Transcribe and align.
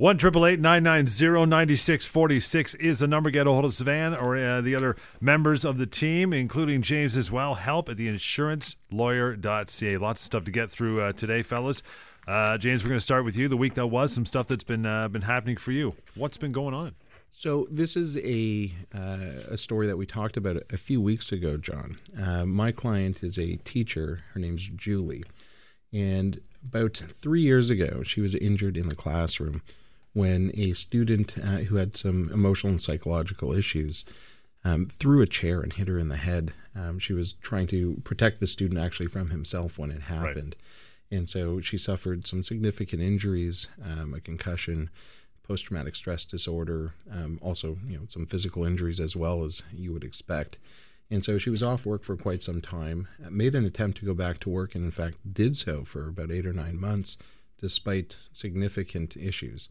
One 0.00 0.16
triple 0.16 0.46
eight 0.46 0.58
nine 0.58 0.82
nine 0.82 1.08
zero 1.08 1.44
ninety 1.44 1.76
six 1.76 2.06
forty 2.06 2.40
six 2.40 2.74
is 2.76 3.00
the 3.00 3.06
number. 3.06 3.28
Get 3.28 3.46
a 3.46 3.50
hold 3.50 3.66
of 3.66 3.72
Sivan 3.72 4.18
or 4.18 4.34
uh, 4.34 4.62
the 4.62 4.74
other 4.74 4.96
members 5.20 5.62
of 5.62 5.76
the 5.76 5.84
team, 5.84 6.32
including 6.32 6.80
James 6.80 7.18
as 7.18 7.30
well. 7.30 7.56
Help 7.56 7.90
at 7.90 7.98
the 7.98 8.08
insurancelawyer.ca. 8.08 9.98
Lots 9.98 10.22
of 10.22 10.24
stuff 10.24 10.44
to 10.44 10.50
get 10.50 10.70
through 10.70 11.02
uh, 11.02 11.12
today, 11.12 11.42
fellas. 11.42 11.82
Uh, 12.26 12.56
James, 12.56 12.82
we're 12.82 12.88
going 12.88 12.98
to 12.98 13.04
start 13.04 13.26
with 13.26 13.36
you. 13.36 13.46
The 13.46 13.58
week 13.58 13.74
that 13.74 13.88
was, 13.88 14.14
some 14.14 14.24
stuff 14.24 14.46
that's 14.46 14.64
been 14.64 14.86
uh, 14.86 15.08
been 15.08 15.20
happening 15.20 15.58
for 15.58 15.72
you. 15.72 15.94
What's 16.14 16.38
been 16.38 16.52
going 16.52 16.72
on? 16.72 16.94
So 17.30 17.68
this 17.70 17.94
is 17.94 18.16
a 18.16 18.72
uh, 18.94 19.50
a 19.50 19.58
story 19.58 19.86
that 19.86 19.98
we 19.98 20.06
talked 20.06 20.38
about 20.38 20.62
a 20.70 20.78
few 20.78 21.02
weeks 21.02 21.30
ago, 21.30 21.58
John. 21.58 21.98
Uh, 22.18 22.46
my 22.46 22.72
client 22.72 23.22
is 23.22 23.38
a 23.38 23.56
teacher. 23.56 24.22
Her 24.32 24.40
name's 24.40 24.66
Julie, 24.66 25.24
and 25.92 26.40
about 26.66 27.02
three 27.20 27.42
years 27.42 27.68
ago, 27.68 28.02
she 28.02 28.22
was 28.22 28.34
injured 28.34 28.78
in 28.78 28.88
the 28.88 28.96
classroom 28.96 29.60
when 30.12 30.50
a 30.54 30.72
student 30.72 31.34
uh, 31.38 31.58
who 31.58 31.76
had 31.76 31.96
some 31.96 32.30
emotional 32.32 32.72
and 32.72 32.80
psychological 32.80 33.52
issues 33.52 34.04
um, 34.64 34.86
threw 34.86 35.22
a 35.22 35.26
chair 35.26 35.60
and 35.60 35.72
hit 35.72 35.88
her 35.88 35.98
in 35.98 36.08
the 36.08 36.16
head. 36.16 36.52
Um, 36.74 36.98
she 36.98 37.12
was 37.12 37.32
trying 37.40 37.66
to 37.68 38.00
protect 38.04 38.40
the 38.40 38.46
student 38.46 38.80
actually 38.80 39.06
from 39.06 39.30
himself 39.30 39.78
when 39.78 39.90
it 39.90 40.02
happened. 40.02 40.56
Right. 41.10 41.18
And 41.18 41.28
so 41.28 41.60
she 41.60 41.78
suffered 41.78 42.26
some 42.26 42.42
significant 42.42 43.02
injuries, 43.02 43.66
um, 43.84 44.14
a 44.14 44.20
concussion, 44.20 44.90
post 45.50 45.64
traumatic 45.64 45.96
stress 45.96 46.24
disorder, 46.24 46.94
um, 47.10 47.38
also 47.42 47.78
you 47.86 47.96
know 47.96 48.04
some 48.08 48.26
physical 48.26 48.64
injuries 48.64 49.00
as 49.00 49.16
well 49.16 49.44
as 49.44 49.62
you 49.72 49.92
would 49.92 50.04
expect. 50.04 50.58
And 51.10 51.24
so 51.24 51.38
she 51.38 51.50
was 51.50 51.62
off 51.62 51.84
work 51.84 52.04
for 52.04 52.16
quite 52.16 52.40
some 52.40 52.60
time, 52.60 53.08
made 53.28 53.56
an 53.56 53.64
attempt 53.64 53.98
to 53.98 54.06
go 54.06 54.14
back 54.14 54.38
to 54.40 54.48
work, 54.48 54.76
and 54.76 54.84
in 54.84 54.92
fact 54.92 55.16
did 55.32 55.56
so 55.56 55.84
for 55.84 56.08
about 56.08 56.30
eight 56.30 56.46
or 56.46 56.52
nine 56.52 56.78
months, 56.78 57.16
despite 57.60 58.16
significant 58.32 59.16
issues. 59.16 59.68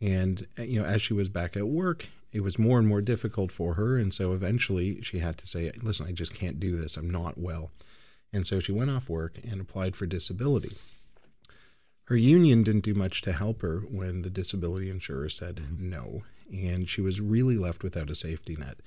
And 0.00 0.46
uh, 0.58 0.62
you 0.62 0.80
know, 0.80 0.86
as 0.86 1.02
she 1.02 1.14
was 1.14 1.28
back 1.28 1.56
at 1.56 1.68
work, 1.68 2.06
it 2.32 2.40
was 2.40 2.58
more 2.58 2.78
and 2.78 2.86
more 2.86 3.00
difficult 3.00 3.50
for 3.50 3.74
her, 3.74 3.98
and 3.98 4.12
so 4.12 4.32
eventually 4.32 5.00
she 5.02 5.18
had 5.18 5.38
to 5.38 5.46
say, 5.46 5.72
"Listen, 5.82 6.06
I 6.06 6.12
just 6.12 6.34
can't 6.34 6.60
do 6.60 6.76
this. 6.80 6.96
I'm 6.96 7.10
not 7.10 7.38
well." 7.38 7.70
And 8.32 8.46
so 8.46 8.60
she 8.60 8.72
went 8.72 8.90
off 8.90 9.08
work 9.08 9.38
and 9.42 9.60
applied 9.60 9.96
for 9.96 10.06
disability. 10.06 10.76
Her 12.04 12.16
union 12.16 12.62
didn't 12.62 12.84
do 12.84 12.94
much 12.94 13.22
to 13.22 13.32
help 13.32 13.62
her 13.62 13.80
when 13.80 14.22
the 14.22 14.30
disability 14.30 14.90
insurer 14.90 15.28
said 15.28 15.62
no, 15.78 16.22
and 16.52 16.88
she 16.88 17.00
was 17.00 17.20
really 17.20 17.56
left 17.56 17.82
without 17.82 18.10
a 18.10 18.14
safety 18.14 18.56
net. 18.56 18.78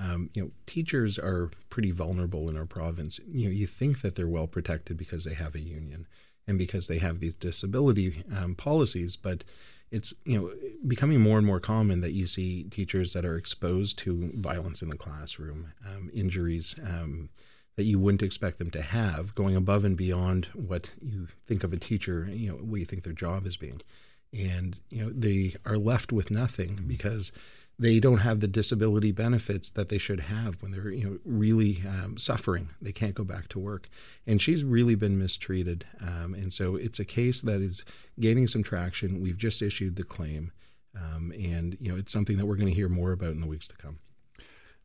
Um, 0.00 0.30
you 0.34 0.42
know, 0.42 0.50
teachers 0.66 1.18
are 1.18 1.50
pretty 1.70 1.90
vulnerable 1.90 2.48
in 2.48 2.56
our 2.56 2.66
province. 2.66 3.18
You 3.28 3.46
know, 3.48 3.52
you 3.52 3.66
think 3.66 4.02
that 4.02 4.14
they're 4.14 4.28
well 4.28 4.46
protected 4.46 4.96
because 4.96 5.24
they 5.24 5.34
have 5.34 5.56
a 5.56 5.60
union 5.60 6.06
and 6.46 6.56
because 6.56 6.86
they 6.86 6.98
have 6.98 7.18
these 7.18 7.34
disability 7.34 8.22
um, 8.34 8.54
policies, 8.54 9.16
but 9.16 9.42
it's 9.90 10.12
you 10.24 10.38
know 10.38 10.52
becoming 10.86 11.20
more 11.20 11.38
and 11.38 11.46
more 11.46 11.60
common 11.60 12.00
that 12.00 12.12
you 12.12 12.26
see 12.26 12.64
teachers 12.64 13.12
that 13.12 13.24
are 13.24 13.36
exposed 13.36 13.98
to 13.98 14.30
violence 14.36 14.82
in 14.82 14.88
the 14.88 14.96
classroom, 14.96 15.72
um, 15.86 16.10
injuries 16.12 16.74
um, 16.82 17.30
that 17.76 17.84
you 17.84 17.98
wouldn't 17.98 18.22
expect 18.22 18.58
them 18.58 18.70
to 18.72 18.82
have, 18.82 19.34
going 19.34 19.56
above 19.56 19.84
and 19.84 19.96
beyond 19.96 20.46
what 20.54 20.90
you 21.00 21.28
think 21.46 21.62
of 21.64 21.72
a 21.72 21.76
teacher, 21.76 22.28
you 22.30 22.50
know, 22.50 22.56
what 22.56 22.80
you 22.80 22.86
think 22.86 23.04
their 23.04 23.12
job 23.12 23.46
is 23.46 23.56
being, 23.56 23.80
and 24.32 24.80
you 24.90 25.04
know 25.04 25.12
they 25.14 25.54
are 25.64 25.78
left 25.78 26.12
with 26.12 26.30
nothing 26.30 26.84
because 26.86 27.32
they 27.78 28.00
don't 28.00 28.18
have 28.18 28.40
the 28.40 28.48
disability 28.48 29.12
benefits 29.12 29.70
that 29.70 29.88
they 29.88 29.98
should 29.98 30.20
have 30.20 30.60
when 30.60 30.72
they're 30.72 30.90
you 30.90 31.04
know 31.04 31.18
really 31.24 31.82
um, 31.86 32.16
suffering. 32.18 32.70
They 32.82 32.92
can't 32.92 33.14
go 33.14 33.24
back 33.24 33.48
to 33.48 33.58
work, 33.58 33.88
and 34.26 34.42
she's 34.42 34.64
really 34.64 34.94
been 34.94 35.18
mistreated. 35.18 35.84
Um, 36.00 36.34
and 36.34 36.52
so 36.52 36.76
it's 36.76 36.98
a 36.98 37.04
case 37.04 37.40
that 37.42 37.60
is 37.60 37.84
gaining 38.18 38.48
some 38.48 38.62
traction. 38.62 39.20
We've 39.20 39.38
just 39.38 39.62
issued 39.62 39.96
the 39.96 40.04
claim, 40.04 40.52
um, 40.96 41.32
and 41.32 41.76
you 41.80 41.90
know 41.90 41.98
it's 41.98 42.12
something 42.12 42.36
that 42.38 42.46
we're 42.46 42.56
going 42.56 42.68
to 42.68 42.74
hear 42.74 42.88
more 42.88 43.12
about 43.12 43.30
in 43.30 43.40
the 43.40 43.46
weeks 43.46 43.68
to 43.68 43.76
come. 43.76 43.98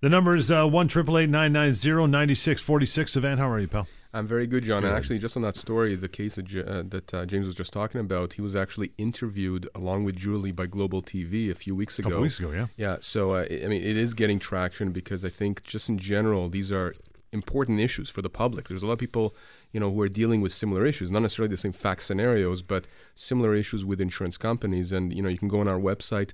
The 0.03 0.09
number 0.09 0.35
is 0.35 0.51
uh, 0.51 0.67
one 0.67 0.89
triple 0.89 1.17
eight 1.17 1.29
nine 1.29 1.53
nine 1.53 1.73
zero 1.73 2.05
ninety 2.05 2.35
six 2.35 2.61
forty 2.61 2.85
six. 2.85 3.15
Sivan, 3.15 3.37
how 3.37 3.49
are 3.49 3.57
you, 3.57 3.69
pal? 3.69 3.87
I'm 4.13 4.27
very 4.27 4.47
good, 4.47 4.65
John. 4.65 4.81
Good. 4.81 4.89
And 4.89 4.97
actually, 4.97 5.17
just 5.17 5.37
on 5.37 5.43
that 5.43 5.55
story, 5.55 5.95
the 5.95 6.09
case 6.09 6.35
that, 6.35 6.53
uh, 6.53 6.83
that 6.89 7.13
uh, 7.13 7.25
James 7.25 7.45
was 7.45 7.55
just 7.55 7.71
talking 7.71 8.01
about, 8.01 8.33
he 8.33 8.41
was 8.41 8.53
actually 8.53 8.91
interviewed 8.97 9.69
along 9.73 10.03
with 10.03 10.17
Julie 10.17 10.51
by 10.51 10.65
Global 10.65 11.01
TV 11.01 11.49
a 11.49 11.55
few 11.55 11.73
weeks 11.73 11.99
ago. 11.99 12.09
A 12.09 12.11
couple 12.11 12.23
weeks 12.23 12.37
ago, 12.37 12.51
yeah. 12.51 12.67
Yeah. 12.75 12.97
So 12.99 13.35
uh, 13.35 13.45
I 13.49 13.67
mean, 13.67 13.81
it 13.81 13.95
is 13.95 14.13
getting 14.13 14.39
traction 14.39 14.91
because 14.91 15.23
I 15.23 15.29
think 15.29 15.63
just 15.63 15.87
in 15.87 15.97
general, 15.97 16.49
these 16.49 16.69
are 16.69 16.93
important 17.31 17.79
issues 17.79 18.09
for 18.09 18.21
the 18.21 18.29
public. 18.29 18.67
There's 18.67 18.83
a 18.83 18.87
lot 18.87 18.93
of 18.93 18.99
people, 18.99 19.33
you 19.71 19.79
know, 19.79 19.89
who 19.89 20.01
are 20.01 20.09
dealing 20.09 20.41
with 20.41 20.51
similar 20.51 20.85
issues, 20.85 21.11
not 21.11 21.21
necessarily 21.21 21.49
the 21.49 21.55
same 21.55 21.71
fact 21.71 22.03
scenarios, 22.03 22.61
but 22.61 22.87
similar 23.15 23.55
issues 23.55 23.85
with 23.85 24.01
insurance 24.01 24.35
companies. 24.35 24.91
And 24.91 25.13
you 25.13 25.21
know, 25.21 25.29
you 25.29 25.37
can 25.37 25.47
go 25.47 25.61
on 25.61 25.69
our 25.69 25.79
website, 25.79 26.33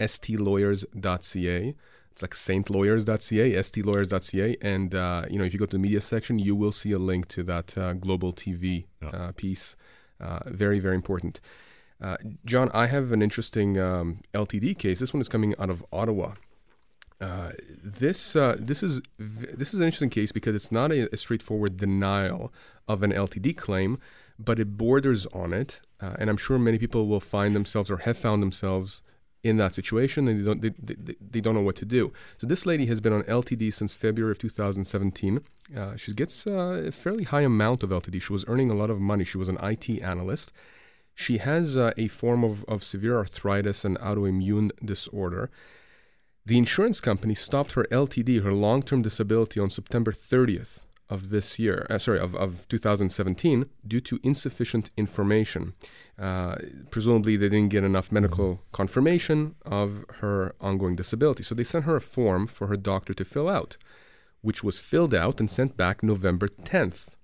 stlawyers.ca 0.00 1.74
it's 2.12 2.22
like 2.22 2.32
saintlawyers.ca, 2.32 3.52
stlawyers.ca, 3.52 4.56
and 4.60 4.94
uh, 4.94 5.24
you 5.30 5.38
know 5.38 5.44
if 5.44 5.52
you 5.52 5.58
go 5.58 5.66
to 5.66 5.76
the 5.76 5.78
media 5.78 6.00
section, 6.00 6.38
you 6.38 6.54
will 6.54 6.72
see 6.72 6.92
a 6.92 6.98
link 6.98 7.28
to 7.28 7.42
that 7.44 7.76
uh, 7.78 7.92
global 7.94 8.32
TV 8.32 8.86
uh, 9.02 9.32
piece. 9.32 9.76
Uh, 10.20 10.40
very 10.46 10.80
very 10.80 10.94
important. 10.94 11.40
Uh, 12.00 12.16
John, 12.44 12.70
I 12.72 12.86
have 12.86 13.12
an 13.12 13.22
interesting 13.22 13.78
um, 13.78 14.20
LTD 14.34 14.78
case. 14.78 15.00
This 15.00 15.12
one 15.12 15.20
is 15.20 15.28
coming 15.28 15.54
out 15.58 15.70
of 15.70 15.84
Ottawa. 15.92 16.34
Uh, 17.20 17.52
this 17.84 18.32
this 18.58 18.82
is 18.82 19.02
this 19.18 19.74
is 19.74 19.80
an 19.80 19.86
interesting 19.86 20.10
case 20.10 20.32
because 20.32 20.54
it's 20.54 20.72
not 20.72 20.90
a, 20.90 21.12
a, 21.12 21.18
straightforward 21.18 21.76
denial 21.76 22.50
of 22.88 23.02
an 23.02 23.12
LTD 23.12 23.56
claim, 23.58 23.98
but 24.38 24.58
it 24.58 24.78
borders 24.78 25.26
on 25.26 25.52
it, 25.52 25.80
and 26.00 26.30
I'm 26.30 26.38
sure 26.38 26.58
many 26.58 26.78
people 26.78 27.06
will 27.06 27.20
find 27.20 27.54
themselves 27.54 27.90
or 27.90 27.98
have 27.98 28.16
found 28.16 28.42
themselves 28.42 29.02
in 29.42 29.56
that 29.56 29.74
situation 29.74 30.28
and 30.28 30.40
they 30.40 30.44
don't 30.44 30.60
they, 30.60 30.70
they, 30.78 31.16
they, 31.30 31.40
don't 31.40 31.54
know 31.54 31.62
what 31.62 31.76
to 31.76 31.84
do. 31.84 32.12
So 32.38 32.46
this 32.46 32.66
lady 32.66 32.86
has 32.86 33.00
been 33.00 33.12
on 33.12 33.22
ltd 33.22 33.72
since 33.72 33.94
february 33.94 34.32
of 34.32 34.38
2017 34.38 35.40
uh, 35.76 35.96
she 35.96 36.12
gets 36.12 36.46
uh, 36.46 36.82
a 36.88 36.92
fairly 36.92 37.24
high 37.24 37.42
amount 37.42 37.82
of 37.82 37.90
ltd 37.90 38.20
she 38.20 38.32
was 38.32 38.44
earning 38.48 38.70
a 38.70 38.74
lot 38.74 38.90
of 38.90 39.00
money. 39.00 39.24
She 39.24 39.38
was 39.38 39.48
an 39.48 39.58
it 39.62 39.88
analyst. 40.02 40.52
She 41.14 41.38
has 41.38 41.76
uh, 41.76 41.92
a 41.96 42.08
form 42.08 42.44
of, 42.44 42.64
of 42.64 42.82
severe 42.82 43.16
arthritis 43.18 43.84
and 43.84 43.98
autoimmune 43.98 44.70
disorder. 44.84 45.50
The 46.46 46.58
insurance 46.58 47.00
company 47.00 47.34
stopped 47.34 47.72
her 47.72 47.84
ltd 47.90 48.42
her 48.42 48.52
long-term 48.52 49.02
disability 49.02 49.58
on 49.60 49.70
september 49.70 50.12
30th 50.12 50.84
of 51.10 51.30
this 51.30 51.58
year, 51.58 51.86
uh, 51.90 51.98
sorry, 51.98 52.20
of, 52.20 52.34
of 52.36 52.66
2017, 52.68 53.66
due 53.86 54.00
to 54.00 54.20
insufficient 54.22 54.90
information. 54.96 55.74
Uh, 56.18 56.54
presumably, 56.90 57.36
they 57.36 57.48
didn't 57.48 57.70
get 57.70 57.82
enough 57.84 58.12
medical 58.12 58.62
confirmation 58.72 59.56
of 59.66 60.04
her 60.20 60.54
ongoing 60.60 60.94
disability. 60.94 61.42
So 61.42 61.54
they 61.54 61.64
sent 61.64 61.84
her 61.84 61.96
a 61.96 62.00
form 62.00 62.46
for 62.46 62.68
her 62.68 62.76
doctor 62.76 63.12
to 63.12 63.24
fill 63.24 63.48
out, 63.48 63.76
which 64.40 64.62
was 64.62 64.78
filled 64.78 65.12
out 65.12 65.40
and 65.40 65.50
sent 65.50 65.76
back 65.76 66.02
November 66.02 66.46
10th. 66.46 67.16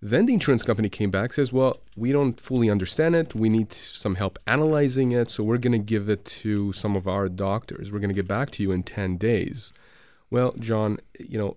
Then 0.00 0.26
the 0.26 0.34
insurance 0.34 0.62
company 0.62 0.88
came 0.88 1.10
back 1.10 1.32
says, 1.32 1.52
"Well, 1.52 1.80
we 1.96 2.12
don't 2.12 2.40
fully 2.40 2.70
understand 2.70 3.16
it. 3.16 3.34
We 3.34 3.48
need 3.48 3.72
some 3.72 4.14
help 4.14 4.38
analyzing 4.46 5.10
it, 5.10 5.28
so 5.28 5.42
we're 5.42 5.58
going 5.58 5.72
to 5.72 5.92
give 5.94 6.08
it 6.08 6.24
to 6.24 6.72
some 6.72 6.94
of 6.94 7.08
our 7.08 7.28
doctors. 7.28 7.90
We're 7.90 7.98
going 7.98 8.14
to 8.14 8.14
get 8.14 8.28
back 8.28 8.50
to 8.50 8.62
you 8.62 8.70
in 8.70 8.84
10 8.84 9.16
days." 9.16 9.72
Well, 10.30 10.52
John, 10.60 10.98
you 11.18 11.38
know, 11.38 11.56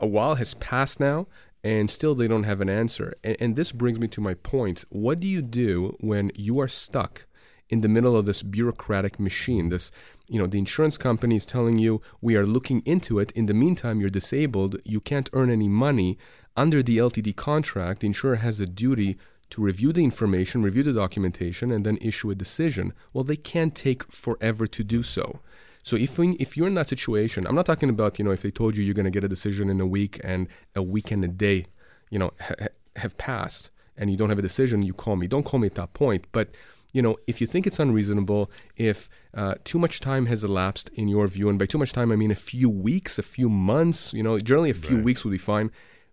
a 0.00 0.06
while 0.06 0.36
has 0.36 0.54
passed 0.54 1.00
now 1.00 1.26
and 1.64 1.90
still 1.90 2.14
they 2.14 2.28
don't 2.28 2.44
have 2.44 2.60
an 2.60 2.68
answer. 2.68 3.14
And, 3.24 3.36
and, 3.40 3.56
this 3.56 3.72
brings 3.72 3.98
me 3.98 4.08
to 4.08 4.20
my 4.20 4.34
point. 4.34 4.84
What 4.90 5.20
do 5.20 5.26
you 5.26 5.42
do 5.42 5.96
when 6.00 6.30
you 6.34 6.60
are 6.60 6.68
stuck 6.68 7.26
in 7.68 7.80
the 7.80 7.88
middle 7.88 8.16
of 8.16 8.26
this 8.26 8.42
bureaucratic 8.42 9.18
machine? 9.18 9.68
This, 9.68 9.90
you 10.28 10.38
know, 10.38 10.46
the 10.46 10.58
insurance 10.58 10.96
company 10.96 11.36
is 11.36 11.46
telling 11.46 11.78
you 11.78 12.00
we 12.20 12.36
are 12.36 12.46
looking 12.46 12.82
into 12.84 13.18
it. 13.18 13.32
In 13.32 13.46
the 13.46 13.54
meantime, 13.54 14.00
you're 14.00 14.10
disabled. 14.10 14.76
You 14.84 15.00
can't 15.00 15.30
earn 15.32 15.50
any 15.50 15.68
money. 15.68 16.16
Under 16.56 16.82
the 16.82 16.98
LTD 16.98 17.36
contract, 17.36 18.00
the 18.00 18.08
insurer 18.08 18.36
has 18.36 18.60
a 18.60 18.66
duty 18.66 19.16
to 19.50 19.62
review 19.62 19.92
the 19.92 20.04
information, 20.04 20.62
review 20.62 20.82
the 20.82 20.92
documentation, 20.92 21.72
and 21.72 21.84
then 21.84 21.98
issue 22.00 22.30
a 22.30 22.34
decision. 22.34 22.92
Well, 23.12 23.24
they 23.24 23.36
can't 23.36 23.74
take 23.74 24.10
forever 24.12 24.66
to 24.66 24.84
do 24.84 25.02
so. 25.02 25.40
So 25.88 25.96
if 25.96 26.18
we, 26.18 26.32
if 26.32 26.54
you're 26.54 26.66
in 26.66 26.74
that 26.74 26.86
situation, 26.86 27.46
I'm 27.46 27.54
not 27.54 27.64
talking 27.64 27.88
about 27.88 28.18
you 28.18 28.24
know 28.26 28.30
if 28.30 28.42
they 28.42 28.50
told 28.50 28.76
you 28.76 28.84
you're 28.84 29.00
going 29.02 29.10
to 29.12 29.16
get 29.18 29.24
a 29.24 29.28
decision 29.36 29.70
in 29.70 29.80
a 29.80 29.86
week 29.86 30.20
and 30.22 30.46
a 30.76 30.82
week 30.82 31.10
and 31.10 31.24
a 31.24 31.28
day, 31.28 31.64
you 32.10 32.18
know, 32.18 32.30
ha- 32.38 32.66
have 32.96 33.16
passed 33.16 33.70
and 33.96 34.10
you 34.10 34.16
don't 34.18 34.28
have 34.28 34.38
a 34.38 34.42
decision, 34.42 34.82
you 34.82 34.92
call 34.92 35.16
me. 35.16 35.26
Don't 35.26 35.44
call 35.44 35.58
me 35.58 35.66
at 35.66 35.76
that 35.76 35.94
point, 35.94 36.26
but 36.30 36.50
you 36.92 37.00
know, 37.00 37.16
if 37.26 37.40
you 37.40 37.46
think 37.46 37.66
it's 37.66 37.78
unreasonable, 37.78 38.50
if 38.76 39.08
uh, 39.32 39.54
too 39.64 39.78
much 39.78 39.98
time 40.00 40.26
has 40.26 40.44
elapsed 40.44 40.90
in 40.92 41.08
your 41.08 41.26
view, 41.26 41.48
and 41.48 41.58
by 41.58 41.64
too 41.64 41.78
much 41.78 41.94
time 41.94 42.12
I 42.12 42.16
mean 42.16 42.30
a 42.30 42.42
few 42.52 42.68
weeks, 42.68 43.18
a 43.18 43.22
few 43.22 43.48
months, 43.48 44.12
you 44.12 44.22
know, 44.22 44.38
generally 44.38 44.68
a 44.68 44.74
few 44.74 44.96
right. 44.96 45.04
weeks 45.06 45.24
would 45.24 45.30
be 45.30 45.38
fine. 45.38 45.70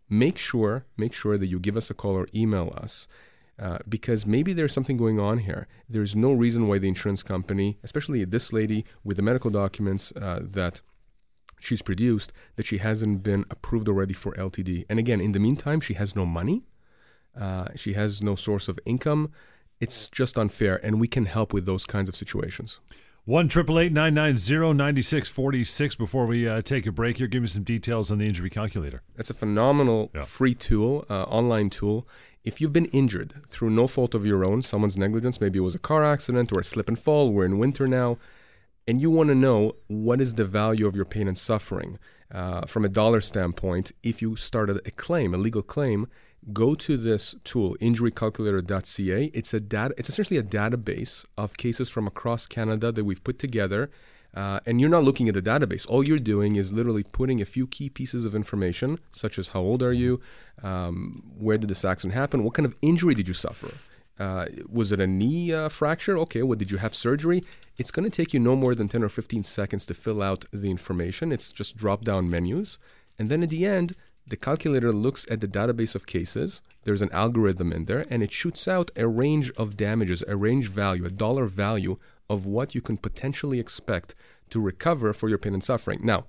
Make 0.09 0.37
sure, 0.37 0.85
make 0.95 1.13
sure 1.13 1.37
that 1.37 1.47
you 1.47 1.59
give 1.59 1.75
us 1.75 1.89
a 1.89 1.93
call 1.93 2.15
or 2.15 2.27
email 2.33 2.73
us 2.77 3.09
uh, 3.59 3.77
because 3.87 4.25
maybe 4.25 4.53
there's 4.53 4.73
something 4.73 4.97
going 4.97 5.19
on 5.19 5.39
here. 5.39 5.67
There's 5.89 6.15
no 6.15 6.33
reason 6.33 6.67
why 6.67 6.77
the 6.79 6.87
insurance 6.87 7.23
company, 7.23 7.77
especially 7.83 8.23
this 8.25 8.51
lady 8.51 8.85
with 9.03 9.17
the 9.17 9.23
medical 9.23 9.49
documents 9.49 10.11
uh, 10.13 10.39
that 10.41 10.81
she's 11.59 11.81
produced, 11.81 12.33
that 12.57 12.65
she 12.65 12.79
hasn't 12.79 13.23
been 13.23 13.45
approved 13.49 13.87
already 13.87 14.13
for 14.13 14.33
LTD. 14.33 14.85
And 14.89 14.99
again, 14.99 15.21
in 15.21 15.31
the 15.31 15.39
meantime, 15.39 15.79
she 15.79 15.93
has 15.95 16.15
no 16.15 16.25
money, 16.25 16.63
uh, 17.39 17.67
she 17.75 17.93
has 17.93 18.21
no 18.21 18.35
source 18.35 18.67
of 18.67 18.79
income. 18.85 19.31
it's 19.81 20.07
just 20.07 20.37
unfair, 20.37 20.79
and 20.85 21.01
we 21.01 21.07
can 21.07 21.25
help 21.25 21.51
with 21.53 21.65
those 21.65 21.85
kinds 21.85 22.07
of 22.07 22.15
situations. 22.15 22.79
One 23.25 23.49
triple 23.49 23.77
eight 23.79 23.91
nine 23.91 24.13
nine 24.13 24.37
zero 24.37 24.71
ninety 24.71 25.01
six 25.01 25.27
forty 25.27 25.63
six. 25.65 25.95
Before 25.95 26.25
we 26.27 26.47
uh, 26.47 26.61
take 26.61 26.85
a 26.85 26.91
break 26.91 27.17
here, 27.17 27.27
give 27.27 27.41
me 27.41 27.47
some 27.49 27.63
details 27.63 28.09
on 28.11 28.19
the 28.19 28.25
injury 28.25 28.49
calculator. 28.49 29.01
It's 29.17 29.29
a 29.29 29.33
phenomenal 29.33 30.11
Yeah. 30.15 30.21
free 30.23 30.53
tool, 30.55 31.05
uh, 31.09 31.23
online 31.23 31.69
tool. 31.69 32.07
If 32.45 32.61
you've 32.61 32.71
been 32.71 32.85
injured 32.85 33.33
through 33.49 33.71
no 33.71 33.87
fault 33.87 34.13
of 34.13 34.25
your 34.25 34.45
own, 34.45 34.61
someone's 34.61 34.97
negligence, 34.97 35.41
maybe 35.41 35.57
it 35.57 35.63
was 35.63 35.75
a 35.75 35.79
car 35.79 36.05
accident 36.05 36.53
or 36.53 36.59
a 36.59 36.63
slip 36.63 36.87
and 36.87 36.97
fall, 36.97 37.33
we're 37.33 37.43
in 37.43 37.57
winter 37.57 37.87
now, 37.87 38.19
and 38.87 39.01
you 39.01 39.09
want 39.09 39.29
to 39.29 39.35
know 39.35 39.73
what 39.87 40.21
is 40.21 40.35
the 40.35 40.45
value 40.45 40.85
of 40.85 40.95
your 40.95 41.05
pain 41.05 41.27
and 41.27 41.37
suffering 41.37 41.97
uh, 42.31 42.61
from 42.67 42.85
a 42.85 42.89
dollar 42.89 43.19
standpoint, 43.19 43.91
if 44.03 44.21
you 44.21 44.35
started 44.35 44.79
a 44.85 44.91
claim, 44.91 45.33
a 45.33 45.37
legal 45.37 45.63
claim, 45.63 46.07
go 46.53 46.75
to 46.75 46.97
this 46.97 47.35
tool, 47.43 47.75
injurycalculator.ca. 47.81 49.31
It's 49.33 49.53
a 49.53 49.59
data. 49.59 49.95
It's 49.97 50.09
essentially 50.09 50.37
a 50.37 50.43
database 50.43 51.25
of 51.37 51.57
cases 51.57 51.89
from 51.89 52.05
across 52.05 52.45
Canada 52.45 52.91
that 52.91 53.03
we've 53.03 53.23
put 53.23 53.39
together. 53.39 53.89
Uh, 54.35 54.59
and 54.65 54.81
you're 54.81 54.89
not 54.89 55.03
looking 55.03 55.29
at 55.29 55.33
the 55.33 55.41
database. 55.41 55.89
All 55.89 56.05
you're 56.05 56.19
doing 56.19 56.57
is 56.57 56.73
literally 56.73 57.03
putting 57.03 57.41
a 57.41 57.45
few 57.45 57.67
key 57.67 57.89
pieces 57.89 58.25
of 58.25 58.35
information, 58.35 58.99
such 59.11 59.39
as 59.39 59.49
how 59.49 59.61
old 59.61 59.81
are 59.81 59.93
you, 59.93 60.19
um, 60.61 61.23
where 61.37 61.57
did 61.57 61.69
this 61.69 61.85
accident 61.85 62.13
happen, 62.13 62.43
what 62.43 62.53
kind 62.53 62.65
of 62.65 62.75
injury 62.81 63.15
did 63.15 63.27
you 63.27 63.33
suffer, 63.33 63.71
uh, 64.19 64.45
was 64.69 64.91
it 64.91 64.99
a 64.99 65.07
knee 65.07 65.53
uh, 65.53 65.69
fracture? 65.69 66.17
Okay, 66.19 66.41
what 66.41 66.57
did 66.57 66.71
you 66.71 66.77
have 66.77 66.95
surgery? 66.95 67.43
It's 67.77 67.91
going 67.91 68.09
to 68.09 68.15
take 68.15 68.33
you 68.33 68.39
no 68.39 68.55
more 68.55 68.73
than 68.73 68.87
10 68.87 69.03
or 69.03 69.09
15 69.09 69.43
seconds 69.43 69.85
to 69.87 69.93
fill 69.93 70.21
out 70.21 70.45
the 70.53 70.71
information. 70.71 71.31
It's 71.31 71.51
just 71.51 71.75
drop 71.75 72.03
down 72.03 72.29
menus. 72.29 72.77
And 73.19 73.29
then 73.29 73.43
at 73.43 73.49
the 73.49 73.65
end, 73.65 73.95
the 74.27 74.37
calculator 74.37 74.91
looks 74.91 75.25
at 75.29 75.41
the 75.41 75.47
database 75.47 75.95
of 75.95 76.07
cases. 76.07 76.61
There's 76.83 77.01
an 77.01 77.11
algorithm 77.11 77.71
in 77.71 77.85
there, 77.85 78.05
and 78.09 78.23
it 78.23 78.31
shoots 78.31 78.67
out 78.67 78.89
a 78.95 79.07
range 79.07 79.51
of 79.51 79.77
damages, 79.77 80.23
a 80.27 80.35
range 80.35 80.69
value, 80.69 81.05
a 81.05 81.09
dollar 81.09 81.45
value 81.45 81.97
of 82.29 82.45
what 82.45 82.75
you 82.75 82.81
can 82.81 82.97
potentially 82.97 83.59
expect 83.59 84.15
to 84.49 84.59
recover 84.59 85.13
for 85.13 85.29
your 85.29 85.37
pain 85.37 85.53
and 85.53 85.63
suffering. 85.63 85.99
Now, 86.03 86.25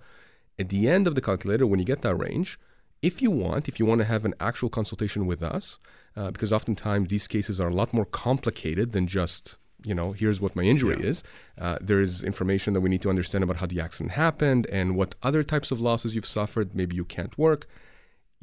at 0.59 0.69
the 0.69 0.89
end 0.89 1.07
of 1.07 1.15
the 1.15 1.21
calculator, 1.21 1.67
when 1.67 1.79
you 1.79 1.85
get 1.85 2.03
that 2.03 2.15
range, 2.15 2.59
if 3.03 3.21
you 3.21 3.31
want, 3.31 3.69
if 3.69 3.79
you 3.79 3.87
want 3.87 4.01
to 4.01 4.07
have 4.07 4.25
an 4.25 4.35
actual 4.41 4.69
consultation 4.69 5.27
with 5.27 5.43
us, 5.43 5.79
uh, 6.17 6.31
because 6.31 6.53
oftentimes 6.53 7.09
these 7.09 7.29
cases 7.29 7.61
are 7.61 7.69
a 7.69 7.75
lot 7.75 7.93
more 7.93 8.07
complicated 8.07 8.93
than 8.93 9.07
just, 9.07 9.59
you 9.85 9.95
know, 9.95 10.13
here's 10.13 10.41
what 10.41 10.57
my 10.57 10.63
injury 10.63 10.97
is. 11.03 11.23
Uh, 11.61 11.79
there 11.81 12.01
is 12.01 12.25
information 12.25 12.73
that 12.73 12.81
we 12.81 12.89
need 12.89 13.03
to 13.03 13.11
understand 13.11 13.45
about 13.45 13.57
how 13.57 13.67
the 13.67 13.81
accident 13.81 14.13
happened 14.13 14.67
and 14.73 14.97
what 14.97 15.15
other 15.23 15.45
types 15.45 15.71
of 15.71 15.79
losses 15.79 16.15
you've 16.15 16.27
suffered. 16.27 16.75
Maybe 16.75 16.97
you 16.97 17.05
can't 17.05 17.37
work. 17.37 17.67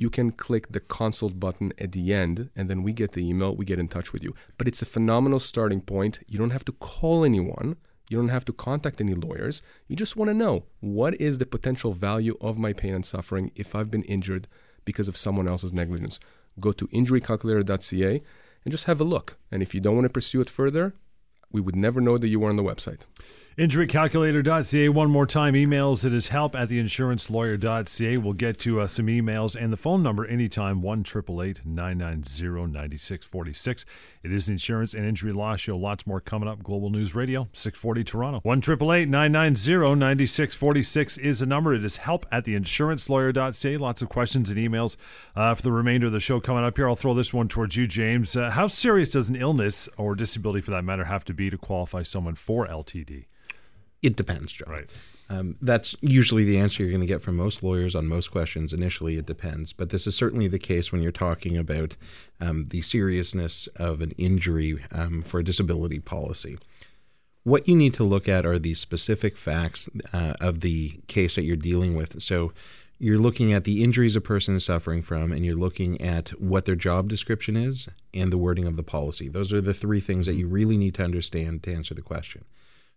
You 0.04 0.10
can 0.10 0.34
click 0.34 0.74
the 0.74 0.82
consult 0.82 1.40
button 1.40 1.72
at 1.80 1.94
the 1.94 2.14
end, 2.14 2.50
and 2.58 2.70
then 2.70 2.84
we 2.84 2.92
get 2.92 3.14
the 3.14 3.26
email, 3.26 3.56
we 3.56 3.64
get 3.64 3.80
in 3.80 3.88
touch 3.88 4.12
with 4.12 4.22
you. 4.22 4.36
But 4.58 4.68
it's 4.68 4.82
a 4.82 4.86
phenomenal 4.86 5.40
starting 5.40 5.80
point. 5.80 6.20
You 6.28 6.38
don't 6.38 6.50
have 6.50 6.66
to 6.66 6.74
call 6.74 7.24
anyone. 7.24 7.78
You 8.10 8.18
don't 8.18 8.28
have 8.28 8.44
to 8.50 8.52
contact 8.52 9.00
any 9.00 9.14
lawyers. 9.14 9.62
You 9.88 9.96
just 9.96 10.18
want 10.18 10.28
to 10.28 10.34
know 10.34 10.66
what 10.82 11.14
is 11.22 11.38
the 11.38 11.46
potential 11.46 11.94
value 11.94 12.36
of 12.42 12.58
my 12.58 12.74
pain 12.74 12.94
and 12.94 13.06
suffering 13.06 13.52
if 13.56 13.76
I've 13.76 13.90
been 13.90 14.04
injured 14.04 14.50
because 14.84 15.08
of 15.08 15.16
someone 15.16 15.48
else's 15.48 15.72
negligence. 15.72 16.20
Go 16.60 16.74
to 16.74 16.86
injurycalculator.ca 16.90 18.22
and 18.66 18.72
just 18.74 18.88
have 18.88 19.00
a 19.00 19.06
look. 19.06 19.38
And 19.52 19.64
if 19.64 19.74
you 19.74 19.80
don't 19.80 19.96
want 19.96 20.04
to 20.04 20.10
pursue 20.10 20.42
it 20.42 20.50
further, 20.50 20.96
we 21.50 21.62
would 21.62 21.78
never 21.78 22.02
know 22.02 22.18
that 22.18 22.28
you 22.28 22.42
were 22.42 22.50
on 22.50 22.58
the 22.58 22.70
website. 22.72 23.04
Injurycalculator.ca. 23.56 24.90
One 24.90 25.12
more 25.12 25.28
time, 25.28 25.54
emails. 25.54 26.04
It 26.04 26.12
is 26.12 26.30
help 26.30 26.56
at 26.56 26.70
theinsurancelawyer.ca. 26.70 28.18
We'll 28.18 28.34
get 28.34 28.58
to 28.62 28.82
uh, 28.82 28.88
some 28.88 29.06
emails 29.06 29.56
and 29.56 29.72
the 29.72 29.78
phone 29.78 30.02
number 30.02 30.26
anytime 30.26 30.82
1 30.82 31.04
990 31.04 31.62
9646. 31.64 33.86
It 34.24 34.34
is 34.34 34.48
the 34.48 34.54
Insurance 34.54 34.96
and 34.96 35.06
Injury 35.06 35.34
Law 35.34 35.56
Show. 35.56 35.78
Lots 35.78 36.08
more 36.08 36.20
coming 36.20 36.50
up. 36.50 36.64
Global 36.64 36.90
News 36.90 37.14
Radio, 37.14 37.48
640 37.54 38.04
Toronto. 38.04 38.40
1 38.42 38.60
990 38.60 40.00
9646 40.00 41.20
is 41.20 41.40
the 41.40 41.46
number. 41.46 41.76
It 41.76 41.84
is 41.84 41.98
help 41.98 42.26
at 42.32 42.46
theinsurancelawyer.ca. 42.46 43.78
Lots 43.78 44.02
of 44.02 44.10
questions 44.10 44.50
and 44.50 44.58
emails 44.58 44.96
uh, 45.36 45.54
for 45.54 45.62
the 45.62 45.72
remainder 45.72 46.08
of 46.08 46.14
the 46.14 46.20
show 46.20 46.40
coming 46.40 46.64
up 46.64 46.76
here. 46.76 46.90
I'll 46.90 46.96
throw 46.96 47.14
this 47.14 47.32
one 47.32 47.50
towards 47.50 47.76
you, 47.76 47.86
James. 47.86 48.36
Uh, 48.36 48.50
how 48.50 48.66
serious 48.66 49.12
does 49.12 49.30
an 49.30 49.36
illness 49.36 49.88
or 49.96 50.16
disability, 50.16 50.62
for 50.62 50.72
that 50.72 50.84
matter, 50.84 51.04
have 51.04 51.24
to 51.26 51.36
be 51.36 51.52
to 51.52 51.58
qualify 51.60 52.02
someone 52.02 52.34
for 52.34 52.66
LTD? 52.66 53.26
It 54.04 54.18
depends, 54.18 54.52
John. 54.52 54.70
Right. 54.70 54.90
Um, 55.30 55.56
that's 55.62 55.96
usually 56.02 56.44
the 56.44 56.58
answer 56.58 56.84
you're 56.84 56.92
going 56.92 57.02
to 57.02 57.08
get 57.08 57.22
from 57.22 57.38
most 57.38 57.64
lawyers 57.64 57.96
on 57.96 58.06
most 58.08 58.30
questions. 58.30 58.74
Initially, 58.74 59.18
it 59.18 59.26
depends, 59.26 59.72
but 59.74 59.90
this 59.90 60.06
is 60.06 60.16
certainly 60.16 60.48
the 60.48 60.60
case 60.60 60.92
when 60.92 61.02
you're 61.02 61.12
talking 61.14 61.58
about 61.58 61.96
um, 62.42 62.68
the 62.70 62.82
seriousness 62.82 63.68
of 63.78 64.02
an 64.02 64.12
injury 64.18 64.84
um, 64.92 65.22
for 65.24 65.40
a 65.40 65.44
disability 65.44 66.00
policy. 66.00 66.58
What 67.46 67.68
you 67.68 67.76
need 67.76 67.94
to 67.96 68.04
look 68.04 68.30
at 68.30 68.46
are 68.46 68.60
the 68.60 68.74
specific 68.74 69.38
facts 69.38 69.90
uh, 70.12 70.34
of 70.40 70.60
the 70.60 71.00
case 71.08 71.36
that 71.36 71.44
you're 71.44 71.56
dealing 71.56 71.96
with. 71.96 72.22
So, 72.22 72.52
you're 73.00 73.20
looking 73.20 73.52
at 73.52 73.66
the 73.66 73.84
injuries 73.84 74.16
a 74.16 74.22
person 74.22 74.56
is 74.56 74.64
suffering 74.64 75.02
from, 75.02 75.34
and 75.34 75.44
you're 75.44 75.56
looking 75.58 76.00
at 76.00 76.30
what 76.40 76.64
their 76.64 76.76
job 76.76 77.10
description 77.10 77.58
is 77.58 77.90
and 78.14 78.32
the 78.32 78.38
wording 78.38 78.66
of 78.66 78.78
the 78.78 78.84
policy. 78.84 79.28
Those 79.28 79.52
are 79.52 79.60
the 79.60 79.74
three 79.74 80.00
things 80.00 80.26
that 80.26 80.36
you 80.36 80.48
really 80.48 80.78
need 80.78 80.96
to 80.96 81.04
understand 81.04 81.64
to 81.64 81.74
answer 81.74 81.94
the 81.94 82.02
question. 82.02 82.46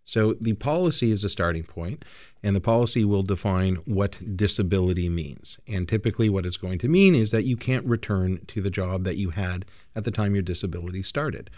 So 0.07 0.35
the 0.39 0.53
policy 0.53 1.11
is 1.11 1.25
a 1.25 1.29
starting 1.29 1.65
point, 1.65 2.05
and 2.41 2.55
the 2.55 2.61
policy 2.61 3.03
will 3.03 3.23
define 3.23 3.75
what 3.83 4.37
disability 4.37 5.09
means. 5.09 5.59
And 5.67 5.85
typically, 5.85 6.29
what 6.29 6.45
it's 6.45 6.55
going 6.55 6.79
to 6.79 6.87
mean 6.87 7.13
is 7.13 7.31
that 7.31 7.43
you 7.43 7.57
can't 7.57 7.85
return 7.85 8.39
to 8.47 8.61
the 8.61 8.69
job 8.69 9.03
that 9.03 9.17
you 9.17 9.31
had 9.31 9.65
at 9.97 10.05
the 10.05 10.11
time 10.11 10.33
your 10.33 10.43
disability 10.43 11.03
started. 11.03 11.49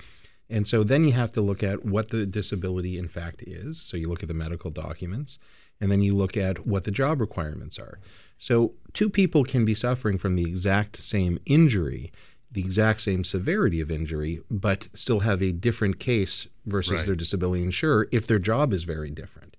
And 0.50 0.68
so 0.68 0.84
then 0.84 1.04
you 1.04 1.12
have 1.12 1.32
to 1.34 1.42
look 1.42 1.62
at 1.62 1.86
what 1.86 2.10
the 2.10 2.26
disability 2.26 2.98
in 2.98 3.08
fact 3.08 3.44
is. 3.44 3.80
So 3.80 3.98
you 3.98 4.10
look 4.10 4.24
at 4.24 4.28
the 4.28 4.34
medical 4.34 4.72
documents, 4.72 5.38
and 5.80 5.92
then 5.92 6.02
you 6.02 6.16
look 6.16 6.36
at 6.36 6.66
what 6.66 6.86
the 6.86 6.92
job 6.92 7.22
requirements 7.22 7.78
are. 7.78 8.00
So 8.40 8.74
two 8.94 9.12
people 9.12 9.44
can 9.44 9.64
be 9.64 9.76
suffering 9.76 10.18
from 10.18 10.36
the 10.36 10.50
exact 10.50 11.04
same 11.04 11.38
injury, 11.46 12.12
the 12.52 12.62
exact 12.62 13.02
same 13.02 13.24
severity 13.24 13.80
of 13.80 13.92
injury, 13.92 14.42
but 14.50 14.90
still 14.94 15.20
have 15.22 15.42
a 15.42 15.52
different 15.52 16.00
case 16.00 16.48
versus 16.66 16.94
Right. 16.94 17.06
their 17.06 17.16
disability 17.16 17.64
insurer 17.64 18.08
if 18.12 18.26
their 18.28 18.40
job 18.40 18.74
is 18.74 18.84
very 18.84 19.12
different. 19.12 19.56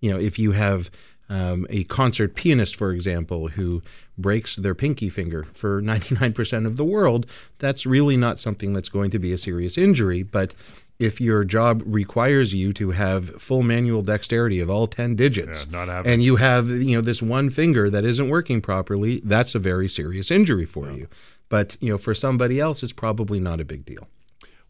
You 0.00 0.10
know, 0.10 0.18
if 0.18 0.38
you 0.38 0.52
have 0.52 0.90
um, 1.28 1.66
a 1.70 1.84
concert 1.84 2.34
pianist, 2.34 2.76
for 2.76 2.92
example, 2.92 3.48
who 3.48 3.80
breaks 4.18 4.56
their 4.56 4.74
pinky 4.74 5.08
finger 5.08 5.46
for 5.54 5.80
99% 5.92 6.66
of 6.66 6.76
the 6.76 6.84
world, 6.84 7.26
that's 7.58 7.86
really 7.86 8.16
not 8.16 8.38
something 8.38 8.72
that's 8.72 8.88
going 8.88 9.10
to 9.12 9.18
be 9.18 9.32
a 9.32 9.38
serious 9.38 9.78
injury. 9.78 10.22
But 10.24 10.54
if 10.98 11.20
your 11.20 11.44
job 11.44 11.82
requires 11.86 12.52
you 12.52 12.72
to 12.74 12.90
have 12.90 13.40
full 13.40 13.62
manual 13.62 14.02
dexterity 14.02 14.60
of 14.60 14.68
all 14.68 14.86
10 14.86 15.16
digits, 15.16 15.66
Yeah, 15.72 16.02
and 16.04 16.22
you 16.22 16.36
have 16.36 16.68
you 16.68 16.96
know 16.96 17.00
this 17.00 17.22
one 17.22 17.50
finger 17.50 17.88
that 17.88 18.04
isn't 18.04 18.28
working 18.28 18.60
properly, 18.60 19.20
that's 19.24 19.54
a 19.54 19.58
very 19.58 19.88
serious 19.88 20.30
injury 20.30 20.66
for 20.66 20.90
you. 20.90 21.06
But 21.52 21.76
you 21.80 21.90
know, 21.92 21.98
for 21.98 22.14
somebody 22.14 22.58
else, 22.58 22.82
it's 22.82 22.94
probably 22.94 23.38
not 23.38 23.60
a 23.60 23.64
big 23.66 23.84
deal. 23.84 24.08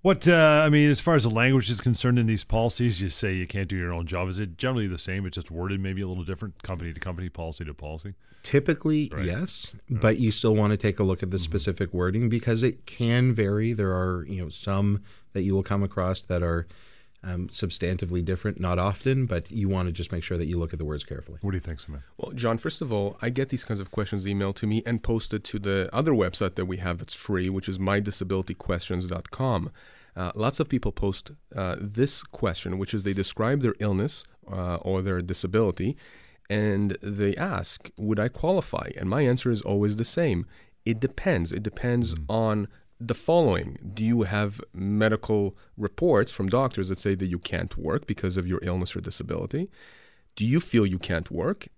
What 0.00 0.26
uh, 0.26 0.62
I 0.66 0.68
mean, 0.68 0.90
as 0.90 0.98
far 0.98 1.14
as 1.14 1.22
the 1.22 1.30
language 1.30 1.70
is 1.70 1.80
concerned 1.80 2.18
in 2.18 2.26
these 2.26 2.42
policies, 2.42 3.00
you 3.00 3.08
say 3.08 3.34
you 3.34 3.46
can't 3.46 3.68
do 3.68 3.76
your 3.76 3.92
own 3.92 4.04
job. 4.08 4.28
Is 4.28 4.40
it 4.40 4.58
generally 4.58 4.88
the 4.88 4.98
same? 4.98 5.24
It's 5.24 5.36
just 5.36 5.48
worded 5.48 5.78
maybe 5.78 6.02
a 6.02 6.08
little 6.08 6.24
different, 6.24 6.60
company 6.64 6.92
to 6.92 6.98
company, 6.98 7.28
policy 7.28 7.64
to 7.66 7.72
policy. 7.72 8.14
Typically, 8.42 9.08
Right. 9.12 9.24
yes, 9.26 9.74
but 9.88 10.18
you 10.18 10.32
still 10.32 10.56
want 10.56 10.72
to 10.72 10.76
take 10.76 10.98
a 10.98 11.04
look 11.04 11.22
at 11.22 11.30
the 11.30 11.38
specific 11.38 11.94
wording 11.94 12.28
because 12.28 12.64
it 12.64 12.84
can 12.84 13.32
vary. 13.32 13.72
There 13.74 13.92
are 13.92 14.26
you 14.28 14.42
know 14.42 14.48
some 14.48 15.02
that 15.34 15.42
you 15.42 15.54
will 15.54 15.62
come 15.62 15.84
across 15.84 16.20
that 16.22 16.42
are 16.42 16.66
um, 17.24 17.48
substantively 17.48 18.24
different. 18.24 18.60
Not 18.60 18.78
often, 18.78 19.26
but 19.26 19.50
you 19.50 19.68
want 19.68 19.88
to 19.88 19.92
just 19.92 20.12
make 20.12 20.24
sure 20.24 20.38
that 20.38 20.46
you 20.46 20.58
look 20.58 20.72
at 20.72 20.78
the 20.78 20.84
words 20.84 21.04
carefully. 21.04 21.38
What 21.42 21.52
do 21.52 21.56
you 21.56 21.60
think, 21.60 21.80
Samantha? 21.80 22.06
Well, 22.16 22.32
John, 22.32 22.58
first 22.58 22.80
of 22.80 22.92
all, 22.92 23.16
I 23.22 23.30
get 23.30 23.48
these 23.50 23.64
kinds 23.64 23.80
of 23.80 23.90
questions 23.90 24.26
emailed 24.26 24.56
to 24.56 24.66
me 24.66 24.82
and 24.84 25.02
posted 25.02 25.44
to 25.44 25.58
the 25.58 25.88
other 25.92 26.12
website 26.12 26.56
that 26.56 26.66
we 26.66 26.78
have 26.78 26.98
that's 26.98 27.14
free, 27.14 27.48
which 27.48 27.68
is 27.68 27.78
mydisabilityquestions.com. 27.78 29.70
Uh, 30.14 30.32
lots 30.34 30.60
of 30.60 30.68
people 30.68 30.92
post 30.92 31.30
uh, 31.56 31.76
this 31.80 32.22
question, 32.22 32.78
which 32.78 32.92
is 32.92 33.02
they 33.02 33.14
describe 33.14 33.62
their 33.62 33.74
illness 33.78 34.24
uh, 34.50 34.76
or 34.76 35.00
their 35.00 35.20
disability, 35.20 35.96
and 36.50 36.98
they 37.02 37.34
ask, 37.36 37.90
Would 37.96 38.20
I 38.20 38.28
qualify? 38.28 38.90
And 38.96 39.08
my 39.08 39.22
answer 39.22 39.50
is 39.50 39.62
always 39.62 39.96
the 39.96 40.04
same. 40.04 40.46
It 40.84 41.00
depends. 41.00 41.52
It 41.52 41.62
depends 41.62 42.14
on 42.28 42.68
the 43.06 43.14
following 43.14 43.78
Do 43.94 44.04
you 44.04 44.23
have 44.23 44.61
medical 44.73 45.56
reports 45.76 46.30
from 46.30 46.49
doctors 46.49 46.88
that 46.88 46.99
say 46.99 47.14
that 47.14 47.28
you 47.28 47.38
can't 47.38 47.76
work 47.76 48.06
because 48.06 48.37
of 48.37 48.47
your 48.47 48.61
illness 48.62 48.94
or 48.94 49.00
disability? 49.00 49.71
Do 50.37 50.47
you 50.47 50.61
feel 50.61 50.87
you 50.87 50.99
can't 50.99 51.30
work? 51.30 51.68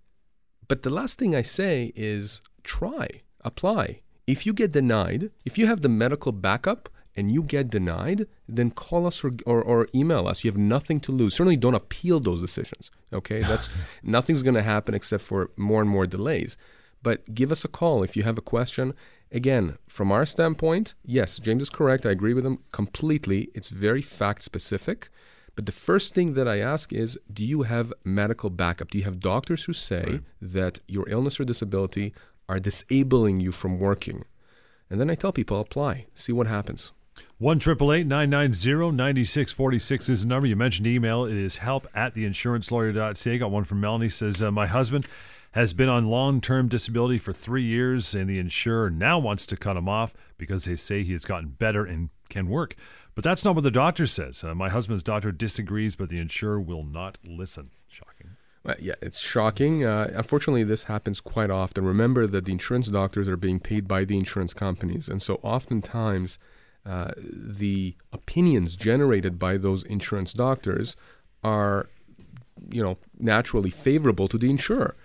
But 0.67 0.83
the 0.83 0.89
last 0.89 1.19
thing 1.19 1.35
I 1.35 1.41
say 1.41 1.91
is 1.95 2.41
try, 2.63 3.07
apply. 3.41 4.01
If 4.27 4.45
you 4.45 4.53
get 4.53 4.71
denied, 4.71 5.31
if 5.45 5.57
you 5.57 5.67
have 5.67 5.81
the 5.81 5.89
medical 5.89 6.31
backup 6.31 6.89
and 7.15 7.31
you 7.31 7.43
get 7.43 7.69
denied, 7.69 8.27
then 8.47 8.71
call 8.71 9.05
us 9.07 9.23
or, 9.23 9.33
or, 9.45 9.61
or 9.61 9.87
email 9.93 10.27
us. 10.27 10.43
You 10.43 10.51
have 10.51 10.57
nothing 10.57 10.99
to 11.01 11.11
lose. 11.11 11.35
Certainly 11.35 11.57
don't 11.57 11.75
appeal 11.75 12.19
those 12.19 12.41
decisions. 12.41 12.91
Okay? 13.13 13.41
That's 13.49 13.69
nothing's 14.03 14.43
going 14.43 14.55
to 14.55 14.63
happen 14.63 14.93
except 14.93 15.23
for 15.23 15.51
more 15.55 15.81
and 15.81 15.89
more 15.89 16.07
delays. 16.07 16.57
But 17.03 17.35
give 17.35 17.51
us 17.51 17.63
a 17.63 17.67
call 17.67 18.01
if 18.01 18.17
you 18.17 18.23
have 18.23 18.37
a 18.37 18.41
question 18.41 18.95
Again, 19.35 19.77
from 19.89 20.13
our 20.13 20.25
standpoint, 20.25 20.95
yes, 21.03 21.39
James 21.39 21.63
is 21.63 21.69
correct. 21.69 22.05
I 22.05 22.11
agree 22.11 22.33
with 22.33 22.45
him 22.45 22.59
completely. 22.71 23.49
It's 23.53 23.67
very 23.67 24.01
fact 24.01 24.43
specific. 24.43 25.09
But 25.55 25.65
the 25.65 25.73
first 25.73 26.13
thing 26.13 26.35
that 26.35 26.47
I 26.47 26.59
ask 26.59 26.93
is 26.93 27.19
do 27.31 27.43
you 27.43 27.63
have 27.63 27.91
medical 28.05 28.49
backup? 28.49 28.91
Do 28.91 28.97
you 28.97 29.03
have 29.03 29.19
doctors 29.19 29.65
who 29.65 29.73
say 29.73 30.05
right. 30.07 30.21
that 30.41 30.79
your 30.87 31.09
illness 31.09 31.37
or 31.37 31.43
disability 31.43 32.13
are 32.47 32.61
disabling 32.61 33.41
you 33.41 33.51
from 33.51 33.77
working? 33.77 34.23
And 34.89 35.01
then 35.01 35.09
I 35.09 35.15
tell 35.15 35.33
people 35.33 35.59
apply, 35.59 36.05
see 36.15 36.31
what 36.31 36.47
happens. 36.47 36.93
One 37.37 37.59
triple 37.59 37.91
eight 37.91 38.07
nine 38.07 38.29
nine 38.29 38.53
zero 38.53 38.89
ninety 38.89 39.25
six 39.25 39.51
forty 39.51 39.79
six 39.79 40.07
is 40.07 40.21
the 40.21 40.29
number. 40.29 40.47
You 40.47 40.55
mentioned 40.55 40.87
email. 40.87 41.25
It 41.25 41.35
is 41.35 41.57
help 41.57 41.87
at 41.93 42.15
theinsurancelawyer.ca. 42.15 43.37
Got 43.37 43.51
one 43.51 43.65
from 43.65 43.81
Melanie. 43.81 44.07
Says 44.07 44.41
uh, 44.41 44.49
my 44.51 44.67
husband 44.67 45.05
has 45.55 45.73
been 45.73 45.87
on 45.87 46.09
long 46.09 46.41
term 46.41 46.67
disability 46.67 47.17
for 47.17 47.31
three 47.31 47.63
years, 47.63 48.13
and 48.13 48.29
the 48.29 48.37
insurer 48.37 48.89
now 48.89 49.17
wants 49.17 49.45
to 49.45 49.55
cut 49.55 49.77
him 49.77 49.87
off 49.87 50.13
because 50.37 50.65
they 50.65 50.75
say 50.75 51.01
he 51.01 51.13
has 51.13 51.23
gotten 51.23 51.47
better 51.47 51.85
and 51.85 52.09
can 52.27 52.49
work. 52.49 52.75
But 53.15 53.23
that's 53.23 53.45
not 53.45 53.55
what 53.55 53.63
the 53.63 53.71
doctor 53.71 54.05
says. 54.05 54.43
Uh, 54.43 54.53
my 54.53 54.67
husband's 54.67 55.01
doctor 55.01 55.31
disagrees, 55.31 55.95
but 55.95 56.09
the 56.09 56.19
insurer 56.19 56.59
will 56.59 56.83
not 56.83 57.17
listen. 57.23 57.69
Shocking. 57.87 58.31
Well, 58.65 58.75
yeah, 58.79 58.95
it's 59.01 59.21
shocking. 59.21 59.85
Uh, 59.85 60.11
unfortunately, 60.13 60.65
this 60.65 60.83
happens 60.83 61.21
quite 61.21 61.49
often. 61.49 61.85
Remember 61.85 62.27
that 62.27 62.43
the 62.43 62.51
insurance 62.51 62.89
doctors 62.89 63.29
are 63.29 63.37
being 63.37 63.61
paid 63.61 63.87
by 63.87 64.03
the 64.03 64.17
insurance 64.17 64.53
companies, 64.53 65.07
and 65.07 65.21
so 65.21 65.39
oftentimes 65.41 66.37
uh, 66.85 67.11
the 67.17 67.95
opinions 68.11 68.75
generated 68.75 69.39
by 69.39 69.55
those 69.55 69.85
insurance 69.85 70.33
doctors 70.33 70.97
are, 71.45 71.87
you 72.69 72.83
know, 72.83 72.97
naturally 73.17 73.69
favorable 73.69 74.27
to 74.27 74.37
the 74.37 74.49
insurer. 74.49 74.97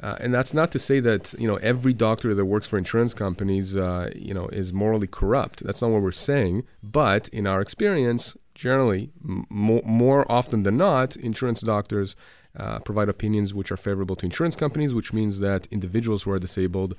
Uh, 0.00 0.16
and 0.20 0.32
that's 0.32 0.54
not 0.54 0.70
to 0.70 0.78
say 0.78 1.00
that 1.00 1.34
you 1.38 1.48
know 1.48 1.56
every 1.56 1.92
doctor 1.92 2.32
that 2.34 2.44
works 2.44 2.68
for 2.68 2.78
insurance 2.78 3.14
companies 3.14 3.74
uh, 3.76 4.10
you 4.14 4.32
know 4.32 4.46
is 4.48 4.72
morally 4.72 5.08
corrupt. 5.08 5.64
That's 5.64 5.82
not 5.82 5.90
what 5.90 6.02
we're 6.02 6.12
saying. 6.12 6.64
But 6.82 7.28
in 7.28 7.46
our 7.46 7.60
experience, 7.60 8.36
generally, 8.54 9.10
m- 9.24 9.46
more 9.50 10.30
often 10.30 10.62
than 10.62 10.76
not, 10.76 11.16
insurance 11.16 11.60
doctors 11.62 12.14
uh, 12.56 12.78
provide 12.80 13.08
opinions 13.08 13.52
which 13.52 13.72
are 13.72 13.76
favorable 13.76 14.14
to 14.16 14.26
insurance 14.26 14.54
companies, 14.54 14.94
which 14.94 15.12
means 15.12 15.40
that 15.40 15.66
individuals 15.70 16.22
who 16.22 16.30
are 16.30 16.38
disabled 16.38 16.94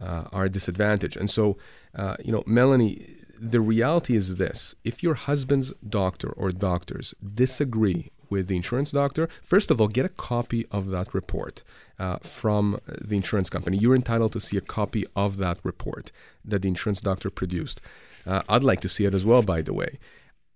uh, 0.00 0.24
are 0.32 0.48
disadvantaged. 0.48 1.16
And 1.16 1.30
so, 1.30 1.56
uh, 1.94 2.16
you 2.24 2.32
know, 2.32 2.42
Melanie, 2.44 3.16
the 3.38 3.60
reality 3.60 4.16
is 4.16 4.34
this: 4.34 4.74
if 4.82 5.00
your 5.00 5.14
husband's 5.14 5.72
doctor 5.88 6.30
or 6.30 6.50
doctors 6.50 7.14
disagree 7.22 8.10
with 8.32 8.48
the 8.48 8.56
insurance 8.56 8.90
doctor, 8.90 9.24
first 9.52 9.70
of 9.70 9.76
all, 9.80 9.88
get 9.98 10.06
a 10.12 10.16
copy 10.32 10.66
of 10.70 10.82
that 10.94 11.08
report 11.18 11.62
uh, 11.98 12.16
from 12.40 12.64
the 13.10 13.16
insurance 13.22 13.50
company. 13.54 13.76
You're 13.76 14.00
entitled 14.02 14.32
to 14.32 14.40
see 14.40 14.56
a 14.56 14.66
copy 14.78 15.04
of 15.14 15.36
that 15.36 15.58
report 15.62 16.10
that 16.50 16.62
the 16.62 16.68
insurance 16.74 17.00
doctor 17.00 17.30
produced. 17.30 17.80
Uh, 18.26 18.42
I'd 18.48 18.64
like 18.70 18.80
to 18.80 18.88
see 18.88 19.04
it 19.04 19.14
as 19.14 19.24
well, 19.30 19.42
by 19.42 19.60
the 19.62 19.74
way. 19.80 19.98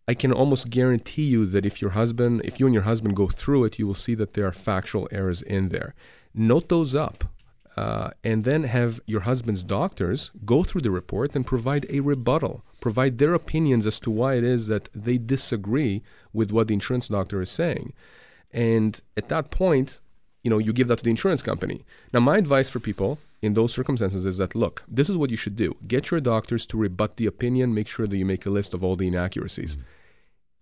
I 0.08 0.14
can 0.14 0.32
almost 0.32 0.70
guarantee 0.70 1.24
you 1.34 1.46
that 1.46 1.66
if 1.66 1.82
your 1.82 1.92
husband, 2.00 2.42
if 2.44 2.58
you 2.58 2.66
and 2.66 2.74
your 2.74 2.84
husband 2.84 3.16
go 3.16 3.28
through 3.28 3.64
it, 3.64 3.78
you 3.78 3.86
will 3.86 4.02
see 4.06 4.14
that 4.14 4.34
there 4.34 4.46
are 4.46 4.52
factual 4.52 5.08
errors 5.10 5.42
in 5.42 5.68
there. 5.68 5.94
Note 6.32 6.68
those 6.68 6.94
up. 6.94 7.24
Uh, 7.76 8.10
and 8.24 8.44
then 8.44 8.62
have 8.64 9.00
your 9.06 9.20
husband's 9.20 9.62
doctors 9.62 10.30
go 10.46 10.62
through 10.62 10.80
the 10.80 10.90
report 10.90 11.36
and 11.36 11.46
provide 11.46 11.84
a 11.90 12.00
rebuttal, 12.00 12.64
provide 12.80 13.18
their 13.18 13.34
opinions 13.34 13.86
as 13.86 14.00
to 14.00 14.10
why 14.10 14.34
it 14.34 14.44
is 14.44 14.66
that 14.68 14.88
they 14.94 15.18
disagree 15.18 16.02
with 16.32 16.50
what 16.50 16.68
the 16.68 16.74
insurance 16.74 17.08
doctor 17.08 17.42
is 17.42 17.50
saying. 17.50 17.92
And 18.50 18.98
at 19.16 19.28
that 19.28 19.50
point, 19.50 20.00
you 20.42 20.48
know, 20.48 20.58
you 20.58 20.72
give 20.72 20.88
that 20.88 20.98
to 20.98 21.04
the 21.04 21.10
insurance 21.10 21.42
company. 21.42 21.84
Now, 22.14 22.20
my 22.20 22.38
advice 22.38 22.70
for 22.70 22.80
people 22.80 23.18
in 23.42 23.52
those 23.52 23.74
circumstances 23.74 24.24
is 24.24 24.38
that 24.38 24.54
look, 24.54 24.82
this 24.88 25.10
is 25.10 25.18
what 25.18 25.30
you 25.30 25.36
should 25.36 25.56
do. 25.56 25.76
Get 25.86 26.10
your 26.10 26.20
doctors 26.20 26.64
to 26.66 26.78
rebut 26.78 27.16
the 27.16 27.26
opinion, 27.26 27.74
make 27.74 27.88
sure 27.88 28.06
that 28.06 28.16
you 28.16 28.24
make 28.24 28.46
a 28.46 28.50
list 28.50 28.72
of 28.72 28.82
all 28.82 28.96
the 28.96 29.08
inaccuracies. 29.08 29.76
Mm-hmm. 29.76 29.86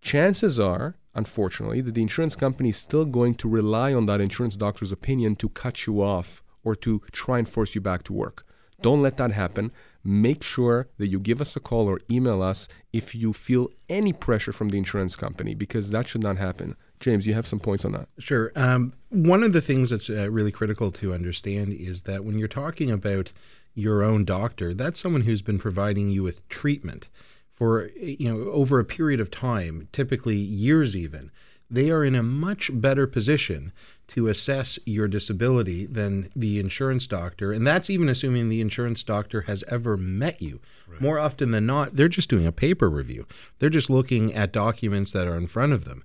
Chances 0.00 0.58
are, 0.58 0.96
unfortunately, 1.14 1.80
that 1.80 1.94
the 1.94 2.02
insurance 2.02 2.34
company 2.34 2.70
is 2.70 2.76
still 2.76 3.04
going 3.04 3.36
to 3.36 3.48
rely 3.48 3.94
on 3.94 4.06
that 4.06 4.20
insurance 4.20 4.56
doctor's 4.56 4.90
opinion 4.90 5.36
to 5.36 5.48
cut 5.48 5.86
you 5.86 6.02
off 6.02 6.42
or 6.64 6.74
to 6.76 7.02
try 7.12 7.38
and 7.38 7.48
force 7.48 7.74
you 7.74 7.80
back 7.80 8.02
to 8.04 8.12
work. 8.12 8.46
Don't 8.80 9.02
let 9.02 9.16
that 9.16 9.30
happen. 9.30 9.72
Make 10.02 10.42
sure 10.42 10.88
that 10.98 11.06
you 11.06 11.18
give 11.18 11.40
us 11.40 11.56
a 11.56 11.60
call 11.60 11.88
or 11.88 12.00
email 12.10 12.42
us 12.42 12.68
if 12.92 13.14
you 13.14 13.32
feel 13.32 13.70
any 13.88 14.12
pressure 14.12 14.52
from 14.52 14.68
the 14.68 14.76
insurance 14.76 15.16
company 15.16 15.54
because 15.54 15.90
that 15.90 16.06
should 16.06 16.22
not 16.22 16.36
happen. 16.36 16.76
James, 17.00 17.26
you 17.26 17.34
have 17.34 17.46
some 17.46 17.60
points 17.60 17.84
on 17.84 17.92
that. 17.92 18.08
Sure. 18.18 18.52
Um, 18.56 18.92
one 19.08 19.42
of 19.42 19.52
the 19.52 19.60
things 19.60 19.90
that's 19.90 20.10
uh, 20.10 20.30
really 20.30 20.52
critical 20.52 20.90
to 20.92 21.14
understand 21.14 21.72
is 21.72 22.02
that 22.02 22.24
when 22.24 22.38
you're 22.38 22.48
talking 22.48 22.90
about 22.90 23.32
your 23.74 24.02
own 24.02 24.24
doctor, 24.24 24.74
that's 24.74 25.00
someone 25.00 25.22
who's 25.22 25.42
been 25.42 25.58
providing 25.58 26.10
you 26.10 26.22
with 26.22 26.46
treatment 26.48 27.08
for 27.52 27.88
you 27.96 28.28
know 28.28 28.50
over 28.50 28.78
a 28.78 28.84
period 28.84 29.20
of 29.20 29.30
time, 29.30 29.88
typically 29.92 30.36
years 30.36 30.94
even. 30.96 31.30
They 31.70 31.90
are 31.90 32.04
in 32.04 32.14
a 32.14 32.22
much 32.22 32.70
better 32.72 33.06
position 33.06 33.72
to 34.08 34.28
assess 34.28 34.78
your 34.84 35.08
disability 35.08 35.86
than 35.86 36.30
the 36.36 36.58
insurance 36.58 37.06
doctor. 37.06 37.52
And 37.52 37.66
that's 37.66 37.90
even 37.90 38.08
assuming 38.08 38.48
the 38.48 38.60
insurance 38.60 39.02
doctor 39.02 39.42
has 39.42 39.64
ever 39.68 39.96
met 39.96 40.40
you. 40.42 40.60
Right. 40.86 41.00
More 41.00 41.18
often 41.18 41.50
than 41.50 41.66
not, 41.66 41.96
they're 41.96 42.08
just 42.08 42.28
doing 42.28 42.46
a 42.46 42.52
paper 42.52 42.88
review. 42.90 43.26
They're 43.58 43.70
just 43.70 43.90
looking 43.90 44.34
at 44.34 44.52
documents 44.52 45.12
that 45.12 45.26
are 45.26 45.36
in 45.36 45.46
front 45.46 45.72
of 45.72 45.84
them. 45.84 46.04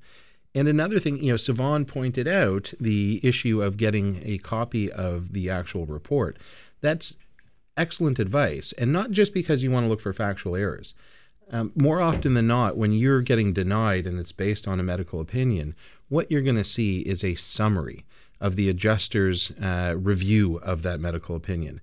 And 0.55 0.67
another 0.67 0.99
thing, 0.99 1.21
you 1.21 1.31
know, 1.31 1.35
Sivan 1.35 1.87
pointed 1.87 2.27
out 2.27 2.73
the 2.79 3.19
issue 3.21 3.61
of 3.61 3.77
getting 3.77 4.21
a 4.25 4.39
copy 4.39 4.91
of 4.91 5.33
the 5.33 5.49
actual 5.49 5.85
report. 5.85 6.37
That's 6.81 7.13
excellent 7.77 8.17
advice. 8.17 8.73
And 8.77 8.91
not 8.91 9.11
just 9.11 9.33
because 9.33 9.61
you 9.61 9.71
want 9.71 9.85
to 9.85 9.89
look 9.89 10.01
for 10.01 10.13
factual 10.13 10.55
errors. 10.55 10.95
Um, 11.51 11.71
more 11.75 11.99
often 11.99 12.35
than 12.35 12.47
not, 12.47 12.77
when 12.77 12.91
you're 12.91 13.21
getting 13.21 13.53
denied 13.53 14.05
and 14.05 14.19
it's 14.19 14.31
based 14.31 14.67
on 14.67 14.79
a 14.79 14.83
medical 14.83 15.19
opinion, 15.19 15.75
what 16.07 16.29
you're 16.29 16.41
going 16.41 16.55
to 16.55 16.63
see 16.63 16.99
is 16.99 17.23
a 17.23 17.35
summary 17.35 18.05
of 18.39 18.55
the 18.55 18.69
adjuster's 18.69 19.51
uh, 19.61 19.95
review 19.97 20.57
of 20.57 20.83
that 20.83 20.99
medical 20.99 21.35
opinion. 21.35 21.81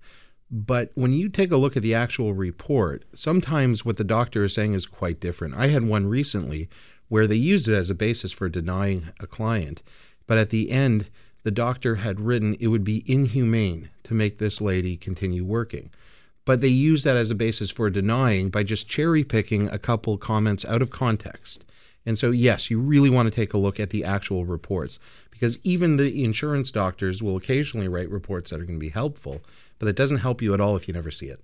But 0.50 0.92
when 0.94 1.12
you 1.12 1.28
take 1.28 1.50
a 1.50 1.56
look 1.56 1.76
at 1.76 1.82
the 1.82 1.94
actual 1.94 2.32
report, 2.32 3.04
sometimes 3.14 3.84
what 3.84 3.96
the 3.96 4.04
doctor 4.04 4.44
is 4.44 4.54
saying 4.54 4.74
is 4.74 4.86
quite 4.86 5.18
different. 5.18 5.54
I 5.56 5.68
had 5.68 5.82
one 5.84 6.06
recently 6.06 6.68
where 7.08 7.26
they 7.26 7.36
used 7.36 7.68
it 7.68 7.74
as 7.74 7.90
a 7.90 7.94
basis 7.94 8.32
for 8.32 8.48
denying 8.48 9.08
a 9.18 9.26
client, 9.26 9.82
but 10.26 10.38
at 10.38 10.50
the 10.50 10.70
end, 10.70 11.08
the 11.42 11.50
doctor 11.50 11.96
had 11.96 12.20
written 12.20 12.56
it 12.58 12.68
would 12.68 12.84
be 12.84 13.04
inhumane 13.06 13.90
to 14.04 14.14
make 14.14 14.38
this 14.38 14.60
lady 14.60 14.96
continue 14.96 15.44
working. 15.44 15.90
But 16.46 16.62
they 16.62 16.68
use 16.68 17.02
that 17.02 17.16
as 17.16 17.30
a 17.30 17.34
basis 17.34 17.70
for 17.70 17.90
denying 17.90 18.48
by 18.48 18.62
just 18.62 18.88
cherry 18.88 19.24
picking 19.24 19.68
a 19.68 19.78
couple 19.78 20.16
comments 20.16 20.64
out 20.64 20.80
of 20.80 20.90
context. 20.90 21.66
And 22.06 22.18
so, 22.18 22.30
yes, 22.30 22.70
you 22.70 22.78
really 22.78 23.10
want 23.10 23.26
to 23.26 23.34
take 23.34 23.52
a 23.52 23.58
look 23.58 23.78
at 23.78 23.90
the 23.90 24.04
actual 24.04 24.46
reports 24.46 24.98
because 25.30 25.58
even 25.64 25.96
the 25.96 26.24
insurance 26.24 26.70
doctors 26.70 27.22
will 27.22 27.36
occasionally 27.36 27.88
write 27.88 28.08
reports 28.08 28.50
that 28.50 28.60
are 28.60 28.64
going 28.64 28.78
to 28.78 28.80
be 28.80 28.88
helpful, 28.88 29.42
but 29.78 29.88
it 29.88 29.96
doesn't 29.96 30.18
help 30.18 30.40
you 30.40 30.54
at 30.54 30.60
all 30.60 30.76
if 30.76 30.88
you 30.88 30.94
never 30.94 31.10
see 31.10 31.26
it. 31.26 31.40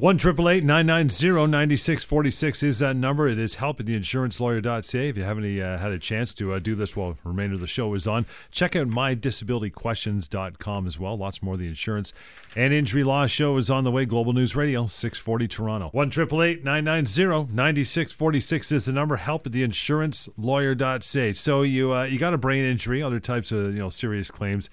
One 0.00 0.16
triple 0.16 0.48
eight 0.48 0.64
nine 0.64 0.86
nine 0.86 1.10
zero 1.10 1.44
ninety 1.44 1.76
six 1.76 2.04
forty 2.04 2.30
six 2.30 2.62
is 2.62 2.78
that 2.78 2.96
number. 2.96 3.28
It 3.28 3.38
is 3.38 3.56
help 3.56 3.80
at 3.80 3.84
the 3.84 3.94
insurancelawyer.ca. 3.94 5.08
If 5.10 5.18
you 5.18 5.24
haven't 5.24 5.60
uh, 5.60 5.76
had 5.76 5.92
a 5.92 5.98
chance 5.98 6.32
to 6.36 6.54
uh, 6.54 6.58
do 6.58 6.74
this 6.74 6.96
while 6.96 7.12
the 7.12 7.18
remainder 7.22 7.56
of 7.56 7.60
the 7.60 7.66
show 7.66 7.92
is 7.92 8.06
on, 8.06 8.24
check 8.50 8.74
out 8.74 8.86
mydisabilityquestions.com 8.88 10.86
as 10.86 10.98
well. 10.98 11.18
Lots 11.18 11.42
more 11.42 11.52
of 11.52 11.60
the 11.60 11.68
insurance 11.68 12.14
and 12.56 12.72
injury 12.72 13.04
law 13.04 13.26
show 13.26 13.58
is 13.58 13.70
on 13.70 13.84
the 13.84 13.90
way. 13.90 14.06
Global 14.06 14.32
News 14.32 14.56
Radio, 14.56 14.86
640 14.86 15.46
Toronto. 15.48 15.90
One 15.90 16.08
triple 16.08 16.42
eight 16.42 16.64
nine 16.64 16.84
nine 16.84 17.04
zero 17.04 17.46
ninety 17.52 17.84
six 17.84 18.10
forty 18.10 18.40
six 18.40 18.72
is 18.72 18.86
the 18.86 18.92
number. 18.92 19.16
Help 19.16 19.44
at 19.44 19.52
the 19.52 19.62
insurancelawyer.ca. 19.62 21.34
So 21.34 21.60
you 21.60 21.92
uh, 21.92 22.04
you 22.04 22.18
got 22.18 22.32
a 22.32 22.38
brain 22.38 22.64
injury, 22.64 23.02
other 23.02 23.20
types 23.20 23.52
of 23.52 23.74
you 23.74 23.80
know 23.80 23.90
serious 23.90 24.30
claims. 24.30 24.70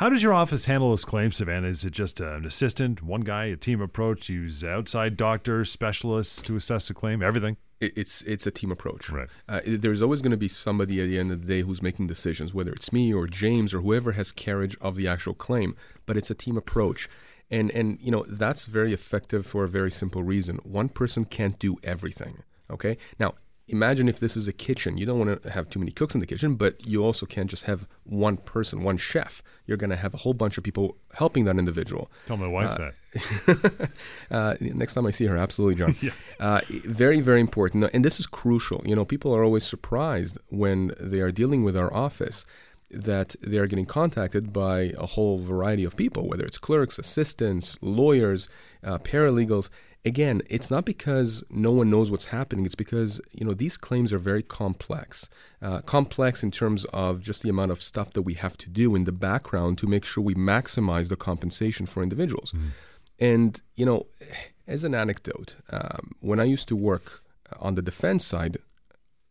How 0.00 0.08
does 0.08 0.22
your 0.22 0.32
office 0.32 0.64
handle 0.64 0.88
those 0.88 1.04
claims, 1.04 1.38
Sivan? 1.38 1.62
Is 1.62 1.84
it 1.84 1.90
just 1.90 2.20
an 2.20 2.46
assistant, 2.46 3.02
one 3.02 3.20
guy, 3.20 3.44
a 3.44 3.56
team 3.56 3.82
approach? 3.82 4.30
Use 4.30 4.64
outside 4.64 5.14
doctors, 5.14 5.70
specialists 5.70 6.40
to 6.40 6.56
assess 6.56 6.88
the 6.88 6.94
claim, 6.94 7.22
everything? 7.22 7.58
It's 7.82 8.22
it's 8.22 8.46
a 8.46 8.50
team 8.50 8.72
approach. 8.72 9.10
Right. 9.10 9.28
Uh, 9.46 9.60
there's 9.66 10.00
always 10.00 10.22
going 10.22 10.30
to 10.30 10.38
be 10.38 10.48
somebody 10.48 11.02
at 11.02 11.08
the 11.08 11.18
end 11.18 11.32
of 11.32 11.42
the 11.42 11.46
day 11.46 11.60
who's 11.60 11.82
making 11.82 12.06
decisions, 12.06 12.54
whether 12.54 12.72
it's 12.72 12.94
me 12.94 13.12
or 13.12 13.26
James 13.26 13.74
or 13.74 13.82
whoever 13.82 14.12
has 14.12 14.32
carriage 14.32 14.74
of 14.80 14.96
the 14.96 15.06
actual 15.06 15.34
claim. 15.34 15.76
But 16.06 16.16
it's 16.16 16.30
a 16.30 16.34
team 16.34 16.56
approach, 16.56 17.06
and 17.50 17.70
and 17.72 17.98
you 18.00 18.10
know 18.10 18.24
that's 18.26 18.64
very 18.64 18.94
effective 18.94 19.44
for 19.44 19.64
a 19.64 19.68
very 19.68 19.90
simple 19.90 20.22
reason. 20.22 20.60
One 20.62 20.88
person 20.88 21.26
can't 21.26 21.58
do 21.58 21.76
everything. 21.84 22.42
Okay. 22.70 22.96
Now 23.18 23.34
imagine 23.70 24.08
if 24.08 24.18
this 24.18 24.36
is 24.36 24.48
a 24.48 24.52
kitchen. 24.52 24.98
You 24.98 25.06
don't 25.06 25.18
want 25.18 25.42
to 25.42 25.50
have 25.50 25.68
too 25.68 25.78
many 25.78 25.90
cooks 25.92 26.14
in 26.14 26.20
the 26.20 26.26
kitchen, 26.26 26.56
but 26.56 26.86
you 26.86 27.04
also 27.04 27.26
can't 27.26 27.48
just 27.48 27.64
have 27.64 27.86
one 28.04 28.36
person, 28.36 28.82
one 28.82 28.98
chef. 28.98 29.42
You're 29.66 29.76
going 29.76 29.90
to 29.90 29.96
have 29.96 30.12
a 30.14 30.18
whole 30.18 30.34
bunch 30.34 30.58
of 30.58 30.64
people 30.64 30.96
helping 31.14 31.44
that 31.44 31.58
individual. 31.58 32.10
Tell 32.26 32.36
my 32.36 32.48
wife 32.48 32.70
uh, 32.70 32.78
that. 32.78 33.90
uh, 34.30 34.54
next 34.60 34.94
time 34.94 35.06
I 35.06 35.10
see 35.10 35.26
her, 35.26 35.36
absolutely, 35.36 35.76
John. 35.76 35.96
yeah. 36.02 36.10
uh, 36.38 36.60
very, 36.84 37.20
very 37.20 37.40
important. 37.40 37.90
And 37.92 38.04
this 38.04 38.20
is 38.20 38.26
crucial. 38.26 38.82
You 38.84 38.96
know, 38.96 39.04
people 39.04 39.34
are 39.34 39.44
always 39.44 39.64
surprised 39.64 40.38
when 40.48 40.92
they 41.00 41.20
are 41.20 41.30
dealing 41.30 41.64
with 41.64 41.76
our 41.76 41.94
office 41.96 42.44
that 42.90 43.36
they 43.40 43.58
are 43.58 43.68
getting 43.68 43.86
contacted 43.86 44.52
by 44.52 44.92
a 44.98 45.06
whole 45.06 45.38
variety 45.38 45.84
of 45.84 45.96
people, 45.96 46.28
whether 46.28 46.44
it's 46.44 46.58
clerks, 46.58 46.98
assistants, 46.98 47.78
lawyers, 47.80 48.48
uh, 48.82 48.98
paralegals 48.98 49.68
again, 50.04 50.42
it's 50.48 50.70
not 50.70 50.84
because 50.84 51.44
no 51.50 51.70
one 51.70 51.90
knows 51.90 52.10
what's 52.10 52.26
happening. 52.26 52.64
It's 52.66 52.74
because 52.74 53.20
you 53.32 53.44
know 53.44 53.52
these 53.52 53.76
claims 53.76 54.12
are 54.12 54.18
very 54.18 54.42
complex, 54.42 55.28
uh, 55.62 55.80
complex 55.82 56.42
in 56.42 56.50
terms 56.50 56.84
of 56.86 57.22
just 57.22 57.42
the 57.42 57.48
amount 57.48 57.70
of 57.70 57.82
stuff 57.82 58.12
that 58.12 58.22
we 58.22 58.34
have 58.34 58.56
to 58.58 58.68
do 58.68 58.94
in 58.94 59.04
the 59.04 59.12
background 59.12 59.78
to 59.78 59.86
make 59.86 60.04
sure 60.04 60.22
we 60.22 60.34
maximize 60.34 61.08
the 61.08 61.16
compensation 61.16 61.86
for 61.86 62.02
individuals. 62.02 62.52
Mm. 62.52 62.70
And 63.18 63.60
you 63.76 63.86
know, 63.86 64.06
as 64.66 64.84
an 64.84 64.94
anecdote, 64.94 65.56
um, 65.70 66.12
when 66.20 66.40
I 66.40 66.44
used 66.44 66.68
to 66.68 66.76
work 66.76 67.22
on 67.58 67.74
the 67.74 67.82
defense 67.82 68.24
side, 68.24 68.58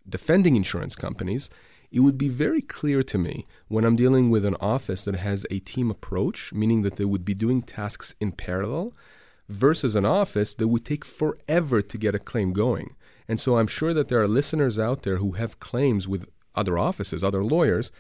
defending 0.08 0.56
insurance 0.56 0.96
companies, 0.96 1.50
it 1.92 2.02
would 2.02 2.18
be 2.18 2.30
very 2.30 2.62
clear 2.62 3.02
to 3.04 3.18
me 3.18 3.48
when 3.68 3.84
I'm 3.84 3.96
dealing 3.96 4.30
with 4.30 4.46
an 4.46 4.56
office 4.60 5.06
that 5.06 5.16
has 5.16 5.46
a 5.50 5.60
team 5.60 5.90
approach, 5.90 6.54
meaning 6.54 6.84
that 6.84 6.98
they 6.98 7.06
would 7.06 7.26
be 7.26 7.34
doing 7.34 7.64
tasks 7.64 8.14
in 8.20 8.32
parallel, 8.32 8.94
versus 9.50 9.96
an 9.96 10.06
office 10.06 10.54
that 10.54 10.68
would 10.68 10.86
take 10.86 11.04
forever 11.04 11.82
to 11.82 11.98
get 11.98 12.16
a 12.16 12.20
claim 12.20 12.54
going. 12.54 12.96
And 13.28 13.40
so 13.40 13.58
I'm 13.58 13.68
sure 13.68 13.94
that 13.94 14.08
there 14.08 14.22
are 14.22 14.28
listeners 14.28 14.80
out 14.80 15.04
there 15.04 15.18
who 15.18 15.34
have 15.34 15.60
claims 15.60 16.08
with 16.08 16.28
other 16.56 16.78
offices, 16.78 17.24
other 17.24 17.44
lawyers, 17.44 17.92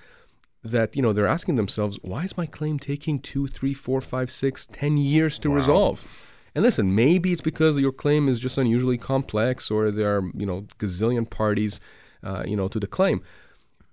that 0.63 0.95
you 0.95 1.01
know 1.01 1.13
they're 1.13 1.27
asking 1.27 1.55
themselves, 1.55 1.97
why 2.01 2.23
is 2.23 2.37
my 2.37 2.45
claim 2.45 2.79
taking 2.79 3.19
two, 3.19 3.47
three, 3.47 3.73
four, 3.73 4.01
five, 4.01 4.29
six, 4.29 4.65
ten 4.65 4.97
years 4.97 5.39
to 5.39 5.49
wow. 5.49 5.55
resolve? 5.55 6.25
And 6.55 6.63
listen, 6.63 6.95
maybe 6.95 7.31
it's 7.31 7.41
because 7.41 7.79
your 7.79 7.91
claim 7.91 8.27
is 8.27 8.39
just 8.39 8.57
unusually 8.57 8.97
complex, 8.97 9.71
or 9.71 9.91
there 9.91 10.17
are 10.17 10.23
you 10.35 10.45
know 10.45 10.61
gazillion 10.77 11.29
parties, 11.29 11.79
uh, 12.23 12.43
you 12.45 12.55
know, 12.55 12.67
to 12.67 12.79
the 12.79 12.87
claim. 12.87 13.21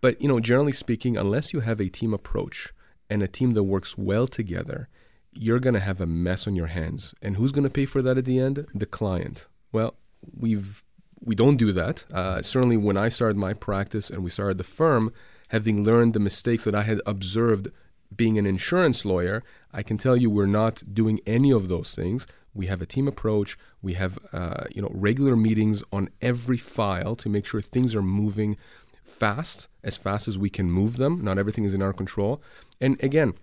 But 0.01 0.21
you 0.21 0.29
know, 0.29 0.41
generally 0.41 0.73
speaking, 0.73 1.17
unless 1.17 1.53
you 1.53 1.61
have 1.61 1.81
a 1.81 1.89
team 1.89 2.13
approach 2.13 2.73
and 3.09 3.23
a 3.23 3.29
team 3.29 3.55
that 3.55 3.65
works 3.65 3.97
well 3.97 4.27
together, 4.27 4.89
you're 5.37 5.61
going 5.61 5.75
to 5.75 5.81
have 5.81 6.01
a 6.01 6.07
mess 6.07 6.47
on 6.47 6.57
your 6.57 6.67
hands. 6.69 7.15
And 7.23 7.37
who's 7.37 7.53
going 7.53 7.65
to 7.65 7.71
pay 7.71 7.87
for 7.87 8.03
that 8.03 8.19
at 8.19 8.25
the 8.25 8.39
end? 8.39 8.67
The 8.75 8.87
client. 8.87 9.47
Well, 9.73 9.95
we've 10.39 10.83
we 11.21 11.35
don't 11.35 11.57
do 11.57 11.73
that. 11.73 12.05
Uh, 12.13 12.43
certainly, 12.43 12.77
when 12.77 12.97
I 12.97 13.09
started 13.09 13.37
my 13.37 13.53
practice 13.53 14.11
and 14.11 14.23
we 14.23 14.31
started 14.31 14.59
the 14.59 14.65
firm, 14.65 15.13
having 15.49 15.83
learned 15.83 16.15
the 16.15 16.21
mistakes 16.21 16.65
that 16.65 16.75
I 16.75 16.83
had 16.83 17.01
observed 17.07 17.69
being 18.15 18.39
an 18.39 18.47
insurance 18.47 19.05
lawyer, 19.05 19.43
I 19.73 19.83
can 19.83 19.99
tell 19.99 20.17
you 20.17 20.31
we're 20.31 20.47
not 20.47 20.83
doing 20.95 21.21
any 21.27 21.51
of 21.51 21.69
those 21.69 21.95
things. 21.95 22.27
We 22.55 22.67
have 22.67 22.81
a 22.81 22.87
team 22.87 23.09
approach. 23.09 23.59
We 23.83 23.95
have 23.95 24.19
uh, 24.33 24.65
you 24.75 24.83
know 24.83 24.91
regular 24.93 25.37
meetings 25.37 25.83
on 25.93 26.09
every 26.23 26.59
file 26.59 27.17
to 27.17 27.29
make 27.29 27.47
sure 27.47 27.61
things 27.61 27.95
are 27.95 28.03
moving 28.03 28.57
fast, 29.05 29.69
as 29.83 29.97
fast 29.97 30.29
as 30.29 30.39
we 30.39 30.51
can 30.51 30.71
move 30.71 30.97
them. 30.97 31.23
Not 31.23 31.39
everything 31.39 31.65
is 31.65 31.75
in 31.75 31.83
our 31.83 31.93
control. 31.93 32.43
And 32.81 33.03
again, 33.03 33.35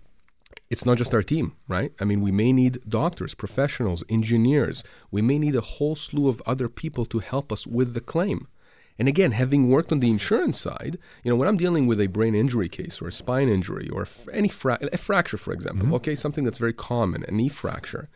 it's 0.70 0.86
not 0.86 0.98
just 0.98 1.14
our 1.14 1.24
team, 1.24 1.56
right? 1.68 1.92
I 2.00 2.06
mean, 2.06 2.22
we 2.22 2.32
may 2.32 2.52
need 2.52 2.80
doctors, 2.88 3.36
professionals, 3.36 4.04
engineers. 4.10 4.84
We 5.12 5.22
may 5.22 5.38
need 5.38 5.56
a 5.56 5.62
whole 5.62 5.96
slew 5.96 6.28
of 6.28 6.42
other 6.46 6.70
people 6.70 7.06
to 7.06 7.20
help 7.20 7.52
us 7.52 7.68
with 7.68 7.94
the 7.94 8.02
claim. 8.02 8.48
And 9.00 9.08
again, 9.08 9.32
having 9.32 9.70
worked 9.70 9.92
on 9.92 10.00
the 10.00 10.10
insurance 10.10 10.60
side, 10.60 10.98
you 11.24 11.32
know, 11.32 11.36
when 11.36 11.48
I'm 11.48 11.58
dealing 11.58 11.88
with 11.88 12.00
a 12.00 12.08
brain 12.08 12.36
injury 12.36 12.70
case 12.70 13.02
or 13.02 13.08
a 13.08 13.12
spine 13.12 13.50
injury 13.50 13.90
or 13.90 14.08
any 14.32 14.50
fra- 14.50 14.80
a 14.92 14.98
fracture, 14.98 15.38
for 15.38 15.52
example, 15.52 15.86
mm-hmm. 15.86 15.96
okay, 15.96 16.16
something 16.16 16.44
that's 16.44 16.60
very 16.60 16.74
common, 16.74 17.26
a 17.28 17.32
knee 17.32 17.50
fracture, 17.50 18.10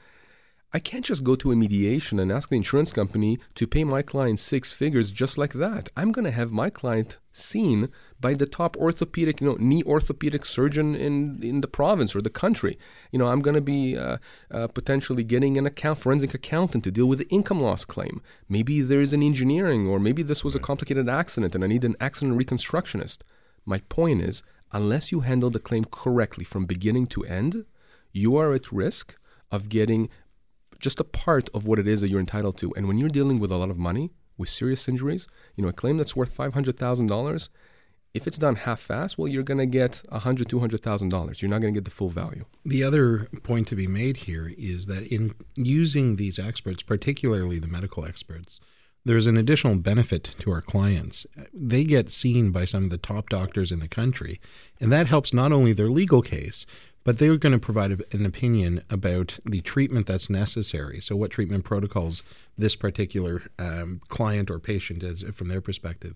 I 0.73 0.79
can't 0.79 1.05
just 1.05 1.23
go 1.23 1.37
to 1.37 1.53
a 1.53 1.55
mediation 1.55 2.19
and 2.19 2.29
ask 2.29 2.49
the 2.49 2.57
insurance 2.57 2.91
company 2.91 3.39
to 3.55 3.65
pay 3.65 3.85
my 3.85 4.01
client 4.01 4.37
six 4.37 4.73
figures 4.73 5.11
just 5.11 5.37
like 5.37 5.53
that. 5.53 5.87
I'm 5.95 6.11
going 6.11 6.25
to 6.25 6.31
have 6.31 6.51
my 6.51 6.69
client 6.69 7.19
seen 7.31 7.87
by 8.19 8.33
the 8.33 8.45
top 8.45 8.75
orthopedic, 8.75 9.39
you 9.39 9.47
know, 9.47 9.55
knee 9.59 9.81
orthopedic 9.85 10.43
surgeon 10.43 10.93
in 10.93 11.41
in 11.41 11.61
the 11.61 11.69
province 11.69 12.13
or 12.17 12.21
the 12.21 12.29
country. 12.29 12.77
You 13.13 13.19
know, 13.19 13.27
I'm 13.27 13.41
going 13.41 13.55
to 13.55 13.61
be 13.61 13.97
uh, 13.97 14.17
uh, 14.51 14.67
potentially 14.67 15.23
getting 15.23 15.57
an 15.57 15.65
account 15.65 15.99
forensic 15.99 16.33
accountant 16.33 16.83
to 16.83 16.91
deal 16.91 17.05
with 17.05 17.19
the 17.19 17.29
income 17.29 17.61
loss 17.61 17.85
claim. 17.85 18.21
Maybe 18.49 18.81
there's 18.81 19.13
an 19.13 19.23
engineering, 19.23 19.87
or 19.87 19.99
maybe 19.99 20.21
this 20.21 20.43
was 20.43 20.55
a 20.55 20.59
complicated 20.59 21.07
accident 21.07 21.55
and 21.55 21.63
I 21.63 21.67
need 21.67 21.85
an 21.85 21.95
accident 22.01 22.37
reconstructionist. 22.37 23.19
My 23.65 23.79
point 23.87 24.21
is, 24.21 24.43
unless 24.73 25.13
you 25.13 25.21
handle 25.21 25.49
the 25.49 25.59
claim 25.59 25.85
correctly 25.85 26.43
from 26.43 26.65
beginning 26.65 27.07
to 27.07 27.23
end, 27.23 27.63
you 28.11 28.35
are 28.35 28.51
at 28.53 28.73
risk 28.73 29.15
of 29.49 29.69
getting 29.69 30.09
just 30.79 30.99
a 30.99 31.03
part 31.03 31.49
of 31.53 31.65
what 31.65 31.79
it 31.79 31.87
is 31.87 32.01
that 32.01 32.09
you're 32.09 32.19
entitled 32.19 32.57
to. 32.57 32.73
And 32.75 32.87
when 32.87 32.97
you're 32.97 33.09
dealing 33.09 33.39
with 33.39 33.51
a 33.51 33.57
lot 33.57 33.69
of 33.69 33.77
money, 33.77 34.11
with 34.37 34.49
serious 34.49 34.87
injuries, 34.87 35.27
you 35.55 35.63
know, 35.63 35.69
a 35.69 35.73
claim 35.73 35.97
that's 35.97 36.15
worth 36.15 36.35
$500,000, 36.35 37.49
if 38.13 38.25
it's 38.25 38.37
done 38.37 38.55
half-fast, 38.55 39.17
well, 39.17 39.27
you're 39.27 39.43
going 39.43 39.57
to 39.59 39.65
get 39.65 40.01
$100,000, 40.11 40.45
$200,000. 40.45 41.41
You're 41.41 41.49
not 41.49 41.61
going 41.61 41.73
to 41.73 41.77
get 41.77 41.85
the 41.85 41.91
full 41.91 42.09
value. 42.09 42.45
The 42.65 42.83
other 42.83 43.27
point 43.43 43.67
to 43.67 43.75
be 43.75 43.87
made 43.87 44.17
here 44.17 44.53
is 44.57 44.85
that 44.87 45.03
in 45.07 45.35
using 45.55 46.15
these 46.15 46.39
experts, 46.39 46.83
particularly 46.83 47.59
the 47.59 47.67
medical 47.67 48.05
experts, 48.05 48.59
there's 49.05 49.27
an 49.27 49.37
additional 49.37 49.75
benefit 49.75 50.35
to 50.39 50.51
our 50.51 50.61
clients. 50.61 51.25
They 51.53 51.83
get 51.83 52.09
seen 52.09 52.51
by 52.51 52.65
some 52.65 52.85
of 52.85 52.89
the 52.89 52.97
top 52.97 53.29
doctors 53.29 53.71
in 53.71 53.79
the 53.79 53.87
country, 53.87 54.41
and 54.81 54.91
that 54.91 55.07
helps 55.07 55.33
not 55.33 55.51
only 55.51 55.73
their 55.73 55.89
legal 55.89 56.21
case, 56.21 56.65
but 57.07 57.19
they're 57.19 57.37
going 57.37 57.53
to 57.53 57.57
provide 57.57 58.03
an 58.11 58.25
opinion 58.25 58.83
about 58.89 59.39
the 59.45 59.61
treatment 59.61 60.07
that's 60.07 60.29
necessary. 60.29 60.99
So, 60.99 61.15
what 61.15 61.31
treatment 61.31 61.63
protocols 61.63 62.21
this 62.57 62.75
particular 62.75 63.43
um, 63.57 64.01
client 64.09 64.51
or 64.51 64.59
patient, 64.59 65.03
is, 65.03 65.23
from 65.33 65.47
their 65.47 65.61
perspective, 65.61 66.15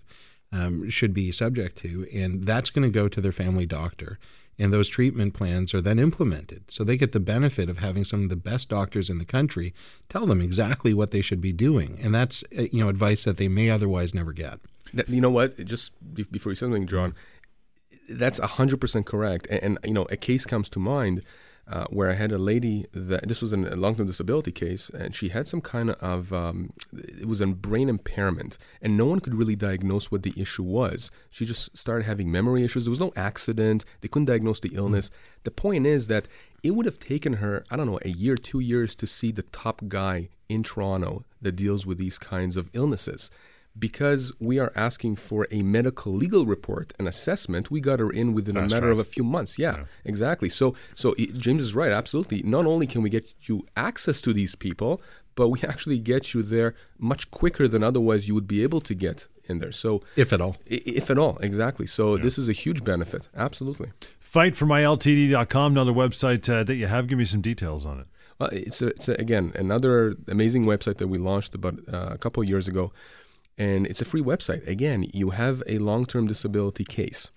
um, 0.52 0.90
should 0.90 1.14
be 1.14 1.32
subject 1.32 1.78
to, 1.78 2.06
and 2.12 2.44
that's 2.46 2.68
going 2.68 2.82
to 2.82 2.90
go 2.90 3.08
to 3.08 3.22
their 3.22 3.32
family 3.32 3.64
doctor. 3.64 4.18
And 4.58 4.70
those 4.70 4.90
treatment 4.90 5.32
plans 5.32 5.72
are 5.72 5.80
then 5.80 5.98
implemented. 5.98 6.64
So 6.70 6.84
they 6.84 6.98
get 6.98 7.12
the 7.12 7.20
benefit 7.20 7.70
of 7.70 7.78
having 7.78 8.04
some 8.04 8.24
of 8.24 8.28
the 8.28 8.36
best 8.36 8.68
doctors 8.68 9.08
in 9.08 9.16
the 9.16 9.24
country 9.24 9.72
tell 10.10 10.26
them 10.26 10.42
exactly 10.42 10.92
what 10.92 11.10
they 11.10 11.22
should 11.22 11.40
be 11.40 11.54
doing. 11.54 11.98
And 12.02 12.14
that's 12.14 12.44
uh, 12.56 12.64
you 12.70 12.84
know 12.84 12.90
advice 12.90 13.24
that 13.24 13.38
they 13.38 13.48
may 13.48 13.70
otherwise 13.70 14.12
never 14.12 14.34
get. 14.34 14.60
You 15.08 15.22
know 15.22 15.30
what? 15.30 15.64
Just 15.64 15.92
before 16.14 16.52
you 16.52 16.56
say 16.56 16.66
something, 16.66 16.86
John, 16.86 17.14
that's 18.08 18.38
100% 18.40 19.06
correct. 19.06 19.46
And, 19.50 19.62
and, 19.62 19.78
you 19.84 19.92
know, 19.92 20.06
a 20.10 20.16
case 20.16 20.44
comes 20.44 20.68
to 20.70 20.78
mind 20.78 21.22
uh, 21.68 21.84
where 21.90 22.10
I 22.10 22.14
had 22.14 22.32
a 22.32 22.38
lady 22.38 22.86
that 22.92 23.28
this 23.28 23.40
was 23.40 23.52
a 23.52 23.56
long-term 23.56 24.06
disability 24.06 24.50
case, 24.50 24.90
and 24.90 25.14
she 25.14 25.28
had 25.28 25.46
some 25.46 25.60
kind 25.60 25.90
of 25.90 26.32
um, 26.32 26.70
it 26.92 27.28
was 27.28 27.40
a 27.40 27.46
brain 27.46 27.88
impairment, 27.88 28.58
and 28.80 28.96
no 28.96 29.06
one 29.06 29.20
could 29.20 29.34
really 29.34 29.54
diagnose 29.54 30.10
what 30.10 30.24
the 30.24 30.34
issue 30.36 30.64
was. 30.64 31.10
She 31.30 31.46
just 31.46 31.76
started 31.76 32.04
having 32.04 32.32
memory 32.32 32.64
issues. 32.64 32.84
There 32.84 32.90
was 32.90 33.00
no 33.00 33.12
accident. 33.14 33.84
They 34.00 34.08
couldn't 34.08 34.26
diagnose 34.26 34.58
the 34.58 34.74
illness. 34.74 35.08
Mm-hmm. 35.08 35.40
The 35.44 35.50
point 35.52 35.86
is 35.86 36.08
that 36.08 36.26
it 36.62 36.72
would 36.72 36.86
have 36.86 36.98
taken 36.98 37.34
her, 37.34 37.64
I 37.70 37.76
don't 37.76 37.86
know, 37.86 38.00
a 38.02 38.10
year, 38.10 38.36
two 38.36 38.60
years 38.60 38.94
to 38.96 39.06
see 39.06 39.30
the 39.30 39.42
top 39.42 39.82
guy 39.88 40.30
in 40.48 40.62
Toronto 40.64 41.24
that 41.40 41.52
deals 41.52 41.86
with 41.86 41.98
these 41.98 42.18
kinds 42.18 42.56
of 42.56 42.70
illnesses 42.72 43.30
because 43.78 44.32
we 44.38 44.58
are 44.58 44.72
asking 44.74 45.16
for 45.16 45.46
a 45.50 45.62
medical 45.62 46.12
legal 46.12 46.46
report, 46.46 46.92
an 46.98 47.06
assessment, 47.06 47.70
we 47.70 47.80
got 47.80 48.00
her 48.00 48.10
in 48.10 48.34
within 48.34 48.54
That's 48.54 48.72
a 48.72 48.74
matter 48.74 48.86
right. 48.86 48.92
of 48.92 48.98
a 48.98 49.04
few 49.04 49.24
months. 49.24 49.58
Yeah, 49.58 49.76
yeah, 49.76 49.84
exactly. 50.04 50.48
So, 50.48 50.74
so 50.94 51.14
James 51.14 51.62
is 51.62 51.74
right. 51.74 51.92
Absolutely. 51.92 52.42
Not 52.42 52.66
only 52.66 52.86
can 52.86 53.02
we 53.02 53.10
get 53.10 53.32
you 53.42 53.66
access 53.76 54.20
to 54.22 54.32
these 54.32 54.54
people, 54.54 55.00
but 55.34 55.48
we 55.48 55.60
actually 55.68 55.98
get 55.98 56.34
you 56.34 56.42
there 56.42 56.74
much 56.98 57.30
quicker 57.30 57.66
than 57.66 57.82
otherwise 57.82 58.28
you 58.28 58.34
would 58.34 58.48
be 58.48 58.62
able 58.62 58.80
to 58.82 58.94
get 58.94 59.26
in 59.46 59.58
there. 59.58 59.72
So, 59.72 60.02
if 60.16 60.32
at 60.32 60.40
all, 60.40 60.56
if 60.66 61.10
at 61.10 61.18
all, 61.18 61.38
exactly. 61.38 61.86
So, 61.86 62.16
yeah. 62.16 62.22
this 62.22 62.38
is 62.38 62.48
a 62.48 62.52
huge 62.52 62.84
benefit. 62.84 63.28
Absolutely. 63.36 63.90
Fightformyltd.com, 64.22 65.72
another 65.72 65.92
website 65.92 66.48
uh, 66.48 66.64
that 66.64 66.76
you 66.76 66.86
have. 66.86 67.06
Give 67.06 67.18
me 67.18 67.24
some 67.24 67.40
details 67.40 67.84
on 67.84 68.00
it. 68.00 68.06
Well, 68.38 68.48
it's, 68.50 68.82
a, 68.82 68.88
it's 68.88 69.08
a, 69.08 69.12
again 69.12 69.52
another 69.54 70.16
amazing 70.26 70.64
website 70.64 70.96
that 70.96 71.06
we 71.06 71.18
launched 71.18 71.54
about 71.54 71.78
uh, 71.92 72.08
a 72.10 72.18
couple 72.18 72.42
of 72.42 72.48
years 72.48 72.66
ago 72.66 72.92
and 73.58 73.86
it's 73.86 74.00
a 74.00 74.06
free 74.06 74.22
website. 74.22 74.66
Again, 74.66 75.06
you 75.12 75.30
have 75.30 75.62
a 75.66 75.78
long 75.78 76.06
term 76.06 76.26
disability 76.26 76.84
case, 76.84 77.30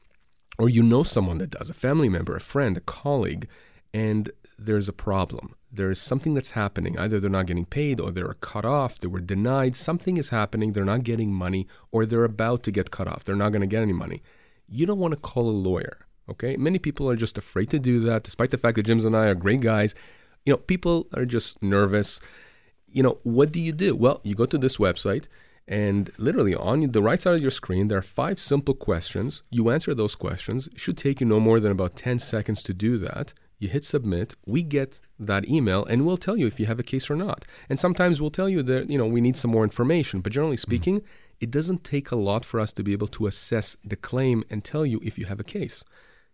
or 0.58 0.70
you 0.70 0.84
know 0.84 1.04
someone 1.04 1.38
that 1.40 1.52
does, 1.52 1.70
a 1.70 1.74
family 1.74 2.10
member, 2.10 2.36
a 2.36 2.42
friend, 2.42 2.78
a 2.78 2.82
colleague, 2.82 3.48
and 3.94 4.32
there's 4.58 4.88
a 4.88 4.94
problem. 4.94 5.56
There 5.72 5.92
is 5.92 6.00
something 6.00 6.34
that's 6.34 6.52
happening. 6.52 6.98
Either 6.98 7.20
they're 7.20 7.30
not 7.30 7.48
getting 7.48 7.66
paid, 7.66 8.00
or 8.00 8.12
they're 8.12 8.34
cut 8.40 8.64
off, 8.66 9.00
they 9.00 9.08
were 9.08 9.20
denied. 9.20 9.76
Something 9.76 10.18
is 10.18 10.30
happening. 10.30 10.72
They're 10.72 10.86
not 10.86 11.04
getting 11.04 11.34
money, 11.34 11.68
or 11.92 12.06
they're 12.06 12.24
about 12.24 12.64
to 12.64 12.72
get 12.72 12.92
cut 12.92 13.08
off. 13.08 13.26
They're 13.26 13.36
not 13.36 13.52
going 13.52 13.62
to 13.62 13.68
get 13.68 13.82
any 13.82 13.94
money. 13.94 14.24
You 14.70 14.86
don't 14.86 15.00
want 15.00 15.14
to 15.14 15.20
call 15.20 15.50
a 15.50 15.52
lawyer. 15.52 16.08
Okay? 16.30 16.56
Many 16.56 16.80
people 16.80 17.10
are 17.10 17.16
just 17.18 17.38
afraid 17.38 17.70
to 17.72 17.80
do 17.80 18.00
that, 18.02 18.24
despite 18.24 18.52
the 18.52 18.58
fact 18.58 18.78
that 18.78 18.84
Jim's 18.84 19.06
and 19.06 19.18
I 19.18 19.28
are 19.28 19.36
great 19.36 19.62
guys. 19.62 19.94
You 20.46 20.54
know, 20.54 20.58
people 20.58 21.08
are 21.14 21.26
just 21.26 21.62
nervous. 21.62 22.22
You 22.88 23.04
know, 23.04 23.20
what 23.24 23.52
do 23.52 23.60
you 23.60 23.74
do? 23.74 23.96
Well, 23.96 24.22
you 24.24 24.34
go 24.36 24.46
to 24.46 24.58
this 24.58 24.78
website 24.78 25.26
and 25.68 26.12
literally 26.18 26.54
on 26.54 26.92
the 26.92 27.02
right 27.02 27.22
side 27.22 27.36
of 27.36 27.42
your 27.42 27.52
screen, 27.52 27.88
there 27.88 27.98
are 27.98 28.04
five 28.04 28.40
simple 28.40 28.76
questions. 28.76 29.42
You 29.50 29.72
answer 29.72 29.96
those 29.96 30.16
questions. 30.16 30.68
It 30.68 30.80
should 30.80 30.98
take 30.98 31.20
you 31.20 31.26
no 31.26 31.40
more 31.40 31.60
than 31.60 31.72
about 31.72 31.96
10 31.96 32.20
seconds 32.20 32.62
to 32.64 32.74
do 32.74 32.98
that. 33.00 33.34
You 33.58 33.70
hit 33.70 33.84
submit. 33.84 34.36
We 34.46 34.62
get 34.62 35.00
that 35.18 35.50
email 35.50 35.84
and 35.86 36.06
we'll 36.06 36.18
tell 36.18 36.38
you 36.38 36.46
if 36.46 36.60
you 36.60 36.68
have 36.68 36.80
a 36.80 36.84
case 36.84 37.10
or 37.10 37.16
not. 37.16 37.46
And 37.68 37.80
sometimes 37.80 38.22
we'll 38.22 38.30
tell 38.30 38.50
you 38.50 38.62
that, 38.64 38.90
you 38.92 38.98
know, 38.98 39.08
we 39.08 39.22
need 39.22 39.38
some 39.38 39.52
more 39.52 39.64
information. 39.64 40.22
But 40.22 40.34
generally 40.34 40.58
speaking, 40.58 41.00
mm-hmm. 41.00 41.38
it 41.40 41.50
doesn't 41.50 41.84
take 41.84 42.12
a 42.12 42.16
lot 42.16 42.46
for 42.46 42.60
us 42.60 42.72
to 42.74 42.84
be 42.84 42.94
able 42.94 43.08
to 43.08 43.26
assess 43.26 43.76
the 43.84 43.96
claim 43.96 44.44
and 44.52 44.64
tell 44.64 44.86
you 44.86 45.00
if 45.04 45.18
you 45.18 45.26
have 45.26 45.40
a 45.40 45.44
case. 45.44 45.84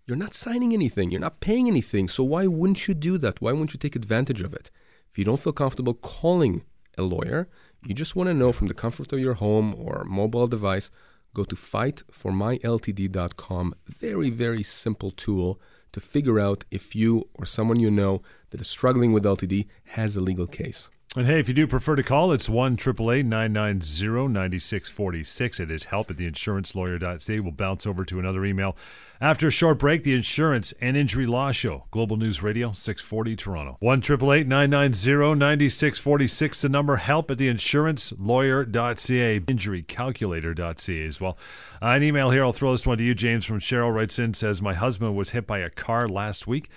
You're 0.06 0.18
not 0.18 0.34
signing 0.34 0.74
anything. 0.74 1.12
You're 1.12 1.22
not 1.22 1.40
paying 1.40 1.68
anything. 1.68 2.10
So 2.10 2.24
why 2.24 2.48
wouldn't 2.48 2.88
you 2.88 2.94
do 2.94 3.18
that? 3.20 3.40
Why 3.40 3.54
wouldn't 3.54 3.74
you 3.74 3.80
take 3.80 3.96
advantage 3.96 4.42
of 4.42 4.54
it? 4.54 4.72
If 5.10 5.18
you 5.18 5.24
don't 5.24 5.40
feel 5.40 5.54
comfortable 5.54 5.94
calling 5.94 6.64
a 6.98 7.04
lawyer, 7.04 7.48
you 7.86 7.94
just 7.94 8.16
want 8.16 8.28
to 8.28 8.34
know 8.34 8.52
from 8.52 8.68
the 8.68 8.74
comfort 8.74 9.14
of 9.14 9.20
your 9.20 9.36
home 9.36 9.76
or 9.78 10.04
mobile 10.06 10.48
device, 10.48 10.90
go 11.34 11.44
to 11.44 11.56
fightformyltd.com. 11.56 13.76
Very, 13.88 14.30
very 14.30 14.64
simple 14.64 15.12
tool 15.12 15.60
to 15.92 16.00
figure 16.00 16.40
out 16.40 16.64
if 16.72 16.96
you 16.96 17.28
or 17.34 17.46
someone 17.46 17.80
you 17.80 17.92
know 17.92 18.22
that 18.52 18.62
is 18.62 18.68
struggling 18.68 19.14
with 19.14 19.24
LTD 19.24 19.68
has 19.86 20.16
a 20.16 20.22
legal 20.22 20.46
case. 20.48 20.90
And 21.16 21.28
hey, 21.28 21.42
if 21.42 21.50
you 21.50 21.54
do 21.54 21.68
prefer 21.68 21.98
to 21.98 22.04
call, 22.04 22.32
it's 22.32 22.48
1 22.48 22.78
990 22.78 24.28
9646. 24.30 25.60
It 25.60 25.70
is 25.70 25.84
help 25.86 26.10
at 26.10 26.16
theinsurancelawyer.ca. 26.16 27.40
We'll 27.42 27.52
bounce 27.52 27.86
over 27.86 28.06
to 28.06 28.20
another 28.20 28.46
email. 28.46 28.78
After 29.22 29.50
a 29.50 29.52
short 29.52 29.78
break, 29.78 30.02
the 30.02 30.16
Insurance 30.16 30.74
and 30.82 30.98
Injury 30.98 31.28
Law 31.28 31.52
Show, 31.52 31.84
Global 31.92 32.18
News 32.18 32.42
Radio, 32.42 32.72
640 32.72 33.36
Toronto. 33.36 33.78
1 33.80 34.00
990 34.00 35.36
9646. 35.36 36.62
The 36.62 36.70
number 36.70 36.96
help 36.96 37.30
at 37.30 37.38
theinsurancelawyer.ca, 37.38 39.40
injurycalculator.ca 39.42 41.06
as 41.06 41.22
well. 41.22 41.38
Uh, 41.80 41.90
an 41.90 42.02
email 42.02 42.32
here, 42.32 42.44
I'll 42.44 42.52
throw 42.52 42.72
this 42.72 42.88
one 42.88 42.98
to 42.98 43.04
you. 43.04 43.14
James 43.14 43.46
from 43.46 43.60
Cheryl 43.60 43.94
writes 43.94 44.18
in, 44.18 44.34
says, 44.34 44.60
My 44.60 44.74
husband 44.74 45.16
was 45.16 45.30
hit 45.30 45.46
by 45.46 45.60
a 45.60 45.70
car 45.70 46.10
last 46.10 46.48
week. 46.48 46.72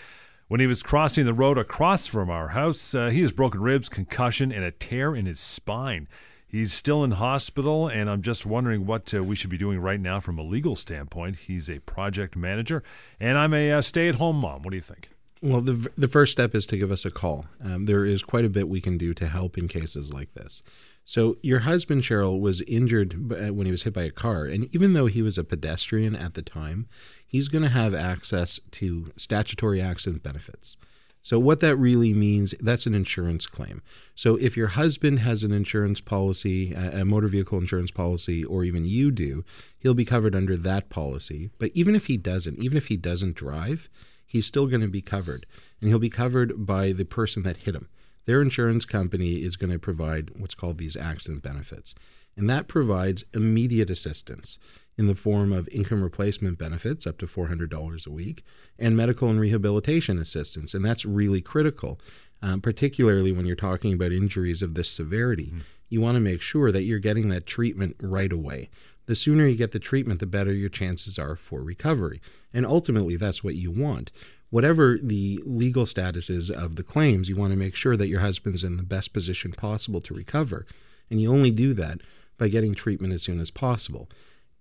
When 0.46 0.61
he 0.61 0.66
was 0.66 0.83
crossing 0.83 1.24
the 1.24 1.33
road 1.33 1.57
across 1.57 2.07
from 2.07 2.28
our 2.28 2.48
house, 2.48 2.94
uh, 2.94 3.09
he 3.09 3.22
has 3.22 3.33
broken 3.33 3.62
ribs, 3.62 3.88
concussion, 3.88 4.52
and 4.52 4.64
a 4.64 4.70
tear 4.70 5.16
in 5.16 5.24
his 5.24 5.40
spine. 5.40 6.09
He's 6.55 6.73
still 6.73 7.03
in 7.03 7.11
hospital, 7.11 7.88
and 7.88 8.09
I'm 8.09 8.23
just 8.23 8.47
wondering 8.47 8.87
what 8.87 9.12
uh, 9.12 9.25
we 9.25 9.35
should 9.35 9.51
be 9.51 9.59
doing 9.59 9.81
right 9.81 9.99
now 9.99 10.21
from 10.21 10.38
a 10.38 10.43
legal 10.45 10.77
standpoint. 10.77 11.35
He's 11.49 11.69
a 11.69 11.81
project 11.81 12.37
manager, 12.37 12.85
and 13.19 13.37
I'm 13.37 13.53
a 13.53 13.73
uh, 13.73 13.83
stay 13.83 14.09
at 14.09 14.14
home 14.14 14.37
mom. 14.37 14.62
What 14.62 14.71
do 14.71 14.77
you 14.77 14.81
think? 14.81 15.11
Well, 15.43 15.61
the, 15.61 15.90
the 15.99 16.07
first 16.07 16.31
step 16.31 16.55
is 16.55 16.64
to 16.67 16.77
give 16.77 16.93
us 16.93 17.05
a 17.05 17.11
call. 17.11 17.47
Um, 17.61 17.87
there 17.87 18.05
is 18.05 18.23
quite 18.23 18.45
a 18.45 18.49
bit 18.49 18.69
we 18.69 18.81
can 18.81 18.97
do 18.97 19.12
to 19.14 19.27
help 19.27 19.59
in 19.59 19.67
cases 19.67 20.12
like 20.12 20.33
this. 20.35 20.62
So, 21.05 21.38
your 21.43 21.59
husband, 21.59 22.05
Cheryl, 22.05 22.38
was 22.38 22.61
injured 22.61 23.14
uh, 23.33 23.53
when 23.53 23.67
he 23.67 23.73
was 23.73 23.83
hit 23.83 23.95
by 23.95 24.05
a 24.05 24.12
car. 24.12 24.45
And 24.45 24.73
even 24.73 24.93
though 24.93 25.07
he 25.07 25.23
was 25.23 25.37
a 25.37 25.43
pedestrian 25.43 26.14
at 26.14 26.35
the 26.35 26.43
time, 26.43 26.87
he's 27.27 27.49
going 27.49 27.64
to 27.64 27.69
have 27.69 27.95
access 27.95 28.61
to 28.71 29.11
statutory 29.17 29.83
accident 29.83 30.23
benefits. 30.23 30.77
So, 31.25 31.39
what 31.39 31.61
that 31.61 31.77
really 31.77 32.13
means, 32.13 32.55
that's 32.61 32.85
an 32.85 32.95
insurance 32.95 33.47
claim. 33.47 33.81
So, 34.15 34.37
if 34.37 34.59
your 34.59 34.69
husband 34.69 35.21
has 35.21 35.43
an 35.43 35.53
insurance 35.53 36.03
policy, 36.03 36.75
a 36.75 37.03
motor 37.05 37.29
vehicle 37.29 37.57
insurance 37.57 37.91
policy, 37.91 38.45
or 38.45 38.63
even 38.63 38.85
you 38.85 39.11
do, 39.11 39.43
he'll 39.79 39.95
be 39.95 40.05
covered 40.05 40.37
under 40.37 40.55
that 40.59 40.91
policy. 40.91 41.49
But 41.59 41.71
even 41.73 41.95
if 41.95 42.07
he 42.07 42.19
doesn't, 42.19 42.59
even 42.59 42.77
if 42.77 42.89
he 42.89 42.99
doesn't 42.99 43.37
drive, 43.37 43.89
he's 44.27 44.45
still 44.45 44.67
going 44.67 44.83
to 44.83 44.87
be 44.87 45.01
covered. 45.01 45.47
And 45.81 45.89
he'll 45.89 45.99
be 45.99 46.11
covered 46.11 46.67
by 46.67 46.93
the 46.93 47.07
person 47.07 47.43
that 47.45 47.57
hit 47.57 47.75
him 47.75 47.89
their 48.27 48.41
insurance 48.41 48.85
company 48.85 49.43
is 49.43 49.57
going 49.57 49.73
to 49.73 49.79
provide 49.79 50.31
what's 50.39 50.55
called 50.55 50.79
these 50.79 50.97
accident 50.97 51.43
benefits. 51.43 51.95
And 52.37 52.51
that 52.51 52.69
provides 52.69 53.25
immediate 53.33 53.91
assistance 53.91 54.59
in 54.96 55.07
the 55.07 55.14
form 55.14 55.52
of 55.52 55.68
income 55.68 56.02
replacement 56.02 56.59
benefits 56.59 57.07
up 57.07 57.18
to 57.18 57.26
$400 57.26 58.07
a 58.07 58.11
week 58.11 58.44
and 58.78 58.96
medical 58.96 59.28
and 59.28 59.40
rehabilitation 59.40 60.18
assistance. 60.18 60.74
And 60.74 60.85
that's 60.85 61.04
really 61.04 61.40
critical, 61.40 62.00
um, 62.42 62.61
particularly 62.61 63.33
when 63.33 63.46
you're 63.46 63.57
talking 63.57 63.92
about 63.92 64.12
injuries 64.12 64.62
of 64.62 64.74
this 64.74 64.88
severity. 64.88 65.46
Mm-hmm. 65.46 65.59
You 65.88 66.00
want 66.00 66.16
to 66.16 66.20
make 66.20 66.40
sure 66.40 66.72
that 66.72 66.83
you're 66.83 66.98
getting 66.98 67.28
that 67.28 67.46
treatment 67.46 67.96
right 68.00 68.33
away. 68.33 68.70
The 69.07 69.16
sooner 69.16 69.46
you 69.46 69.57
get 69.57 69.72
the 69.72 69.78
treatment, 69.78 70.20
the 70.20 70.26
better 70.26 70.52
your 70.52 70.70
chances 70.70 71.18
are 71.18 71.37
for 71.37 71.61
recovery. 71.61 72.20
And 72.52 72.64
ultimately, 72.64 73.16
that's 73.16 73.44
what 73.44 73.54
you 73.54 73.70
want 73.70 74.11
whatever 74.54 74.98
the 75.02 75.42
legal 75.44 75.85
status 75.85 76.30
is 76.30 76.48
of 76.48 76.76
the 76.76 76.83
claims, 76.85 77.28
you 77.28 77.35
want 77.35 77.52
to 77.52 77.59
make 77.59 77.74
sure 77.74 77.96
that 77.96 78.07
your 78.07 78.20
husband's 78.20 78.62
in 78.62 78.76
the 78.76 78.85
best 78.85 79.12
position 79.12 79.50
possible 79.50 80.00
to 80.00 80.14
recover. 80.14 80.64
And 81.11 81.20
you 81.20 81.33
only 81.33 81.50
do 81.50 81.74
that 81.74 81.98
by 82.38 82.46
getting 82.46 82.72
treatment 82.72 83.12
as 83.12 83.24
soon 83.24 83.40
as 83.40 83.50
possible. 83.50 84.09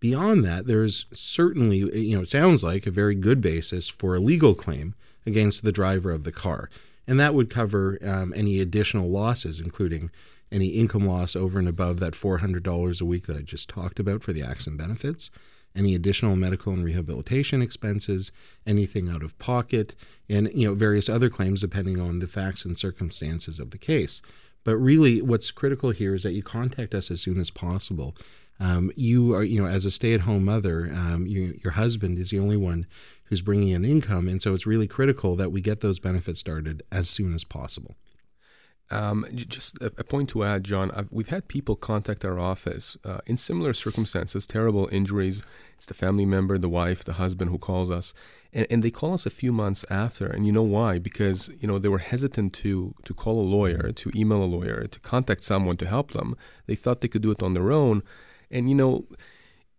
Beyond 0.04 0.44
that, 0.44 0.68
there's 0.68 1.06
certainly, 1.14 1.78
you 1.78 2.18
know, 2.18 2.24
it 2.24 2.28
sounds 2.28 2.62
like 2.62 2.86
a 2.86 2.92
very 2.92 3.16
good 3.16 3.40
basis 3.40 3.88
for 3.88 4.18
a 4.18 4.20
legal 4.20 4.54
claim 4.54 4.96
against 5.26 5.64
the 5.64 5.72
driver 5.72 6.12
of 6.12 6.26
the 6.26 6.32
car. 6.34 6.70
And 7.08 7.18
that 7.22 7.34
would 7.34 7.50
cover 7.50 7.98
um, 8.04 8.34
any 8.36 8.60
additional 8.60 9.10
losses, 9.10 9.62
including 9.62 10.12
any 10.52 10.68
income 10.68 11.08
loss 11.08 11.38
over 11.38 11.58
and 11.58 11.70
above 11.70 12.02
that 12.02 12.16
$400 12.16 13.00
a 13.00 13.06
week 13.06 13.28
that 13.28 13.38
I 13.38 13.44
just 13.44 13.70
talked 13.70 13.98
about 13.98 14.24
for 14.24 14.34
the 14.34 14.44
accident 14.44 14.78
benefits 14.78 15.30
any 15.76 15.96
additional 15.96 16.36
medical 16.36 16.74
and 16.74 16.84
rehabilitation 16.84 17.62
expenses, 17.62 18.32
anything 18.68 19.10
out 19.10 19.24
of 19.24 19.40
pocket, 19.40 19.96
and 20.30 20.52
you 20.54 20.68
know 20.68 20.76
various 20.76 21.10
other 21.10 21.30
claims 21.30 21.62
depending 21.62 22.00
on 22.00 22.20
the 22.20 22.28
facts 22.28 22.64
and 22.64 22.78
circumstances 22.78 23.58
of 23.58 23.72
the 23.72 23.78
case. 23.78 24.22
But 24.64 24.78
really, 24.78 25.22
what's 25.22 25.50
critical 25.50 25.92
here 25.92 26.14
is 26.14 26.24
that 26.24 26.34
you 26.34 26.44
contact 26.44 26.94
us 26.94 27.10
as 27.10 27.22
soon 27.22 27.40
as 27.40 27.50
possible. 27.50 28.16
Um, 28.64 28.94
you 28.96 29.36
are, 29.36 29.44
you 29.44 29.62
know, 29.62 29.68
as 29.68 29.84
a 29.84 29.92
stay-at-home 29.92 30.46
mother, 30.46 30.90
um, 30.94 31.28
you, 31.28 31.60
your 31.62 31.74
husband 31.74 32.18
is 32.18 32.30
the 32.30 32.40
only 32.40 32.56
one 32.56 32.88
who's 33.26 33.42
bringing 33.42 33.70
in 33.70 33.84
income, 33.84 34.30
and 34.30 34.42
so 34.42 34.54
it's 34.54 34.66
really 34.66 34.88
critical 34.88 35.36
that 35.36 35.52
we 35.52 35.60
get 35.60 35.82
those 35.82 36.00
benefits 36.00 36.40
started 36.40 36.82
as 36.90 37.10
soon 37.10 37.34
as 37.34 37.44
possible. 37.44 37.96
Um, 38.90 39.26
just 39.34 39.76
a, 39.82 39.88
a, 39.98 40.04
point 40.06 40.30
to 40.30 40.46
add, 40.46 40.64
John. 40.64 40.92
I've, 40.92 41.12
we've 41.12 41.28
had 41.28 41.50
people 41.50 41.76
contact 41.76 42.24
our 42.24 42.40
office 42.40 42.96
uh, 43.04 43.20
in 43.26 43.36
similar 43.36 43.74
circumstances, 43.74 44.48
terrible 44.48 44.88
injuries. 44.94 45.44
It's 45.76 45.88
the 45.88 45.94
family 45.94 46.26
member, 46.26 46.58
the 46.58 46.70
wife, 46.70 47.04
the 47.04 47.14
husband 47.14 47.50
who 47.50 47.58
calls 47.58 47.92
us, 47.92 48.14
and, 48.54 48.66
and 48.70 48.82
they 48.82 48.92
call 48.92 49.14
us 49.14 49.26
a 49.26 49.32
few 49.32 49.52
months 49.52 49.84
after. 49.90 50.28
And 50.28 50.46
you 50.46 50.54
know 50.54 50.64
why? 50.64 51.00
Because 51.00 51.50
you 51.60 51.68
know 51.68 51.80
they 51.80 51.90
were 51.90 51.98
hesitant 51.98 52.54
to 52.56 52.94
to 53.04 53.14
call 53.14 53.42
a 53.42 53.50
lawyer, 53.58 53.92
to 53.92 54.12
email 54.16 54.42
a 54.42 54.46
lawyer, 54.46 54.88
to 54.88 55.00
contact 55.02 55.44
someone 55.44 55.76
to 55.78 55.88
help 55.88 56.12
them. 56.12 56.38
They 56.68 56.76
thought 56.76 57.02
they 57.02 57.10
could 57.10 57.24
do 57.24 57.32
it 57.32 57.44
on 57.44 57.56
their 57.56 57.72
own, 57.74 58.04
and 58.54 58.70
you 58.70 58.76
know 58.76 59.06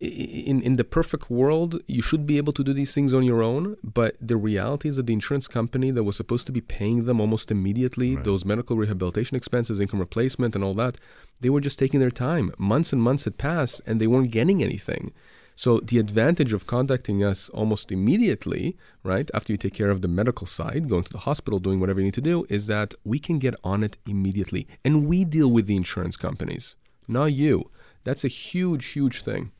in 0.00 0.60
in 0.62 0.76
the 0.76 0.84
perfect 0.84 1.30
world, 1.30 1.80
you 1.86 2.02
should 2.02 2.26
be 2.26 2.36
able 2.36 2.52
to 2.52 2.64
do 2.64 2.72
these 2.72 2.92
things 2.94 3.14
on 3.14 3.22
your 3.22 3.42
own. 3.42 3.76
But 3.82 4.16
the 4.20 4.36
reality 4.36 4.88
is 4.88 4.96
that 4.96 5.06
the 5.06 5.12
insurance 5.12 5.48
company 5.48 5.90
that 5.90 6.04
was 6.04 6.16
supposed 6.16 6.46
to 6.46 6.52
be 6.52 6.60
paying 6.60 7.04
them 7.04 7.20
almost 7.20 7.50
immediately 7.50 8.16
right. 8.16 8.24
those 8.24 8.44
medical 8.44 8.76
rehabilitation 8.76 9.36
expenses, 9.36 9.80
income 9.80 10.00
replacement, 10.00 10.54
and 10.54 10.64
all 10.64 10.74
that, 10.74 10.98
they 11.40 11.50
were 11.50 11.60
just 11.60 11.78
taking 11.78 12.00
their 12.00 12.10
time. 12.10 12.52
Months 12.58 12.92
and 12.92 13.02
months 13.02 13.24
had 13.24 13.38
passed, 13.38 13.80
and 13.86 14.00
they 14.00 14.06
weren't 14.06 14.30
getting 14.30 14.62
anything. 14.62 15.12
So 15.56 15.78
the 15.78 15.98
advantage 15.98 16.52
of 16.52 16.66
contacting 16.66 17.22
us 17.22 17.48
almost 17.50 17.92
immediately, 17.92 18.76
right 19.04 19.30
after 19.32 19.52
you 19.52 19.56
take 19.56 19.74
care 19.74 19.90
of 19.90 20.02
the 20.02 20.08
medical 20.08 20.48
side, 20.48 20.88
going 20.88 21.04
to 21.04 21.12
the 21.12 21.18
hospital, 21.18 21.60
doing 21.60 21.78
whatever 21.78 22.00
you 22.00 22.06
need 22.06 22.14
to 22.14 22.20
do, 22.20 22.44
is 22.48 22.66
that 22.66 22.92
we 23.04 23.20
can 23.20 23.38
get 23.38 23.54
on 23.62 23.84
it 23.84 23.96
immediately, 24.06 24.66
and 24.84 25.06
we 25.06 25.24
deal 25.24 25.48
with 25.48 25.66
the 25.66 25.76
insurance 25.76 26.16
companies, 26.16 26.74
not 27.06 27.32
you. 27.32 27.70
That's 28.04 28.24
a 28.24 28.28
huge, 28.28 28.86
huge 28.86 29.22
thing. 29.22 29.50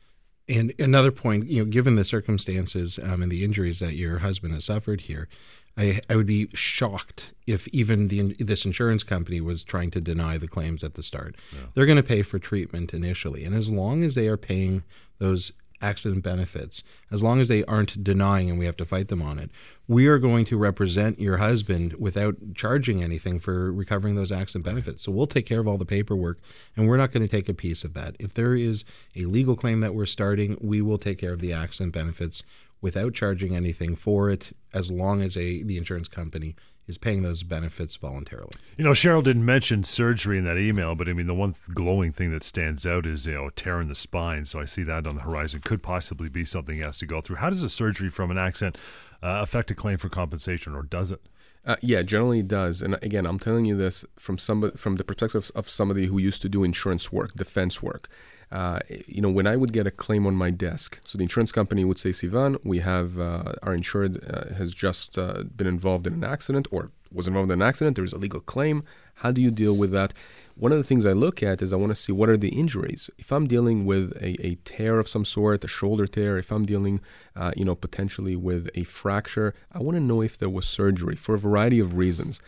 And 0.49 0.75
another 0.79 1.11
point, 1.11 1.49
you 1.49 1.65
know, 1.65 1.71
given 1.71 1.97
the 1.97 2.05
circumstances 2.05 2.99
um, 3.03 3.23
and 3.23 3.33
the 3.33 3.45
injuries 3.45 3.79
that 3.79 3.95
your 3.95 4.19
husband 4.19 4.53
has 4.53 4.67
suffered 4.67 5.03
here, 5.03 5.29
I, 5.77 6.01
I 6.09 6.17
would 6.17 6.27
be 6.27 6.49
shocked 6.55 7.33
if 7.47 7.67
even 7.69 8.09
the, 8.09 8.35
this 8.39 8.65
insurance 8.65 9.03
company 9.03 9.41
was 9.41 9.65
trying 9.65 9.91
to 9.93 10.01
deny 10.01 10.39
the 10.39 10.47
claims 10.47 10.85
at 10.85 10.95
the 10.95 11.03
start. 11.03 11.37
Yeah. 11.53 11.61
They're 11.75 11.87
going 11.87 11.97
to 11.97 12.03
pay 12.03 12.23
for 12.23 12.39
treatment 12.39 12.95
initially, 12.95 13.45
and 13.45 13.55
as 13.55 13.71
long 13.71 14.05
as 14.05 14.15
they 14.15 14.29
are 14.29 14.37
paying 14.37 14.85
those 15.19 15.53
accident 15.85 16.25
benefits, 16.25 16.83
as 17.13 17.23
long 17.23 17.41
as 17.41 17.49
they 17.49 17.63
aren't 17.65 18.03
denying 18.03 18.49
and 18.49 18.59
we 18.59 18.65
have 18.65 18.77
to 18.79 18.85
fight 18.85 19.09
them 19.09 19.23
on 19.23 19.39
it, 19.39 19.51
we 19.87 20.07
are 20.07 20.19
going 20.19 20.45
to 20.47 20.57
represent 20.57 21.21
your 21.21 21.37
husband 21.37 21.93
without 21.95 22.37
charging 22.55 23.03
anything 23.03 23.39
for 23.39 23.73
recovering 23.73 24.15
those 24.15 24.33
accident 24.33 24.65
benefits. 24.65 25.03
So 25.03 25.13
we'll 25.13 25.27
take 25.27 25.47
care 25.47 25.61
of 25.61 25.69
all 25.69 25.79
the 25.79 25.85
paperwork 25.85 26.39
and 26.75 26.89
we're 26.89 26.97
not 26.97 27.13
going 27.13 27.27
to 27.27 27.29
take 27.29 27.49
a 27.49 27.55
piece 27.55 27.85
of 27.85 27.93
that. 27.95 28.17
If 28.19 28.35
there 28.35 28.55
is 28.55 28.85
a 29.15 29.27
legal 29.27 29.57
claim 29.57 29.81
that 29.81 29.95
we're 29.95 30.07
starting, 30.07 30.57
we 30.61 30.81
will 30.81 30.99
take 30.99 31.19
care 31.19 31.33
of 31.33 31.41
the 31.41 31.53
accident 31.53 31.93
benefits 31.93 32.43
without 32.81 33.15
charging 33.15 33.55
anything 33.55 33.97
for 33.97 34.31
it 34.31 34.57
as 34.73 34.91
long 34.91 35.23
as 35.23 35.37
a 35.37 35.63
the 35.63 35.79
insurance 35.79 36.09
company 36.09 36.55
is 36.87 36.99
paying 36.99 37.23
those 37.23 37.43
benefits 37.43 37.97
voluntarily. 37.97 38.53
You 38.77 38.85
know, 38.85 38.91
Cheryl 38.91 39.23
didn't 39.23 39.45
mention 39.45 39.85
surgery 39.85 40.39
in 40.39 40.45
that 40.45 40.59
email, 40.59 40.95
but 40.95 41.09
I 41.09 41.13
mean, 41.13 41.27
the 41.27 41.35
one 41.35 41.55
glowing 41.73 42.13
thing 42.13 42.31
that 42.33 42.45
stands 42.45 42.87
out 42.87 43.07
is, 43.07 43.27
you 43.27 43.35
know, 43.35 43.47
a 43.47 43.51
tear 43.53 43.81
in 43.81 43.89
the 43.89 43.95
spine. 43.95 44.45
So 44.45 44.61
I 44.61 44.67
see 44.67 44.83
that 44.83 45.07
on 45.07 45.17
the 45.17 45.23
horizon. 45.23 45.61
Could 45.61 45.83
possibly 45.83 46.29
be 46.29 46.45
something 46.45 46.77
he 46.77 46.83
has 46.83 46.99
to 46.99 47.07
go 47.07 47.21
through. 47.21 47.37
How 47.37 47.51
does 47.51 47.63
a 47.63 47.71
surgery 47.71 48.11
from 48.11 48.31
an 48.31 48.39
accident 48.39 48.77
uh, 49.23 49.41
affect 49.43 49.71
a 49.71 49.75
claim 49.75 49.97
for 49.97 50.09
compensation, 50.09 50.75
or 50.75 50.83
does 50.83 51.11
it? 51.11 51.21
Uh, 51.67 51.77
yeah, 51.81 52.03
generally 52.03 52.41
it 52.41 52.49
does. 52.49 52.83
And 52.83 52.99
again, 53.03 53.25
I'm 53.25 53.39
telling 53.39 53.65
you 53.65 53.77
this 53.77 54.05
from 54.19 54.37
somebody, 54.37 54.77
from 54.77 54.97
the 54.97 55.05
perspective 55.05 55.51
of 55.55 55.71
somebody 55.71 56.07
who 56.07 56.19
used 56.19 56.43
to 56.43 56.49
do 56.49 56.63
insurance 56.63 57.11
work, 57.11 57.33
defense 57.35 57.83
work. 57.83 58.09
Uh, 58.55 58.79
you 59.09 59.21
know, 59.21 59.29
when 59.29 59.49
I 59.49 59.57
would 59.57 59.73
get 59.73 59.85
a 59.85 59.91
claim 59.91 60.29
on 60.29 60.37
my 60.37 60.51
desk, 60.51 61.01
so 61.05 61.19
the 61.19 61.25
insurance 61.25 61.51
company 61.51 61.85
would 61.85 61.99
say, 61.99 62.11
Sivan, 62.11 62.57
we 62.63 62.79
have 62.79 63.19
uh, 63.19 63.55
our 63.65 63.75
insured 63.75 64.25
uh, 64.33 64.55
has 64.55 64.73
just 64.73 65.19
uh, 65.19 65.43
been 65.57 65.67
involved 65.67 66.07
in 66.07 66.13
an 66.13 66.23
accident 66.23 66.69
or 66.71 66.93
was 67.11 67.27
involved 67.27 67.51
in 67.51 67.61
an 67.61 67.67
accident. 67.67 67.97
There's 67.97 68.13
a 68.13 68.17
legal 68.17 68.39
claim. 68.39 68.85
How 69.17 69.33
do 69.33 69.43
you 69.43 69.51
deal 69.51 69.75
with 69.75 69.91
that? 69.91 70.15
One 70.55 70.71
of 70.71 70.79
the 70.79 70.85
things 70.85 71.05
I 71.05 71.15
look 71.15 71.43
at 71.43 71.63
is 71.63 71.73
I 71.73 71.77
want 71.77 71.91
to 71.91 71.97
see 71.97 72.13
what 72.13 72.29
are 72.29 72.37
the 72.37 72.51
injuries. 72.51 73.11
If 73.19 73.33
I'm 73.33 73.49
dealing 73.49 73.87
with 73.87 74.13
a, 74.23 74.47
a 74.47 74.55
tear 74.65 75.01
of 75.01 75.09
some 75.09 75.25
sort, 75.25 75.65
a 75.65 75.69
shoulder 75.69 76.07
tear, 76.07 76.39
if 76.39 76.53
I'm 76.53 76.65
dealing, 76.65 77.01
uh, 77.35 77.51
you 77.57 77.65
know, 77.65 77.75
potentially 77.75 78.37
with 78.37 78.69
a 78.77 78.85
fracture, 78.85 79.53
I 79.73 79.81
want 79.81 79.97
to 79.97 80.01
know 80.01 80.23
if 80.23 80.39
there 80.39 80.49
was 80.49 80.65
surgery 80.65 81.17
for 81.17 81.35
a 81.35 81.41
variety 81.41 81.81
of 81.81 81.97
reasons 81.97 82.41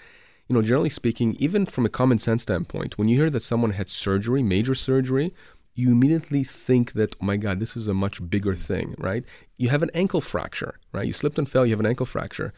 you 0.48 0.54
know, 0.54 0.62
generally 0.62 0.90
speaking, 0.90 1.34
even 1.38 1.66
from 1.66 1.84
a 1.84 1.88
common 1.88 2.18
sense 2.18 2.42
standpoint, 2.42 2.96
when 2.96 3.08
you 3.08 3.16
hear 3.16 3.30
that 3.30 3.40
someone 3.40 3.72
had 3.72 3.88
surgery, 3.88 4.42
major 4.42 4.74
surgery, 4.74 5.34
you 5.76 5.92
immediately 5.92 6.42
think 6.42 6.92
that, 6.94 7.14
oh 7.20 7.24
my 7.24 7.36
God, 7.36 7.60
this 7.60 7.76
is 7.76 7.86
a 7.86 7.94
much 7.94 8.28
bigger 8.28 8.56
thing, 8.56 8.94
right? 8.98 9.24
You 9.58 9.68
have 9.68 9.82
an 9.82 9.90
ankle 9.94 10.22
fracture, 10.22 10.80
right? 10.92 11.06
You 11.06 11.12
slipped 11.12 11.38
and 11.38 11.48
fell, 11.48 11.64
you 11.64 11.72
have 11.72 11.80
an 11.80 11.86
ankle 11.86 12.06
fracture. 12.06 12.52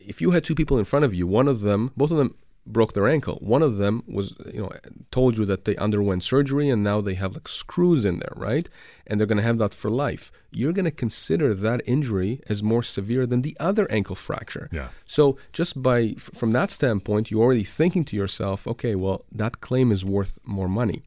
If 0.00 0.20
you 0.20 0.30
had 0.30 0.42
two 0.42 0.54
people 0.54 0.78
in 0.78 0.84
front 0.84 1.04
of 1.04 1.14
you, 1.14 1.26
one 1.26 1.48
of 1.48 1.60
them, 1.60 1.92
both 1.96 2.10
of 2.10 2.16
them 2.16 2.34
broke 2.66 2.94
their 2.94 3.06
ankle. 3.06 3.38
One 3.42 3.62
of 3.62 3.76
them 3.76 4.02
was, 4.08 4.34
you 4.52 4.60
know, 4.62 4.72
told 5.10 5.38
you 5.38 5.44
that 5.44 5.66
they 5.66 5.76
underwent 5.76 6.24
surgery 6.24 6.68
and 6.68 6.82
now 6.82 7.00
they 7.00 7.14
have 7.14 7.34
like 7.34 7.46
screws 7.46 8.04
in 8.04 8.18
there, 8.18 8.32
right? 8.34 8.68
And 9.06 9.20
they're 9.20 9.26
going 9.26 9.36
to 9.36 9.44
have 9.44 9.58
that 9.58 9.74
for 9.74 9.88
life. 9.88 10.32
You're 10.50 10.72
going 10.72 10.86
to 10.86 10.90
consider 10.90 11.54
that 11.54 11.82
injury 11.86 12.42
as 12.48 12.62
more 12.62 12.82
severe 12.82 13.26
than 13.26 13.42
the 13.42 13.56
other 13.60 13.90
ankle 13.90 14.16
fracture. 14.16 14.68
Yeah. 14.72 14.88
So 15.04 15.36
just 15.52 15.80
by 15.80 16.14
from 16.18 16.52
that 16.52 16.70
standpoint, 16.70 17.30
you're 17.30 17.42
already 17.42 17.64
thinking 17.64 18.04
to 18.06 18.16
yourself, 18.16 18.66
okay, 18.66 18.94
well, 18.94 19.24
that 19.30 19.60
claim 19.60 19.92
is 19.92 20.04
worth 20.04 20.38
more 20.44 20.68
money. 20.68 21.02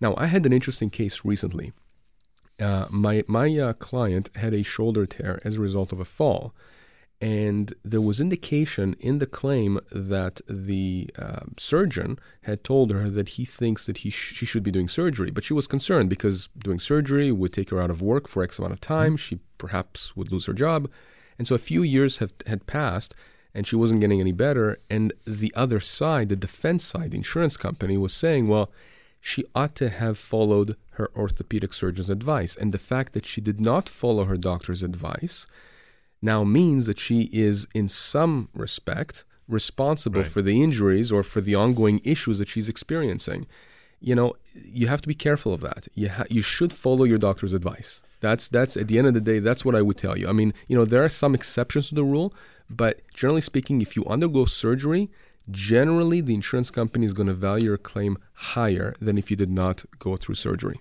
Now, 0.00 0.14
I 0.16 0.26
had 0.26 0.46
an 0.46 0.52
interesting 0.52 0.90
case 0.90 1.24
recently. 1.24 1.72
Uh, 2.60 2.86
my 2.90 3.22
my 3.28 3.56
uh, 3.56 3.72
client 3.74 4.30
had 4.34 4.52
a 4.52 4.62
shoulder 4.62 5.06
tear 5.06 5.40
as 5.44 5.56
a 5.56 5.60
result 5.60 5.92
of 5.92 6.00
a 6.00 6.04
fall 6.04 6.54
and 7.20 7.74
there 7.84 8.00
was 8.00 8.20
indication 8.20 8.94
in 9.00 9.18
the 9.18 9.26
claim 9.26 9.80
that 9.90 10.40
the 10.48 11.10
uh, 11.18 11.40
surgeon 11.56 12.18
had 12.42 12.62
told 12.62 12.92
her 12.92 13.10
that 13.10 13.30
he 13.30 13.44
thinks 13.44 13.86
that 13.86 13.98
he 13.98 14.10
sh- 14.10 14.34
she 14.34 14.46
should 14.46 14.62
be 14.62 14.70
doing 14.70 14.88
surgery, 14.88 15.30
but 15.30 15.42
she 15.42 15.52
was 15.52 15.66
concerned 15.66 16.10
because 16.10 16.48
doing 16.56 16.78
surgery 16.78 17.32
would 17.32 17.52
take 17.52 17.70
her 17.70 17.82
out 17.82 17.90
of 17.90 18.00
work 18.00 18.28
for 18.28 18.44
X 18.44 18.58
amount 18.58 18.72
of 18.72 18.80
time. 18.80 19.16
She 19.16 19.40
perhaps 19.58 20.16
would 20.16 20.30
lose 20.30 20.46
her 20.46 20.52
job, 20.52 20.88
and 21.38 21.48
so 21.48 21.56
a 21.56 21.58
few 21.58 21.82
years 21.82 22.18
have, 22.18 22.32
had 22.46 22.68
passed, 22.68 23.14
and 23.52 23.66
she 23.66 23.74
wasn't 23.74 24.00
getting 24.00 24.20
any 24.20 24.32
better. 24.32 24.78
And 24.88 25.12
the 25.26 25.52
other 25.56 25.80
side, 25.80 26.28
the 26.28 26.36
defense 26.36 26.84
side, 26.84 27.10
the 27.10 27.16
insurance 27.16 27.56
company, 27.56 27.96
was 27.96 28.14
saying, 28.14 28.46
well. 28.46 28.70
She 29.20 29.44
ought 29.54 29.74
to 29.76 29.88
have 29.88 30.16
followed 30.18 30.76
her 30.92 31.10
orthopedic 31.16 31.72
surgeon's 31.72 32.10
advice. 32.10 32.56
And 32.56 32.72
the 32.72 32.78
fact 32.78 33.12
that 33.12 33.26
she 33.26 33.40
did 33.40 33.60
not 33.60 33.88
follow 33.88 34.24
her 34.24 34.36
doctor's 34.36 34.82
advice 34.82 35.46
now 36.22 36.44
means 36.44 36.86
that 36.86 36.98
she 36.98 37.22
is, 37.32 37.66
in 37.74 37.88
some 37.88 38.48
respect, 38.54 39.24
responsible 39.48 40.22
Right. 40.22 40.30
for 40.30 40.42
the 40.42 40.62
injuries 40.62 41.10
or 41.12 41.22
for 41.22 41.40
the 41.40 41.54
ongoing 41.54 42.00
issues 42.04 42.38
that 42.38 42.48
she's 42.48 42.68
experiencing. 42.68 43.46
You 44.00 44.14
know, 44.14 44.34
you 44.54 44.86
have 44.88 45.02
to 45.02 45.08
be 45.08 45.14
careful 45.14 45.52
of 45.54 45.60
that. 45.62 45.88
You 45.94 46.08
ha- 46.10 46.24
you 46.30 46.42
should 46.42 46.72
follow 46.72 47.04
your 47.04 47.18
doctor's 47.18 47.52
advice. 47.54 48.02
That's 48.20 48.48
that's 48.48 48.76
at 48.76 48.88
the 48.88 48.98
end 48.98 49.06
of 49.08 49.14
the 49.14 49.20
day, 49.20 49.38
that's 49.40 49.64
what 49.64 49.74
I 49.74 49.82
would 49.82 49.96
tell 49.96 50.16
you. 50.18 50.28
I 50.28 50.32
mean, 50.32 50.52
you 50.68 50.76
know, 50.76 50.84
there 50.84 51.04
are 51.04 51.08
some 51.08 51.34
exceptions 51.34 51.88
to 51.88 51.94
the 51.96 52.04
rule, 52.04 52.32
but 52.68 53.00
generally 53.14 53.40
speaking, 53.40 53.80
if 53.80 53.96
you 53.96 54.04
undergo 54.06 54.44
surgery, 54.44 55.10
generally 55.50 56.20
the 56.20 56.34
insurance 56.34 56.70
company 56.70 57.06
is 57.06 57.12
going 57.12 57.28
to 57.28 57.34
value 57.34 57.68
your 57.68 57.78
claim 57.78 58.18
higher 58.32 58.94
than 59.00 59.18
if 59.18 59.30
you 59.30 59.36
did 59.36 59.50
not 59.50 59.84
go 59.98 60.16
through 60.16 60.34
surgery. 60.34 60.76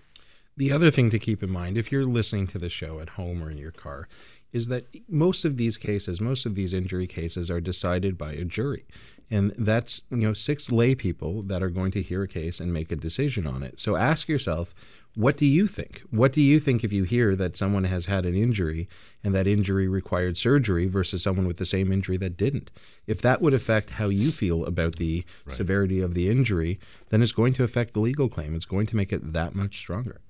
The 0.56 0.72
other 0.72 0.90
thing 0.90 1.10
to 1.12 1.20
keep 1.20 1.44
in 1.44 1.52
mind, 1.52 1.78
if 1.78 1.92
you're 1.92 2.04
listening 2.04 2.48
to 2.48 2.58
the 2.58 2.70
show 2.70 3.00
at 3.00 3.10
home 3.10 3.44
or 3.44 3.52
in 3.52 3.58
your 3.58 3.72
car, 3.72 4.08
is 4.52 4.68
that 4.68 4.88
most 5.08 5.46
of 5.46 5.58
these 5.58 5.78
cases, 5.78 6.20
most 6.20 6.46
of 6.46 6.56
these 6.56 6.74
injury 6.74 7.06
cases, 7.06 7.52
are 7.52 7.62
decided 7.62 8.18
by 8.18 8.32
a 8.32 8.44
jury, 8.44 8.86
and 9.30 9.54
that's 9.58 10.02
you 10.10 10.18
know 10.18 10.34
six 10.34 10.72
lay 10.72 10.96
people 10.96 11.44
that 11.44 11.62
are 11.62 11.70
going 11.70 11.92
to 11.92 12.02
hear 12.02 12.24
a 12.24 12.28
case 12.28 12.60
and 12.60 12.74
make 12.74 12.92
a 12.92 12.96
decision 12.96 13.46
on 13.46 13.62
it. 13.62 13.80
So 13.80 13.96
ask 13.96 14.28
yourself, 14.28 14.74
what 15.18 15.36
do 15.36 15.48
you 15.48 15.66
think? 15.66 16.04
What 16.12 16.32
do 16.32 16.42
you 16.42 16.60
think 16.60 16.84
if 16.84 16.94
you 16.94 17.04
hear 17.04 17.36
that 17.36 17.58
someone 17.58 17.86
has 17.86 18.06
had 18.06 18.24
an 18.24 18.36
injury 18.36 18.88
and 19.24 19.34
that 19.34 19.48
injury 19.48 19.88
required 19.88 20.38
surgery 20.38 20.86
versus 20.86 21.24
someone 21.24 21.48
with 21.48 21.58
the 21.58 21.66
same 21.66 21.92
injury 21.92 22.18
that 22.18 22.38
didn't? 22.38 22.70
If 23.08 23.24
that 23.24 23.42
would 23.42 23.56
affect 23.56 23.90
how 23.90 24.10
you 24.10 24.32
feel 24.32 24.64
about 24.64 24.98
the 24.98 25.26
severity 25.50 26.02
of 26.02 26.14
the 26.14 26.30
injury, 26.30 26.80
then 27.10 27.24
it's 27.24 27.32
going 27.32 27.56
to 27.56 27.64
affect 27.64 27.96
the 27.96 28.00
legal 28.00 28.30
claim. 28.30 28.54
It's 28.54 28.66
going 28.66 28.86
to 28.86 28.96
make 28.96 29.12
it 29.12 29.34
that 29.34 29.56
much 29.56 29.80
stronger. 29.80 30.22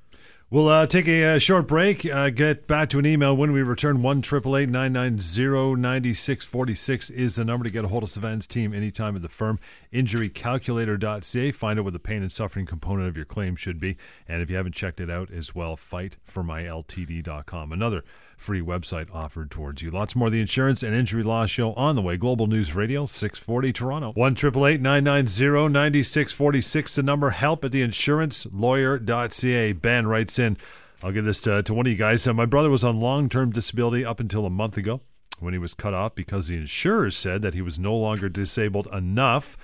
We'll 0.49 0.69
uh, 0.69 0.87
take 0.87 1.09
a, 1.09 1.35
uh 1.35 1.39
short 1.39 1.67
break. 1.67 2.05
Uh, 2.05 2.29
get 2.29 2.67
back 2.67 2.89
to 2.91 2.99
an 2.99 3.05
email 3.05 3.35
when 3.35 3.51
we 3.51 3.61
return. 3.63 4.01
One 4.01 4.21
triple 4.21 4.55
eight 4.55 4.69
nine 4.69 4.93
nine 4.93 5.19
zero 5.19 5.75
ninety 5.75 6.13
six 6.13 6.45
forty 6.45 6.73
six 6.73 7.09
is 7.09 7.35
the 7.35 7.43
number 7.43 7.65
to 7.65 7.69
get 7.69 7.83
a 7.83 7.89
hold 7.89 8.03
of 8.03 8.09
Sivan's 8.09 8.47
team 8.47 8.73
anytime 8.73 9.17
at 9.17 9.21
the 9.21 9.27
firm. 9.27 9.59
Injurycalculator.ca. 9.91 11.51
Find 11.51 11.79
out 11.79 11.83
what 11.83 11.91
the 11.91 11.99
pain 11.99 12.21
and 12.21 12.31
suffering 12.31 12.65
component 12.65 13.09
of 13.09 13.17
your 13.17 13.25
claim 13.25 13.57
should 13.57 13.77
be. 13.77 13.97
And 14.25 14.41
if 14.41 14.49
you 14.49 14.55
haven't 14.55 14.75
checked 14.75 15.01
it 15.01 15.09
out 15.09 15.29
as 15.31 15.53
well, 15.53 15.75
fightformyltd.com. 15.75 17.73
Another 17.73 18.05
free 18.37 18.61
website 18.61 19.13
offered 19.13 19.51
towards 19.51 19.81
you. 19.81 19.91
Lots 19.91 20.15
more 20.15 20.27
of 20.27 20.31
the 20.31 20.39
insurance 20.39 20.83
and 20.83 20.95
injury 20.95 21.23
law 21.23 21.45
show 21.47 21.73
on 21.73 21.95
the 21.95 22.01
way. 22.01 22.15
Global 22.15 22.47
News 22.47 22.73
Radio, 22.75 23.05
640 23.05 23.73
Toronto. 23.73 24.11
1 24.13 24.33
990 24.33 25.69
9646. 25.73 26.95
The 26.95 27.03
number 27.03 27.31
help 27.31 27.65
at 27.65 27.73
the 27.73 27.81
insurancelawyer.ca. 27.81 29.73
Ben 29.73 30.07
writes 30.07 30.36
in, 30.39 30.57
I'll 31.03 31.11
give 31.11 31.25
this 31.25 31.41
to, 31.41 31.61
to 31.63 31.73
one 31.73 31.85
of 31.85 31.91
you 31.91 31.97
guys. 31.97 32.27
Uh, 32.27 32.33
my 32.33 32.45
brother 32.45 32.69
was 32.69 32.83
on 32.83 32.99
long 32.99 33.29
term 33.29 33.51
disability 33.51 34.03
up 34.03 34.19
until 34.19 34.45
a 34.45 34.49
month 34.49 34.77
ago 34.77 35.01
when 35.39 35.53
he 35.53 35.59
was 35.59 35.73
cut 35.73 35.93
off 35.93 36.15
because 36.15 36.47
the 36.47 36.57
insurers 36.57 37.15
said 37.15 37.41
that 37.41 37.53
he 37.53 37.61
was 37.61 37.77
no 37.77 37.95
longer 37.95 38.29
disabled 38.29 38.87
enough. 38.91 39.57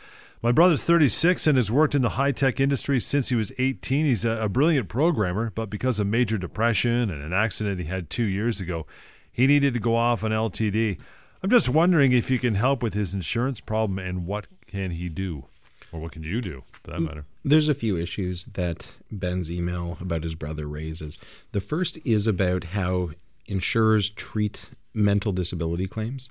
My 0.44 0.52
brother's 0.52 0.84
36 0.84 1.48
and 1.48 1.58
has 1.58 1.72
worked 1.72 1.96
in 1.96 2.02
the 2.02 2.10
high 2.10 2.34
tech 2.34 2.60
industry 2.60 3.00
since 3.00 3.30
he 3.30 3.36
was 3.36 3.52
18. 3.58 4.06
He's 4.06 4.26
a, 4.26 4.32
a 4.32 4.50
brilliant 4.50 4.90
programmer, 4.90 5.52
but 5.56 5.70
because 5.70 6.00
of 6.00 6.08
major 6.08 6.38
depression 6.38 7.10
and 7.10 7.24
an 7.24 7.34
accident 7.34 7.80
he 7.80 7.86
had 7.86 8.10
two 8.10 8.26
years 8.26 8.60
ago, 8.60 8.86
he 9.32 9.48
needed 9.48 9.74
to 9.74 9.80
go 9.80 9.96
off 9.96 10.24
on 10.24 10.32
LTD. 10.32 11.00
I'm 11.42 11.50
just 11.50 11.70
wondering 11.70 12.12
if 12.12 12.30
you 12.30 12.40
can 12.40 12.56
help 12.56 12.84
with 12.84 12.94
his 12.94 13.14
insurance 13.14 13.62
problem 13.62 14.00
and 14.00 14.26
what 14.26 14.48
can 14.68 14.92
he 14.92 15.10
do? 15.10 15.46
Or 15.94 16.00
what 16.00 16.12
can 16.12 16.24
you 16.24 16.42
do, 16.42 16.64
for 16.72 16.92
that 16.92 17.00
matter? 17.00 17.26
There's 17.46 17.70
a 17.70 17.76
few 17.76 17.98
issues 17.98 18.46
that 18.54 18.88
Ben's 19.12 19.52
email 19.52 19.98
about 20.02 20.24
his 20.24 20.34
brother 20.34 20.68
raises. 20.68 21.20
The 21.52 21.62
first 21.62 22.00
is 22.04 22.26
about 22.26 22.64
how 22.66 23.12
insurers 23.46 24.10
treat 24.10 24.72
mental 24.94 25.32
disability 25.32 25.86
claims. 25.86 26.30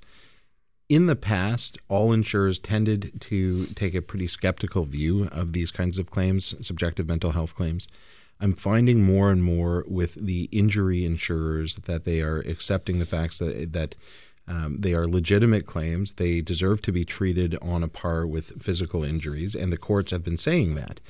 In 0.89 1.07
the 1.07 1.17
past, 1.17 1.79
all 1.89 2.13
insurers 2.13 2.59
tended 2.59 3.13
to 3.21 3.67
take 3.67 3.95
a 3.95 4.03
pretty 4.03 4.27
skeptical 4.27 4.85
view 4.85 5.29
of 5.31 5.53
these 5.53 5.71
kinds 5.71 5.97
of 5.97 6.11
claims, 6.11 6.55
subjective 6.61 7.07
mental 7.07 7.31
health 7.31 7.55
claims. 7.55 7.87
I'm 8.41 8.55
finding 8.55 9.03
more 9.03 9.31
and 9.31 9.45
more 9.45 9.85
with 9.87 10.15
the 10.15 10.49
injury 10.51 11.05
insurers 11.05 11.77
that 11.85 12.05
they 12.05 12.21
are 12.21 12.41
accepting 12.41 12.99
the 12.99 13.07
facts 13.07 13.39
that 13.39 13.73
that 13.73 13.95
um, 14.53 14.77
they 14.79 14.93
are 14.93 15.07
legitimate 15.07 15.67
claims. 15.67 16.13
They 16.13 16.43
deserve 16.43 16.83
to 16.83 16.93
be 16.93 17.07
treated 17.07 17.57
on 17.63 17.83
a 17.83 17.89
par 17.89 18.27
with 18.27 18.63
physical 18.63 19.03
injuries, 19.03 19.55
and 19.55 19.73
the 19.73 19.79
courts 19.79 20.13
have 20.13 20.23
been 20.23 20.37
saying 20.37 20.75
that. 20.75 21.01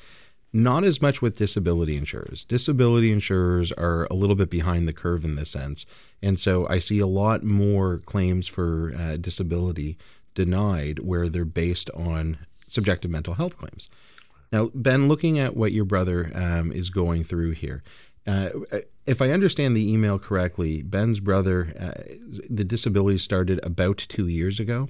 Not 0.53 0.85
as 0.85 1.01
much 1.01 1.21
with 1.21 1.37
disability 1.37 1.97
insurers. 1.97 2.45
Disability 2.45 3.11
insurers 3.11 3.71
are 3.73 4.07
a 4.09 4.13
little 4.13 4.35
bit 4.35 4.49
behind 4.49 4.87
the 4.87 4.93
curve 4.93 5.25
in 5.25 5.35
this 5.35 5.49
sense. 5.49 5.85
And 6.21 6.39
so 6.39 6.67
I 6.69 6.79
see 6.79 6.99
a 6.99 7.07
lot 7.07 7.43
more 7.43 7.97
claims 8.05 8.47
for 8.47 8.93
uh, 8.97 9.17
disability 9.17 9.97
denied 10.35 10.99
where 10.99 11.27
they're 11.27 11.43
based 11.43 11.89
on 11.89 12.37
subjective 12.67 13.11
mental 13.11 13.33
health 13.33 13.57
claims. 13.57 13.89
Now, 14.53 14.69
Ben, 14.73 15.07
looking 15.07 15.37
at 15.37 15.57
what 15.57 15.73
your 15.73 15.85
brother 15.85 16.31
um, 16.35 16.71
is 16.71 16.91
going 16.91 17.23
through 17.23 17.51
here, 17.51 17.83
uh, 18.25 18.49
if 19.05 19.21
I 19.21 19.31
understand 19.31 19.75
the 19.75 19.91
email 19.91 20.17
correctly, 20.17 20.81
Ben's 20.81 21.19
brother, 21.19 21.73
uh, 21.79 22.01
the 22.49 22.63
disability 22.63 23.17
started 23.17 23.59
about 23.63 23.97
two 23.97 24.27
years 24.27 24.59
ago. 24.59 24.87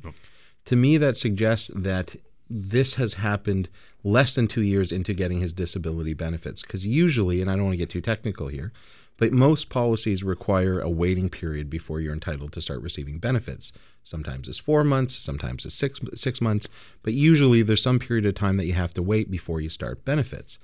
To 0.65 0.76
me, 0.76 0.98
that 0.98 1.17
suggests 1.17 1.72
that 1.74 2.15
this 2.50 2.96
has 2.96 3.15
happened 3.15 3.69
less 4.04 4.36
than 4.36 4.48
two 4.48 4.62
years 4.62 4.91
into 4.91 5.13
getting 5.13 5.39
his 5.39 5.54
disability 5.54 6.13
benefits. 6.13 6.62
Because 6.62 6.86
usually, 6.86 7.41
and 7.41 7.50
I 7.50 7.56
don't 7.56 7.65
want 7.65 7.74
to 7.74 7.78
get 7.78 7.89
too 7.89 8.02
technical 8.02 8.50
here, 8.50 8.72
but 9.17 9.32
most 9.32 9.69
policies 9.69 10.24
require 10.24 10.80
a 10.80 10.89
waiting 10.89 11.30
period 11.30 11.69
before 11.69 12.02
you're 12.02 12.13
entitled 12.13 12.52
to 12.54 12.62
start 12.62 12.82
receiving 12.82 13.19
benefits. 13.19 13.72
Sometimes 14.04 14.48
it's 14.48 14.58
four 14.58 14.84
months, 14.84 15.15
sometimes 15.15 15.65
it's 15.65 15.76
six 15.76 16.00
six 16.13 16.41
months, 16.41 16.67
but 17.04 17.13
usually 17.13 17.62
there's 17.62 17.82
some 17.82 18.00
period 18.00 18.26
of 18.26 18.36
time 18.36 18.58
that 18.58 18.67
you 18.67 18.74
have 18.74 18.93
to 18.96 19.02
wait 19.02 19.32
before 19.32 19.62
you 19.62 19.69
start 19.69 20.04
benefits. 20.04 20.60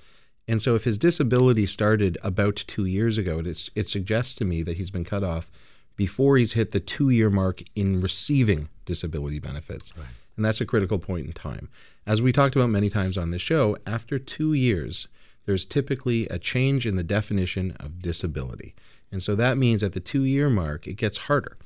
And 0.49 0.63
so, 0.63 0.73
if 0.73 0.83
his 0.83 0.97
disability 0.97 1.67
started 1.67 2.17
about 2.23 2.63
two 2.67 2.85
years 2.85 3.19
ago, 3.19 3.37
it, 3.37 3.69
it 3.75 3.87
suggests 3.87 4.33
to 4.35 4.45
me 4.45 4.63
that 4.63 4.77
he's 4.77 4.89
been 4.89 5.05
cut 5.05 5.23
off 5.23 5.51
before 5.95 6.37
he's 6.37 6.53
hit 6.53 6.71
the 6.71 6.79
two 6.79 7.11
year 7.11 7.29
mark 7.29 7.61
in 7.75 8.01
receiving 8.01 8.67
disability 8.83 9.37
benefits. 9.37 9.93
And 10.35 10.43
that's 10.43 10.59
a 10.59 10.65
critical 10.65 10.97
point 10.97 11.27
in 11.27 11.33
time. 11.33 11.69
As 12.07 12.19
we 12.19 12.31
talked 12.31 12.55
about 12.55 12.71
many 12.71 12.89
times 12.89 13.15
on 13.15 13.29
this 13.29 13.43
show, 13.43 13.77
after 13.85 14.17
two 14.17 14.53
years, 14.53 15.07
there's 15.45 15.65
typically 15.65 16.25
a 16.29 16.39
change 16.39 16.87
in 16.87 16.95
the 16.95 17.03
definition 17.03 17.77
of 17.79 18.01
disability. 18.01 18.73
And 19.11 19.21
so 19.21 19.35
that 19.35 19.55
means 19.55 19.83
at 19.83 19.93
the 19.93 19.99
two 19.99 20.23
year 20.23 20.49
mark, 20.49 20.87
it 20.87 20.95
gets 20.95 21.19
harder. 21.19 21.57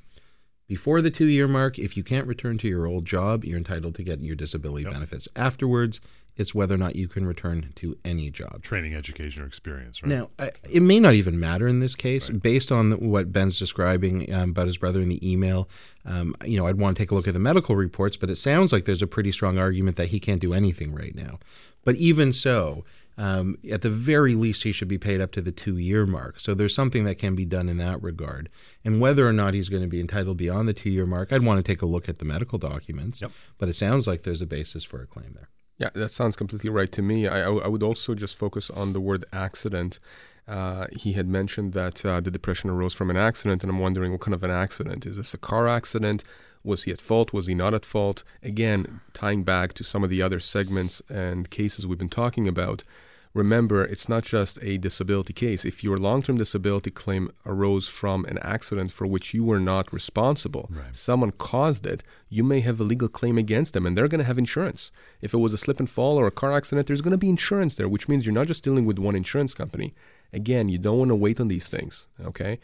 Before 0.68 1.02
the 1.02 1.12
two 1.12 1.28
year 1.28 1.48
mark, 1.48 1.80
if 1.80 1.96
you 1.96 2.04
can't 2.04 2.28
return 2.28 2.58
to 2.58 2.68
your 2.68 2.86
old 2.86 3.06
job, 3.06 3.46
you're 3.46 3.58
entitled 3.58 3.96
to 3.96 4.04
get 4.04 4.20
your 4.20 4.36
disability 4.36 4.84
benefits. 4.84 5.30
Afterwards, 5.38 6.02
It's 6.36 6.56
whether 6.56 6.74
or 6.74 6.78
not 6.78 6.96
you 6.96 7.08
can 7.08 7.26
return 7.28 7.72
to 7.76 7.98
any 8.04 8.32
job. 8.32 8.64
Training, 8.64 8.96
education, 8.96 9.44
or 9.44 9.46
experience, 9.46 10.02
right? 10.02 10.10
Now, 10.10 10.30
I, 10.40 10.52
it 10.68 10.82
may 10.82 11.00
not 11.00 11.14
even 11.14 11.40
matter 11.40 11.68
in 11.68 11.80
this 11.80 11.96
case, 11.96 12.30
based 12.30 12.72
on 12.72 12.92
what 12.94 13.32
Ben's 13.32 13.60
describing 13.60 14.34
um, 14.34 14.50
about 14.50 14.68
his 14.68 14.78
brother 14.78 15.00
in 15.00 15.10
the 15.10 15.32
email. 15.32 15.70
Um, 16.06 16.36
you 16.44 16.58
know, 16.58 16.68
I'd 16.68 16.80
want 16.80 16.98
to 16.98 17.04
take 17.04 17.12
a 17.12 17.16
look 17.16 17.28
at 17.28 17.34
the 17.34 17.40
medical 17.40 17.76
reports, 17.76 18.18
but 18.18 18.30
it 18.30 18.38
sounds 18.38 18.74
like 18.74 18.86
there's 18.86 19.04
a 19.04 19.08
pretty 19.08 19.32
strong 19.32 19.58
argument 19.60 19.96
that 19.98 20.10
he 20.10 20.20
can't 20.20 20.42
do 20.42 20.54
anything 20.54 20.94
right 20.94 21.14
now. 21.14 21.40
But 21.86 21.96
even 21.96 22.34
so, 22.34 22.84
um, 23.18 23.58
at 23.70 23.82
the 23.82 23.90
very 23.90 24.36
least, 24.36 24.64
he 24.64 24.72
should 24.72 24.88
be 24.88 24.98
paid 24.98 25.22
up 25.22 25.32
to 25.34 25.42
the 25.42 25.52
two 25.52 25.78
year 25.78 26.06
mark. 26.06 26.40
So 26.40 26.54
there's 26.54 26.74
something 26.74 27.04
that 27.06 27.20
can 27.20 27.36
be 27.36 27.46
done 27.46 27.70
in 27.70 27.78
that 27.78 28.02
regard. 28.02 28.50
And 28.84 29.00
whether 29.00 29.28
or 29.28 29.34
not 29.34 29.54
he's 29.54 29.70
going 29.70 29.84
to 29.84 29.90
be 29.90 30.00
entitled 30.00 30.38
beyond 30.38 30.68
the 30.68 30.74
two 30.74 30.90
year 30.90 31.06
mark, 31.06 31.32
I'd 31.32 31.44
want 31.44 31.64
to 31.64 31.72
take 31.72 31.82
a 31.82 31.86
look 31.86 32.10
at 32.10 32.18
the 32.18 32.26
medical 32.26 32.58
documents. 32.58 33.22
Yep. 33.22 33.32
But 33.58 33.70
it 33.70 33.76
sounds 33.76 34.08
like 34.08 34.24
there's 34.24 34.42
a 34.42 34.48
basis 34.48 34.84
for 34.84 35.02
a 35.02 35.08
claim 35.08 35.34
there. 35.36 35.50
Yeah, 35.84 35.90
that 35.96 36.12
sounds 36.12 36.38
completely 36.38 36.70
right 36.70 36.90
to 36.94 37.02
me. 37.02 37.28
I, 37.28 37.50
would 37.50 37.84
also 37.84 38.16
just 38.16 38.38
focus 38.38 38.70
on 38.70 38.94
the 38.94 39.02
word 39.02 39.26
accident. 39.34 40.00
Uh, 40.48 40.88
he 40.94 41.12
had 41.12 41.28
mentioned 41.28 41.74
that 41.74 42.06
uh, 42.06 42.22
the 42.22 42.32
depression 42.32 42.70
arose 42.70 42.94
from 42.94 43.10
an 43.10 43.18
accident, 43.18 43.64
and 43.64 43.70
I'm 43.70 43.80
wondering 43.80 44.14
what 44.14 44.22
kind 44.22 44.34
of 44.34 44.44
an 44.44 44.50
accident. 44.52 45.06
Is 45.06 45.18
this 45.18 45.34
a 45.34 45.38
car 45.38 45.68
accident? 45.68 46.24
Was 46.64 46.84
he 46.84 46.92
at 46.94 47.02
fault? 47.02 47.34
Was 47.34 47.48
he 47.48 47.54
not 47.54 47.74
at 47.74 47.86
fault? 47.86 48.24
Again, 48.42 49.02
tying 49.14 49.44
back 49.44 49.74
to 49.74 49.84
some 49.84 50.06
of 50.06 50.10
the 50.10 50.22
other 50.22 50.40
segments 50.40 51.02
and 51.10 51.50
cases 51.50 51.86
we've 51.86 51.98
been 51.98 52.08
talking 52.08 52.48
about, 52.48 52.86
remember 53.34 53.84
it's 53.84 54.08
not 54.08 54.24
just 54.24 54.60
a 54.62 54.78
disability 54.78 55.34
case. 55.34 55.66
If 55.66 55.84
your 55.84 55.98
long 55.98 56.22
term 56.22 56.38
disability 56.38 56.92
claim 56.92 57.32
arose 57.46 57.88
from 57.88 58.26
an 58.26 58.38
accident 58.40 58.92
for 58.92 59.08
which 59.08 59.34
you 59.34 59.44
were 59.44 59.60
not 59.60 59.92
responsible, 59.92 60.70
Right. 60.72 60.96
someone 60.96 61.32
caused 61.32 61.86
it, 61.86 62.04
you 62.30 62.44
may 62.44 62.60
have 62.62 62.80
a 62.80 62.84
legal 62.84 63.08
claim 63.08 63.38
against 63.38 63.74
them 63.74 63.86
and 63.86 63.98
they're 63.98 64.08
going 64.08 64.20
to 64.20 64.26
have 64.26 64.38
insurance. 64.38 64.92
If 65.22 65.34
it 65.34 65.38
was 65.38 65.54
a 65.54 65.58
slip 65.58 65.80
and 65.80 65.90
fall 65.90 66.18
or 66.18 66.28
a 66.28 66.32
car 66.32 66.54
accident, 66.54 66.88
there's 66.88 67.02
going 67.02 67.12
to 67.12 67.18
be 67.18 67.30
insurance 67.30 67.76
there, 67.76 67.90
which 67.90 68.08
means 68.08 68.26
you're 68.26 68.34
not 68.34 68.48
just 68.48 68.64
dealing 68.64 68.86
with 68.86 69.00
one 69.00 69.16
insurance 69.16 69.54
company. 69.54 69.94
Again, 70.32 70.70
you 70.70 70.78
don't 70.78 71.00
want 71.00 71.10
to 71.10 71.16
wait 71.16 71.40
on 71.40 71.48
these 71.48 71.70
things, 71.70 72.08
okay? 72.24 72.60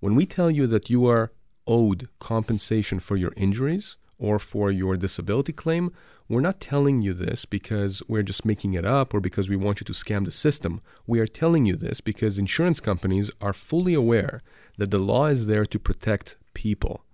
When 0.00 0.14
we 0.14 0.26
tell 0.26 0.50
you 0.50 0.66
that 0.68 0.90
you 0.90 1.06
are 1.06 1.32
owed 1.66 2.08
compensation 2.18 2.98
for 3.00 3.16
your 3.16 3.32
injuries 3.36 3.96
or 4.20 4.38
for 4.38 4.70
your 4.70 4.96
disability 4.96 5.52
claim, 5.52 5.92
we're 6.28 6.40
not 6.40 6.60
telling 6.60 7.02
you 7.02 7.12
this 7.12 7.44
because 7.44 8.02
we're 8.06 8.22
just 8.22 8.44
making 8.44 8.74
it 8.74 8.84
up 8.84 9.12
or 9.12 9.20
because 9.20 9.50
we 9.50 9.56
want 9.56 9.80
you 9.80 9.84
to 9.86 9.92
scam 9.92 10.24
the 10.24 10.30
system. 10.30 10.80
We 11.04 11.18
are 11.18 11.26
telling 11.26 11.66
you 11.66 11.74
this 11.74 12.00
because 12.00 12.38
insurance 12.38 12.78
companies 12.78 13.32
are 13.40 13.52
fully 13.52 13.94
aware 13.94 14.42
that 14.78 14.92
the 14.92 14.98
law 14.98 15.26
is 15.26 15.46
there 15.46 15.66
to 15.66 15.78
protect 15.78 16.36
people. 16.54 17.04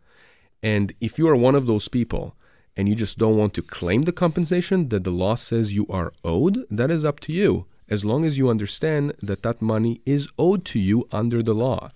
And 0.63 0.93
if 1.01 1.19
you 1.19 1.29
are 1.29 1.37
one 1.37 1.55
of 1.55 1.67
those 1.67 1.89
people 1.89 2.35
and 2.77 2.89
you 2.89 2.95
just 2.95 3.17
don't 3.17 3.39
want 3.39 3.55
to 3.55 3.63
claim 3.63 4.03
the 4.03 4.13
compensation 4.13 4.91
that 4.91 5.05
the 5.05 5.11
law 5.11 5.35
says 5.35 5.75
you 5.75 5.87
are 5.89 6.13
owed, 6.23 6.67
that 6.71 6.91
is 6.91 7.05
up 7.05 7.21
to 7.21 7.33
you, 7.33 7.65
as 7.89 8.05
long 8.05 8.25
as 8.25 8.37
you 8.37 8.51
understand 8.51 9.15
that 9.23 9.43
that 9.43 9.63
money 9.63 10.03
is 10.05 10.29
owed 10.39 10.65
to 10.67 10.79
you 10.79 11.09
under 11.11 11.43
the 11.43 11.55
law. 11.55 11.91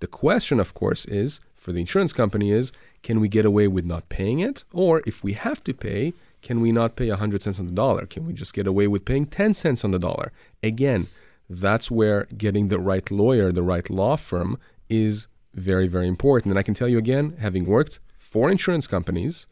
The 0.00 0.06
question, 0.06 0.60
of 0.60 0.74
course, 0.74 1.06
is 1.06 1.40
for 1.54 1.72
the 1.72 1.80
insurance 1.80 2.12
company 2.12 2.52
is 2.52 2.70
can 3.06 3.20
we 3.20 3.28
get 3.28 3.46
away 3.46 3.68
with 3.68 3.84
not 3.84 4.08
paying 4.08 4.40
it? 4.40 4.64
Or 4.72 5.00
if 5.06 5.22
we 5.22 5.34
have 5.34 5.62
to 5.62 5.72
pay, 5.72 6.12
can 6.42 6.60
we 6.60 6.72
not 6.72 6.96
pay 6.96 7.08
100 7.08 7.40
cents 7.40 7.60
on 7.60 7.66
the 7.66 7.72
dollar? 7.72 8.04
Can 8.04 8.26
we 8.26 8.32
just 8.32 8.52
get 8.52 8.66
away 8.66 8.88
with 8.88 9.04
paying 9.04 9.26
10 9.26 9.54
cents 9.54 9.84
on 9.84 9.92
the 9.92 10.00
dollar? 10.00 10.32
Again, 10.60 11.06
that's 11.48 11.88
where 11.88 12.24
getting 12.36 12.66
the 12.66 12.80
right 12.80 13.08
lawyer, 13.08 13.52
the 13.52 13.62
right 13.62 13.88
law 13.88 14.16
firm 14.16 14.58
is 14.88 15.28
very, 15.54 15.86
very 15.86 16.08
important. 16.08 16.50
And 16.50 16.58
I 16.58 16.64
can 16.64 16.74
tell 16.74 16.88
you 16.88 16.98
again, 16.98 17.36
having 17.38 17.64
worked 17.64 18.00
for 18.18 18.50
insurance 18.50 18.88
companies, 18.88 19.46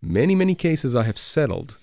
many, 0.00 0.36
many 0.36 0.54
cases 0.54 0.94
I 0.94 1.02
have 1.02 1.18
settled 1.18 1.78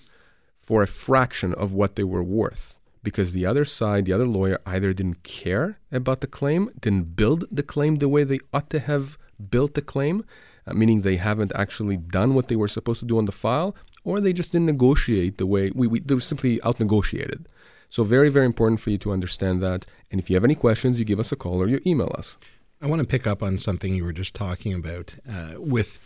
for 0.58 0.82
a 0.82 0.86
fraction 0.86 1.52
of 1.52 1.74
what 1.74 1.96
they 1.96 2.04
were 2.04 2.24
worth 2.24 2.78
because 3.02 3.34
the 3.34 3.44
other 3.44 3.66
side, 3.66 4.06
the 4.06 4.14
other 4.14 4.26
lawyer, 4.26 4.58
either 4.64 4.94
didn't 4.94 5.22
care 5.22 5.78
about 5.92 6.22
the 6.22 6.26
claim, 6.26 6.70
didn't 6.80 7.14
build 7.14 7.44
the 7.52 7.62
claim 7.62 7.96
the 7.96 8.08
way 8.08 8.24
they 8.24 8.40
ought 8.54 8.70
to 8.70 8.80
have 8.80 9.18
built 9.50 9.74
the 9.74 9.82
claim, 9.82 10.24
meaning 10.72 11.00
they 11.00 11.16
haven't 11.16 11.52
actually 11.54 11.96
done 11.96 12.34
what 12.34 12.48
they 12.48 12.56
were 12.56 12.68
supposed 12.68 13.00
to 13.00 13.06
do 13.06 13.18
on 13.18 13.26
the 13.26 13.32
file, 13.32 13.74
or 14.04 14.20
they 14.20 14.32
just 14.32 14.52
didn't 14.52 14.66
negotiate 14.66 15.38
the 15.38 15.46
way 15.46 15.70
we, 15.74 15.86
we 15.86 16.00
they 16.00 16.14
were 16.14 16.20
simply 16.20 16.62
out 16.62 16.80
negotiated. 16.80 17.46
So 17.90 18.02
very, 18.02 18.28
very 18.28 18.46
important 18.46 18.80
for 18.80 18.90
you 18.90 18.98
to 18.98 19.12
understand 19.12 19.62
that. 19.62 19.86
And 20.10 20.20
if 20.20 20.28
you 20.28 20.36
have 20.36 20.44
any 20.44 20.56
questions, 20.56 20.98
you 20.98 21.04
give 21.04 21.20
us 21.20 21.32
a 21.32 21.36
call 21.36 21.62
or 21.62 21.68
you 21.68 21.80
email 21.86 22.12
us. 22.18 22.36
I 22.82 22.86
want 22.86 23.00
to 23.00 23.06
pick 23.06 23.26
up 23.26 23.42
on 23.42 23.58
something 23.58 23.94
you 23.94 24.04
were 24.04 24.12
just 24.12 24.34
talking 24.34 24.74
about 24.74 25.14
uh, 25.30 25.54
with 25.58 25.98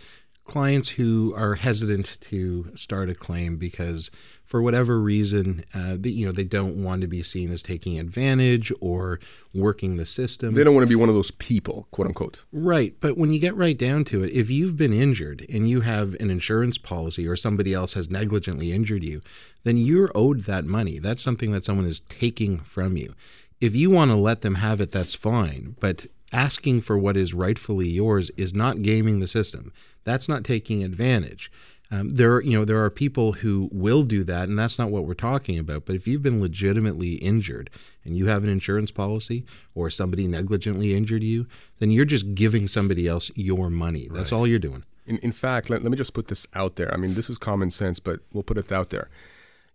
clients 0.45 0.91
who 0.91 1.35
are 1.37 1.55
hesitant 1.55 2.19
to 2.23 2.71
start 2.75 3.11
a 3.11 3.15
claim 3.15 3.57
because 3.57 4.11
for 4.49 4.63
whatever 4.63 4.99
reason 4.99 5.63
uh, 5.75 5.95
they, 5.99 6.09
you 6.09 6.25
know 6.25 6.33
they 6.33 6.43
don't 6.43 6.83
want 6.83 7.03
to 7.03 7.07
be 7.07 7.23
seen 7.23 7.53
as 7.53 7.63
taking 7.63 7.99
advantage 7.99 8.73
or 8.81 9.21
working 9.55 9.97
the 9.97 10.07
system 10.07 10.55
They 10.55 10.65
don't 10.65 10.75
want 10.75 10.85
to 10.85 10.89
be 10.89 10.95
one 10.97 11.11
of 11.11 11.15
those 11.15 11.31
people, 11.33 11.87
quote 11.91 12.09
unquote. 12.09 12.43
Right. 12.51 12.95
But 13.01 13.19
when 13.19 13.31
you 13.31 13.39
get 13.39 13.55
right 13.55 13.77
down 13.77 14.05
to 14.07 14.25
it, 14.25 14.33
if 14.33 14.49
you've 14.49 14.77
been 14.77 14.93
injured 14.93 15.45
and 15.51 15.69
you 15.69 15.83
have 15.83 16.15
an 16.15 16.31
insurance 16.31 16.79
policy 16.79 17.29
or 17.29 17.37
somebody 17.37 17.75
else 17.75 17.93
has 17.95 18.09
negligently 18.09 18.73
injured 18.73 19.05
you, 19.05 19.21
then 19.65 19.77
you're 19.77 20.11
owed 20.15 20.45
that 20.45 20.65
money. 20.65 20.99
That's 20.99 21.23
something 21.23 21.53
that 21.53 21.65
someone 21.67 21.87
is 21.87 22.01
taking 22.01 22.61
from 22.61 22.97
you. 22.97 23.15
If 23.61 23.77
you 23.77 23.91
want 23.91 24.11
to 24.11 24.17
let 24.17 24.41
them 24.41 24.57
have 24.57 24.81
it, 24.81 24.93
that's 24.93 25.15
fine. 25.15 25.77
But 25.79 26.07
asking 26.33 26.81
for 26.83 26.97
what 26.97 27.17
is 27.17 27.35
rightfully 27.35 27.89
yours 27.89 28.31
is 28.37 28.55
not 28.55 28.83
gaming 28.83 29.19
the 29.19 29.27
system. 29.27 29.73
That's 30.05 30.29
not 30.29 30.45
taking 30.45 30.83
advantage. 30.83 31.51
Um, 31.91 32.17
there, 32.17 32.43
you 32.43 32.59
know, 32.59 32.67
there 32.67 32.85
are 32.85 32.91
people 32.91 33.33
who 33.33 33.71
will 33.73 34.03
do 34.03 34.23
that, 34.25 34.49
and 34.49 34.59
that's 34.59 34.79
not 34.79 34.91
what 34.91 35.05
we're 35.05 35.15
talking 35.15 35.59
about. 35.59 35.87
But 35.87 35.97
if 35.97 36.07
you've 36.07 36.23
been 36.23 36.41
legitimately 36.41 37.15
injured 37.15 37.71
and 38.05 38.17
you 38.17 38.27
have 38.27 38.45
an 38.45 38.51
insurance 38.51 38.91
policy, 38.91 39.45
or 39.75 39.89
somebody 39.89 40.27
negligently 40.27 40.95
injured 40.95 41.23
you, 41.23 41.47
then 41.79 41.91
you're 41.91 42.05
just 42.05 42.35
giving 42.35 42.69
somebody 42.69 43.09
else 43.09 43.31
your 43.35 43.71
money. 43.71 44.09
That's 44.13 44.33
all 44.33 44.47
you're 44.47 44.59
doing. 44.59 44.85
In, 45.07 45.17
in 45.19 45.33
fact, 45.33 45.71
let, 45.71 45.83
let 45.83 45.91
me 45.91 45.97
just 45.97 46.13
put 46.13 46.29
this 46.29 46.47
out 46.55 46.77
there. 46.77 46.93
I 46.93 46.99
mean, 46.99 47.15
this 47.15 47.31
is 47.31 47.39
common 47.39 47.71
sense, 47.71 47.99
but 48.01 48.21
we'll 48.35 48.43
put 48.43 48.59
it 48.59 48.71
out 48.71 48.91
there. 48.91 49.09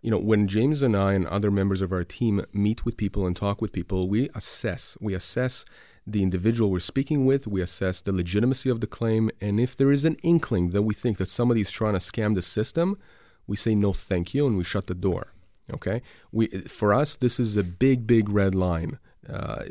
You 0.00 0.10
know, 0.10 0.18
when 0.18 0.46
James 0.46 0.82
and 0.82 0.96
I 0.96 1.14
and 1.14 1.26
other 1.26 1.50
members 1.50 1.82
of 1.82 1.90
our 1.90 2.04
team 2.04 2.44
meet 2.52 2.84
with 2.84 2.96
people 2.96 3.26
and 3.26 3.34
talk 3.34 3.60
with 3.60 3.72
people, 3.72 4.08
we 4.08 4.28
assess. 4.34 4.96
We 5.00 5.14
assess 5.14 5.64
the 6.06 6.22
individual 6.22 6.70
we're 6.70 6.80
speaking 6.80 7.24
with, 7.24 7.46
we 7.46 7.62
assess 7.62 8.00
the 8.00 8.12
legitimacy 8.12 8.68
of 8.68 8.80
the 8.80 8.86
claim, 8.86 9.30
and 9.40 9.58
if 9.58 9.76
there 9.76 9.90
is 9.90 10.04
an 10.04 10.16
inkling 10.22 10.70
that 10.70 10.82
we 10.82 10.94
think 10.94 11.18
that 11.18 11.28
somebody 11.28 11.60
is 11.60 11.70
trying 11.70 11.94
to 11.94 11.98
scam 11.98 12.34
the 12.34 12.42
system, 12.42 12.98
we 13.46 13.56
say 13.56 13.74
no 13.74 13.92
thank 13.92 14.34
you 14.34 14.46
and 14.46 14.56
we 14.56 14.64
shut 14.64 14.86
the 14.86 14.94
door. 14.94 15.28
Okay? 15.72 16.02
We 16.32 16.48
for 16.68 16.92
us 16.92 17.16
this 17.16 17.40
is 17.40 17.56
a 17.56 17.62
big 17.62 18.06
big 18.06 18.28
red 18.28 18.54
line. 18.54 18.98
Uh, 19.28 19.64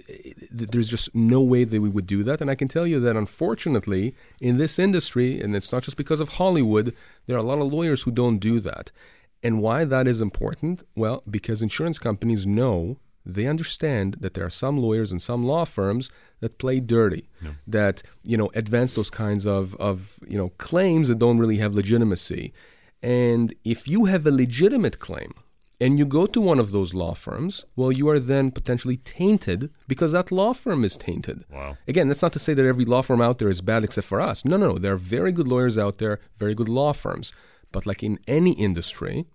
there's 0.50 0.90
just 0.90 1.14
no 1.14 1.40
way 1.40 1.64
that 1.64 1.80
we 1.80 1.90
would 1.90 2.08
do 2.08 2.24
that. 2.24 2.42
And 2.42 2.50
I 2.50 2.56
can 2.56 2.68
tell 2.68 2.88
you 2.88 3.00
that 3.02 3.16
unfortunately, 3.16 4.16
in 4.42 4.58
this 4.58 4.80
industry, 4.80 5.40
and 5.40 5.56
it's 5.56 5.72
not 5.72 5.84
just 5.84 5.96
because 5.96 6.20
of 6.20 6.30
Hollywood, 6.30 6.96
there 7.28 7.36
are 7.36 7.40
a 7.40 7.44
lot 7.44 7.60
of 7.60 7.72
lawyers 7.72 8.02
who 8.02 8.12
don't 8.12 8.40
do 8.40 8.60
that. 8.62 8.92
And 9.44 9.62
why 9.62 9.84
that 9.84 10.08
is 10.08 10.22
important? 10.22 10.84
Well, 10.96 11.22
because 11.30 11.62
insurance 11.62 12.00
companies 12.00 12.48
know, 12.48 12.98
they 13.26 13.48
understand 13.48 14.18
that 14.20 14.34
there 14.34 14.46
are 14.46 14.50
some 14.50 14.78
lawyers 14.78 15.12
and 15.12 15.22
some 15.22 15.46
law 15.46 15.66
firms 15.66 16.10
that 16.42 16.58
play 16.58 16.80
dirty, 16.80 17.30
that, 17.66 18.04
you 18.22 18.38
know, 18.38 18.50
advance 18.54 18.92
those 18.92 19.10
kinds 19.10 19.46
of, 19.46 19.76
of, 19.76 20.20
you 20.28 20.38
know, 20.38 20.50
claims 20.58 21.08
that 21.08 21.20
don't 21.20 21.38
really 21.38 21.58
have 21.58 21.74
legitimacy. 21.74 22.54
And 23.02 23.54
if 23.64 23.88
you 23.88 24.06
have 24.06 24.26
a 24.26 24.32
legitimate 24.32 25.00
claim, 25.00 25.34
and 25.82 26.00
you 26.00 26.06
go 26.06 26.26
to 26.26 26.40
one 26.40 26.60
of 26.60 26.72
those 26.72 26.94
law 26.94 27.14
firms, 27.14 27.66
well, 27.76 27.92
you 27.92 28.08
are 28.08 28.20
then 28.20 28.52
potentially 28.52 28.98
tainted 28.98 29.70
because 29.88 30.14
that 30.14 30.32
law 30.32 30.54
firm 30.54 30.86
is 30.86 30.96
tainted. 30.96 31.44
Wow. 31.52 31.78
Again, 31.88 32.08
that's 32.08 32.22
not 32.22 32.32
to 32.34 32.40
say 32.40 32.54
that 32.54 32.66
every 32.66 32.86
law 32.86 33.02
firm 33.02 33.22
out 33.22 33.40
there 33.40 33.50
is 33.50 33.60
bad 33.60 33.84
except 33.84 34.08
for 34.08 34.22
us. 34.22 34.46
No, 34.46 34.56
no, 34.56 34.74
no. 34.74 34.78
There 34.78 34.94
are 34.94 34.98
very 34.98 35.34
good 35.34 35.48
lawyers 35.48 35.78
out 35.78 35.98
there, 35.98 36.20
very 36.38 36.54
good 36.54 36.70
law 36.70 36.94
firms. 36.94 37.34
But 37.74 37.86
like 37.86 38.02
in 38.02 38.20
any 38.28 38.54
industry, 38.54 39.26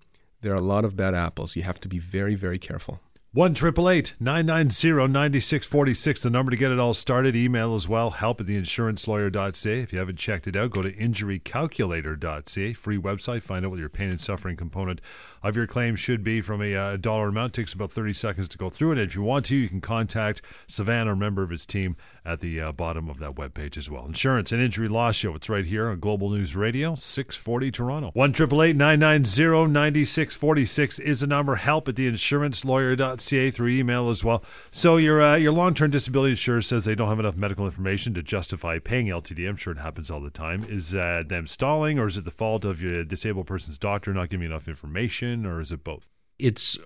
there 0.40 0.52
are 0.52 0.56
a 0.56 0.60
lot 0.60 0.86
of 0.86 0.96
bad 0.96 1.14
apples. 1.14 1.54
You 1.54 1.64
have 1.64 1.80
to 1.80 1.88
be 1.88 1.98
very, 1.98 2.34
very 2.34 2.58
careful. 2.58 3.00
One 3.38 3.54
triple 3.54 3.88
eight 3.88 4.16
nine 4.18 4.46
nine 4.46 4.68
zero 4.70 5.06
ninety 5.06 5.38
six 5.38 5.64
forty 5.64 5.94
six. 5.94 6.24
The 6.24 6.28
number 6.28 6.50
to 6.50 6.56
get 6.56 6.72
it 6.72 6.80
all 6.80 6.92
started. 6.92 7.36
Email 7.36 7.76
as 7.76 7.86
well. 7.86 8.10
Help 8.10 8.40
at 8.40 8.48
theinsurancelawyer.ca. 8.48 9.80
If 9.80 9.92
you 9.92 10.00
haven't 10.00 10.18
checked 10.18 10.48
it 10.48 10.56
out, 10.56 10.72
go 10.72 10.82
to 10.82 10.92
injurycalculator.ca. 10.92 12.72
Free 12.72 12.98
website. 12.98 13.44
Find 13.44 13.64
out 13.64 13.70
what 13.70 13.78
your 13.78 13.90
pain 13.90 14.10
and 14.10 14.20
suffering 14.20 14.56
component 14.56 15.00
of 15.40 15.54
your 15.54 15.68
claim 15.68 15.94
should 15.94 16.24
be 16.24 16.40
from 16.40 16.60
a 16.60 16.74
uh, 16.74 16.96
dollar 16.96 17.28
amount. 17.28 17.52
Takes 17.52 17.74
about 17.74 17.92
thirty 17.92 18.12
seconds 18.12 18.48
to 18.48 18.58
go 18.58 18.70
through 18.70 18.90
it. 18.90 18.98
If 18.98 19.14
you 19.14 19.22
want 19.22 19.44
to, 19.44 19.54
you 19.54 19.68
can 19.68 19.80
contact 19.80 20.42
Sivan 20.66 21.06
or 21.06 21.12
a 21.12 21.16
member 21.16 21.44
of 21.44 21.50
his 21.50 21.64
team 21.64 21.96
at 22.28 22.40
the 22.40 22.60
uh, 22.60 22.72
bottom 22.72 23.08
of 23.08 23.18
that 23.18 23.34
webpage 23.34 23.76
as 23.76 23.88
well. 23.88 24.04
Insurance 24.04 24.52
and 24.52 24.60
Injury 24.60 24.88
Law 24.88 25.10
Show. 25.12 25.34
It's 25.34 25.48
right 25.48 25.64
here 25.64 25.88
on 25.88 25.98
Global 25.98 26.30
News 26.30 26.54
Radio, 26.54 26.94
six 26.94 27.34
forty 27.34 27.70
Toronto. 27.70 28.10
One 28.12 28.32
triple 28.32 28.62
eight 28.62 28.76
nine 28.76 29.00
nine 29.00 29.24
zero 29.24 29.66
ninety 29.66 30.04
six 30.04 30.36
forty 30.36 30.64
six 30.66 30.98
is 30.98 31.20
the 31.20 31.26
number. 31.26 31.56
Help 31.56 31.88
at 31.88 31.94
theinsurancelawyer.ca 31.94 33.50
through 33.50 33.68
email 33.68 34.10
as 34.10 34.22
well. 34.22 34.44
So 34.70 34.96
your 34.98 35.22
uh, 35.22 35.36
your 35.36 35.52
long 35.52 35.74
term 35.74 35.90
disability 35.90 36.32
insurer 36.32 36.62
says 36.62 36.84
they 36.84 36.94
don't 36.94 37.08
have 37.08 37.20
enough 37.20 37.36
medical 37.36 37.64
information 37.64 38.14
to 38.14 38.22
justify 38.22 38.78
paying 38.78 39.06
LTD. 39.06 39.48
I'm 39.48 39.56
sure 39.56 39.72
it 39.72 39.78
happens 39.78 40.10
all 40.10 40.20
the 40.20 40.30
time. 40.30 40.64
Is 40.68 40.94
uh, 40.94 41.22
them 41.26 41.46
stalling, 41.46 41.98
or 41.98 42.06
is 42.06 42.16
it 42.16 42.24
the 42.24 42.30
fault 42.30 42.64
of 42.64 42.82
your 42.82 43.04
disabled 43.04 43.46
person's 43.46 43.78
doctor 43.78 44.12
not 44.12 44.28
giving 44.28 44.46
enough 44.46 44.68
information, 44.68 45.46
or 45.46 45.60
is 45.60 45.72
it 45.72 45.82
both? 45.82 46.06
it's 46.38 46.78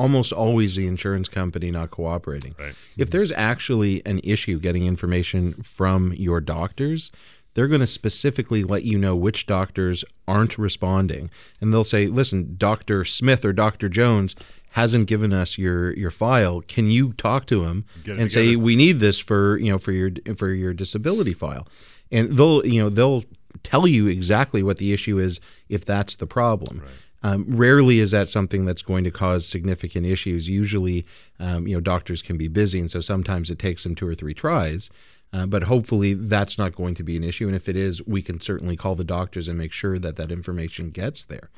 almost 0.00 0.32
always 0.32 0.76
the 0.76 0.86
insurance 0.86 1.28
company 1.28 1.70
not 1.70 1.90
cooperating. 1.90 2.54
Right. 2.58 2.74
If 2.96 3.10
there's 3.10 3.30
actually 3.32 4.00
an 4.06 4.20
issue 4.24 4.58
getting 4.58 4.86
information 4.86 5.52
from 5.62 6.14
your 6.14 6.40
doctors, 6.40 7.12
they're 7.52 7.68
going 7.68 7.82
to 7.82 7.86
specifically 7.86 8.64
let 8.64 8.84
you 8.84 8.98
know 8.98 9.14
which 9.14 9.46
doctors 9.46 10.02
aren't 10.26 10.56
responding. 10.56 11.30
And 11.60 11.70
they'll 11.70 11.84
say, 11.84 12.06
listen, 12.06 12.54
Dr. 12.56 13.04
Smith 13.04 13.44
or 13.44 13.52
Dr. 13.52 13.90
Jones 13.90 14.34
hasn't 14.70 15.06
given 15.06 15.32
us 15.32 15.58
your 15.58 15.92
your 15.94 16.12
file. 16.12 16.62
Can 16.62 16.90
you 16.90 17.12
talk 17.14 17.46
to 17.46 17.64
him 17.64 17.84
and 18.06 18.32
say 18.32 18.56
we 18.56 18.76
need 18.76 19.00
this 19.00 19.18
for, 19.18 19.58
you 19.58 19.70
know, 19.70 19.78
for 19.78 19.92
your 19.92 20.10
for 20.36 20.48
your 20.48 20.72
disability 20.72 21.34
file? 21.34 21.66
And 22.10 22.36
they'll, 22.36 22.64
you 22.64 22.80
know, 22.80 22.88
they'll 22.88 23.24
tell 23.64 23.86
you 23.86 24.06
exactly 24.06 24.62
what 24.62 24.78
the 24.78 24.92
issue 24.92 25.18
is 25.18 25.40
if 25.68 25.84
that's 25.84 26.14
the 26.14 26.26
problem. 26.26 26.82
Um, 27.22 27.44
rarely 27.48 27.98
is 27.98 28.12
that 28.12 28.28
something 28.28 28.64
that's 28.64 28.82
going 28.82 29.04
to 29.04 29.10
cause 29.10 29.46
significant 29.46 30.06
issues. 30.06 30.48
Usually, 30.48 31.04
um, 31.38 31.66
you 31.66 31.74
know, 31.74 31.80
doctors 31.80 32.22
can 32.22 32.38
be 32.38 32.48
busy, 32.48 32.80
and 32.80 32.90
so 32.90 33.00
sometimes 33.00 33.50
it 33.50 33.58
takes 33.58 33.82
them 33.82 33.94
two 33.94 34.08
or 34.08 34.14
three 34.14 34.34
tries. 34.34 34.90
Uh, 35.32 35.46
but 35.46 35.64
hopefully, 35.64 36.14
that's 36.14 36.58
not 36.58 36.74
going 36.74 36.94
to 36.96 37.04
be 37.04 37.16
an 37.16 37.22
issue. 37.22 37.46
And 37.46 37.54
if 37.54 37.68
it 37.68 37.76
is, 37.76 38.04
we 38.06 38.20
can 38.20 38.40
certainly 38.40 38.76
call 38.76 38.96
the 38.96 39.04
doctors 39.04 39.46
and 39.46 39.56
make 39.56 39.72
sure 39.72 39.98
that 39.98 40.16
that 40.16 40.32
information 40.32 40.90
gets 40.90 41.24
there. 41.24 41.50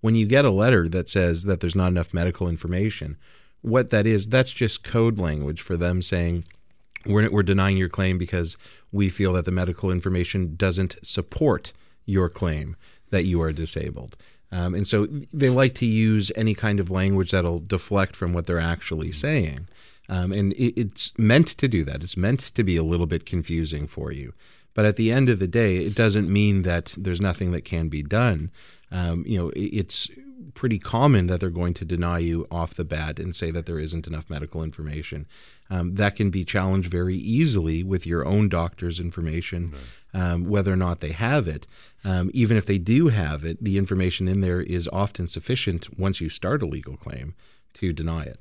When 0.00 0.14
you 0.16 0.26
get 0.26 0.44
a 0.44 0.50
letter 0.50 0.88
that 0.88 1.08
says 1.08 1.44
that 1.44 1.60
there's 1.60 1.76
not 1.76 1.88
enough 1.88 2.14
medical 2.14 2.48
information, 2.48 3.16
what 3.60 3.90
that 3.90 4.06
is, 4.06 4.26
that's 4.26 4.50
just 4.50 4.82
code 4.82 5.18
language 5.18 5.60
for 5.60 5.76
them 5.76 6.02
saying, 6.02 6.44
we're, 7.06 7.30
we're 7.30 7.42
denying 7.42 7.76
your 7.76 7.88
claim 7.88 8.18
because 8.18 8.56
we 8.90 9.08
feel 9.08 9.34
that 9.34 9.44
the 9.44 9.50
medical 9.50 9.90
information 9.90 10.56
doesn't 10.56 10.96
support 11.02 11.72
your 12.06 12.28
claim 12.28 12.76
that 13.10 13.24
you 13.24 13.40
are 13.42 13.52
disabled. 13.52 14.16
Um, 14.52 14.74
and 14.74 14.86
so 14.86 15.06
they 15.32 15.48
like 15.48 15.74
to 15.76 15.86
use 15.86 16.32
any 16.34 16.54
kind 16.54 16.80
of 16.80 16.90
language 16.90 17.30
that'll 17.30 17.60
deflect 17.60 18.16
from 18.16 18.32
what 18.32 18.46
they're 18.46 18.58
actually 18.58 19.12
saying. 19.12 19.68
Um, 20.08 20.32
and 20.32 20.52
it, 20.54 20.78
it's 20.80 21.12
meant 21.16 21.46
to 21.48 21.68
do 21.68 21.84
that. 21.84 22.02
It's 22.02 22.16
meant 22.16 22.40
to 22.54 22.64
be 22.64 22.76
a 22.76 22.82
little 22.82 23.06
bit 23.06 23.26
confusing 23.26 23.86
for 23.86 24.10
you. 24.10 24.34
But 24.74 24.84
at 24.84 24.96
the 24.96 25.12
end 25.12 25.28
of 25.28 25.38
the 25.38 25.46
day, 25.46 25.78
it 25.78 25.94
doesn't 25.94 26.32
mean 26.32 26.62
that 26.62 26.94
there's 26.96 27.20
nothing 27.20 27.52
that 27.52 27.64
can 27.64 27.88
be 27.88 28.02
done. 28.02 28.50
Um, 28.90 29.24
you 29.26 29.38
know, 29.38 29.50
it, 29.50 29.66
it's 29.66 30.08
pretty 30.54 30.78
common 30.78 31.26
that 31.28 31.40
they're 31.40 31.50
going 31.50 31.74
to 31.74 31.84
deny 31.84 32.18
you 32.18 32.46
off 32.50 32.74
the 32.74 32.84
bat 32.84 33.18
and 33.18 33.36
say 33.36 33.50
that 33.52 33.66
there 33.66 33.78
isn't 33.78 34.06
enough 34.06 34.28
medical 34.28 34.62
information. 34.62 35.26
Um, 35.70 35.94
that 35.94 36.16
can 36.16 36.30
be 36.30 36.44
challenged 36.44 36.90
very 36.90 37.16
easily 37.16 37.84
with 37.84 38.04
your 38.04 38.26
own 38.26 38.48
doctor's 38.48 38.98
information, 38.98 39.72
um, 40.12 40.44
whether 40.44 40.72
or 40.72 40.76
not 40.76 40.98
they 41.00 41.12
have 41.12 41.46
it. 41.46 41.66
Um, 42.04 42.30
even 42.34 42.56
if 42.56 42.66
they 42.66 42.78
do 42.78 43.08
have 43.08 43.44
it, 43.44 43.62
the 43.62 43.78
information 43.78 44.26
in 44.26 44.40
there 44.40 44.60
is 44.60 44.88
often 44.92 45.28
sufficient 45.28 45.98
once 45.98 46.20
you 46.20 46.28
start 46.28 46.62
a 46.62 46.66
legal 46.66 46.96
claim 46.96 47.34
to 47.74 47.92
deny 47.92 48.24
it. 48.24 48.40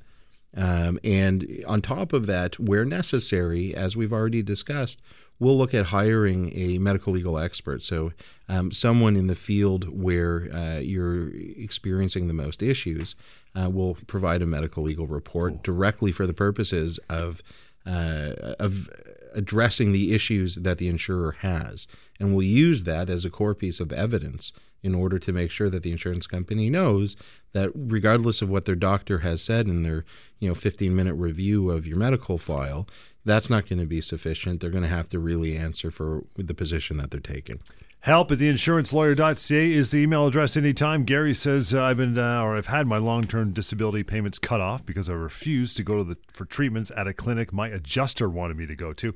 Um, 0.57 0.99
and 1.03 1.63
on 1.67 1.81
top 1.81 2.13
of 2.13 2.25
that, 2.25 2.59
where 2.59 2.85
necessary, 2.85 3.75
as 3.75 3.95
we've 3.95 4.13
already 4.13 4.41
discussed, 4.41 4.99
we'll 5.39 5.57
look 5.57 5.73
at 5.73 5.87
hiring 5.87 6.51
a 6.55 6.77
medical 6.77 7.13
legal 7.13 7.37
expert. 7.37 7.83
So, 7.83 8.11
um, 8.47 8.71
someone 8.71 9.15
in 9.15 9.27
the 9.27 9.35
field 9.35 9.87
where 9.89 10.49
uh, 10.53 10.79
you're 10.79 11.29
experiencing 11.35 12.27
the 12.27 12.33
most 12.33 12.61
issues 12.61 13.15
uh, 13.55 13.69
will 13.69 13.95
provide 14.07 14.41
a 14.41 14.45
medical 14.45 14.83
legal 14.83 15.07
report 15.07 15.63
directly 15.63 16.11
for 16.11 16.27
the 16.27 16.33
purposes 16.33 16.99
of 17.09 17.41
uh, 17.85 18.55
of 18.59 18.89
addressing 19.33 19.91
the 19.91 20.13
issues 20.13 20.55
that 20.55 20.77
the 20.77 20.87
insurer 20.87 21.33
has, 21.39 21.87
and 22.19 22.35
we'll 22.35 22.45
use 22.45 22.83
that 22.83 23.09
as 23.09 23.25
a 23.25 23.29
core 23.29 23.55
piece 23.55 23.79
of 23.79 23.91
evidence 23.91 24.51
in 24.83 24.95
order 24.95 25.19
to 25.19 25.31
make 25.31 25.51
sure 25.51 25.69
that 25.69 25.83
the 25.83 25.91
insurance 25.91 26.27
company 26.27 26.69
knows 26.69 27.15
that 27.53 27.71
regardless 27.73 28.41
of 28.41 28.49
what 28.49 28.65
their 28.65 28.75
doctor 28.75 29.19
has 29.19 29.41
said 29.41 29.67
in 29.67 29.83
their 29.83 30.05
you 30.39 30.47
know 30.47 30.55
15 30.55 30.95
minute 30.95 31.15
review 31.15 31.69
of 31.69 31.85
your 31.85 31.97
medical 31.97 32.37
file 32.37 32.87
that's 33.25 33.49
not 33.49 33.67
going 33.67 33.79
to 33.79 33.85
be 33.85 34.01
sufficient 34.01 34.59
they're 34.59 34.69
going 34.69 34.83
to 34.83 34.89
have 34.89 35.09
to 35.09 35.19
really 35.19 35.57
answer 35.57 35.91
for 35.91 36.23
the 36.35 36.53
position 36.53 36.97
that 36.97 37.11
they're 37.11 37.19
taking 37.19 37.59
Help 38.01 38.31
at 38.31 38.37
theinsurancelawyer.ca 38.37 39.73
is 39.73 39.91
the 39.91 39.97
email 39.97 40.25
address 40.25 40.55
anytime. 40.55 41.03
Gary 41.03 41.33
says, 41.33 41.73
uh, 41.73 41.83
I've 41.83 41.97
been, 41.97 42.17
uh, 42.17 42.41
or 42.41 42.55
I've 42.55 42.67
had 42.67 42.87
my 42.87 42.97
long 42.97 43.25
term 43.25 43.51
disability 43.51 44.03
payments 44.03 44.39
cut 44.39 44.61
off 44.61 44.85
because 44.85 45.09
I 45.09 45.13
refused 45.13 45.75
to 45.77 45.83
go 45.83 45.97
to 45.97 46.03
the, 46.05 46.17
for 46.31 46.45
treatments 46.45 46.93
at 46.95 47.07
a 47.07 47.13
clinic 47.13 47.51
my 47.51 47.67
adjuster 47.67 48.29
wanted 48.29 48.55
me 48.55 48.65
to 48.67 48.75
go 48.75 48.93
to. 48.93 49.13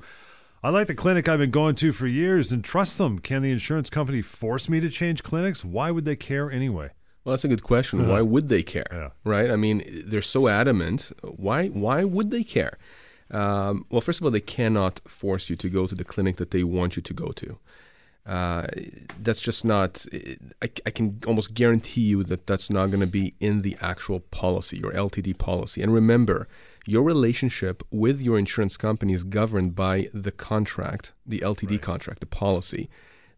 I 0.64 0.70
like 0.70 0.86
the 0.86 0.94
clinic 0.94 1.28
I've 1.28 1.40
been 1.40 1.50
going 1.50 1.74
to 1.74 1.92
for 1.92 2.06
years 2.06 2.50
and 2.50 2.64
trust 2.64 2.96
them. 2.96 3.18
Can 3.18 3.42
the 3.42 3.50
insurance 3.50 3.90
company 3.90 4.22
force 4.22 4.66
me 4.66 4.80
to 4.80 4.88
change 4.88 5.22
clinics? 5.22 5.62
Why 5.62 5.90
would 5.90 6.06
they 6.06 6.16
care 6.16 6.50
anyway? 6.50 6.88
Well, 7.22 7.34
that's 7.34 7.44
a 7.44 7.48
good 7.48 7.62
question. 7.62 8.08
Why 8.08 8.22
would 8.22 8.48
they 8.48 8.62
care? 8.62 8.86
Yeah. 8.90 9.10
Right? 9.24 9.50
I 9.50 9.56
mean, 9.56 9.84
they're 10.06 10.22
so 10.22 10.48
adamant. 10.48 11.12
Why? 11.22 11.68
Why 11.68 12.04
would 12.04 12.30
they 12.30 12.42
care? 12.42 12.78
Um, 13.30 13.84
well, 13.90 14.00
first 14.00 14.20
of 14.20 14.24
all, 14.24 14.30
they 14.30 14.40
cannot 14.40 15.02
force 15.06 15.50
you 15.50 15.56
to 15.56 15.68
go 15.68 15.86
to 15.86 15.94
the 15.94 16.02
clinic 16.02 16.36
that 16.36 16.50
they 16.50 16.64
want 16.64 16.96
you 16.96 17.02
to 17.02 17.12
go 17.12 17.26
to. 17.26 17.58
Uh, 18.24 18.66
that's 19.20 19.42
just 19.42 19.66
not. 19.66 20.06
I, 20.62 20.70
I 20.86 20.90
can 20.90 21.20
almost 21.26 21.52
guarantee 21.52 22.00
you 22.00 22.24
that 22.24 22.46
that's 22.46 22.70
not 22.70 22.86
going 22.86 23.00
to 23.00 23.06
be 23.06 23.34
in 23.38 23.60
the 23.60 23.76
actual 23.82 24.20
policy, 24.20 24.78
your 24.78 24.92
LTD 24.92 25.36
policy. 25.36 25.82
And 25.82 25.92
remember, 25.92 26.48
your 26.86 27.02
relationship 27.02 27.82
with 27.90 28.20
your 28.20 28.38
insurance 28.38 28.76
company 28.76 29.12
is 29.12 29.24
governed 29.24 29.74
by 29.74 30.08
the 30.12 30.32
contract, 30.32 31.12
the 31.24 31.40
LTD 31.40 31.80
contract, 31.80 32.20
the 32.20 32.26
policy. 32.26 32.90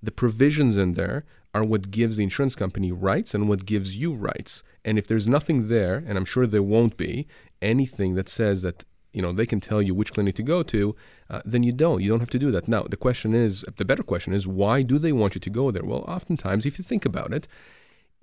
The 0.03 0.11
provisions 0.11 0.77
in 0.77 0.95
there 0.95 1.25
are 1.55 1.65
what 1.65 1.91
gives 1.91 2.17
the 2.17 2.25
insurance 2.25 2.55
company 2.55 2.93
rights 2.93 3.35
and 3.35 3.49
what 3.49 3.65
gives 3.65 3.97
you 3.97 4.13
rights. 4.13 4.63
And 4.85 4.99
if 4.99 5.07
there's 5.07 5.27
nothing 5.27 5.69
there, 5.69 6.05
and 6.07 6.19
I'm 6.19 6.25
sure 6.25 6.47
there 6.47 6.63
won't 6.63 6.97
be, 6.97 7.27
anything 7.63 8.15
that 8.15 8.29
says 8.29 8.63
that 8.63 8.85
you 9.13 9.23
know 9.23 9.33
they 9.33 9.47
can 9.47 9.61
tell 9.61 9.81
you 9.81 9.95
which 9.95 10.13
clinic 10.13 10.35
to 10.35 10.43
go 10.43 10.63
to, 10.65 10.95
uh, 11.31 11.41
then 11.45 11.63
you 11.63 11.73
don't. 11.73 12.03
You 12.03 12.11
don't 12.11 12.21
have 12.21 12.31
to 12.31 12.39
do 12.39 12.51
that. 12.51 12.69
Now 12.69 12.83
the 12.83 12.99
question 12.99 13.35
is, 13.35 13.65
the 13.77 13.85
better 13.85 14.03
question 14.03 14.35
is, 14.35 14.47
why 14.47 14.83
do 14.83 14.99
they 14.99 15.13
want 15.13 15.35
you 15.35 15.41
to 15.41 15.51
go 15.51 15.71
there? 15.71 15.85
Well, 15.85 16.05
oftentimes, 16.07 16.67
if 16.67 16.79
you 16.79 16.85
think 16.85 17.07
about 17.07 17.33
it, 17.33 17.49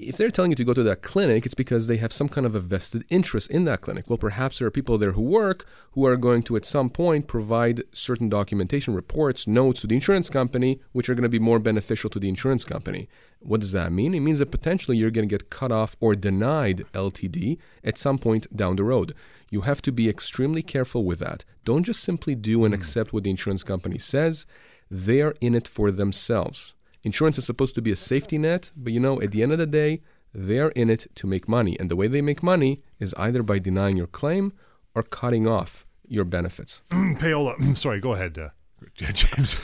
if 0.07 0.17
they're 0.17 0.31
telling 0.31 0.51
you 0.51 0.55
to 0.55 0.63
go 0.63 0.73
to 0.73 0.83
that 0.83 1.01
clinic, 1.01 1.45
it's 1.45 1.55
because 1.55 1.87
they 1.87 1.97
have 1.97 2.13
some 2.13 2.29
kind 2.29 2.45
of 2.45 2.55
a 2.55 2.59
vested 2.59 3.05
interest 3.09 3.49
in 3.49 3.65
that 3.65 3.81
clinic. 3.81 4.09
Well, 4.09 4.17
perhaps 4.17 4.59
there 4.59 4.67
are 4.67 4.71
people 4.71 4.97
there 4.97 5.13
who 5.13 5.21
work 5.21 5.65
who 5.91 6.05
are 6.05 6.17
going 6.17 6.43
to, 6.43 6.55
at 6.55 6.65
some 6.65 6.89
point, 6.89 7.27
provide 7.27 7.83
certain 7.91 8.29
documentation, 8.29 8.93
reports, 8.93 9.47
notes 9.47 9.81
to 9.81 9.87
the 9.87 9.95
insurance 9.95 10.29
company, 10.29 10.79
which 10.91 11.09
are 11.09 11.15
going 11.15 11.23
to 11.23 11.29
be 11.29 11.39
more 11.39 11.59
beneficial 11.59 12.09
to 12.11 12.19
the 12.19 12.29
insurance 12.29 12.63
company. 12.63 13.07
What 13.39 13.59
does 13.59 13.71
that 13.73 13.91
mean? 13.91 14.13
It 14.13 14.21
means 14.21 14.39
that 14.39 14.51
potentially 14.51 14.97
you're 14.97 15.11
going 15.11 15.27
to 15.27 15.33
get 15.33 15.49
cut 15.49 15.71
off 15.71 15.95
or 15.99 16.15
denied 16.15 16.85
LTD 16.93 17.57
at 17.83 17.97
some 17.97 18.17
point 18.17 18.47
down 18.55 18.77
the 18.77 18.83
road. 18.83 19.13
You 19.49 19.61
have 19.61 19.81
to 19.83 19.91
be 19.91 20.09
extremely 20.09 20.61
careful 20.61 21.03
with 21.03 21.19
that. 21.19 21.45
Don't 21.65 21.83
just 21.83 22.01
simply 22.01 22.35
do 22.35 22.65
and 22.65 22.73
hmm. 22.73 22.79
accept 22.79 23.13
what 23.13 23.23
the 23.23 23.29
insurance 23.29 23.63
company 23.63 23.99
says. 23.99 24.45
They 24.89 25.21
are 25.21 25.35
in 25.41 25.55
it 25.55 25.67
for 25.67 25.91
themselves. 25.91 26.73
Insurance 27.03 27.37
is 27.37 27.45
supposed 27.45 27.75
to 27.75 27.81
be 27.81 27.91
a 27.91 27.95
safety 27.95 28.37
net, 28.37 28.71
but 28.75 28.93
you 28.93 28.99
know, 28.99 29.21
at 29.21 29.31
the 29.31 29.43
end 29.43 29.51
of 29.51 29.57
the 29.57 29.65
day, 29.65 30.01
they're 30.33 30.69
in 30.69 30.89
it 30.89 31.07
to 31.15 31.27
make 31.27 31.47
money. 31.47 31.77
And 31.79 31.91
the 31.91 31.95
way 31.95 32.07
they 32.07 32.21
make 32.21 32.41
money 32.41 32.81
is 32.99 33.13
either 33.17 33.43
by 33.43 33.59
denying 33.59 33.97
your 33.97 34.07
claim 34.07 34.53
or 34.95 35.03
cutting 35.03 35.47
off 35.47 35.85
your 36.07 36.25
benefits. 36.25 36.81
Paola, 37.19 37.55
sorry, 37.75 37.99
go 37.99 38.13
ahead, 38.13 38.37
uh, 38.37 38.49
James. 38.95 39.57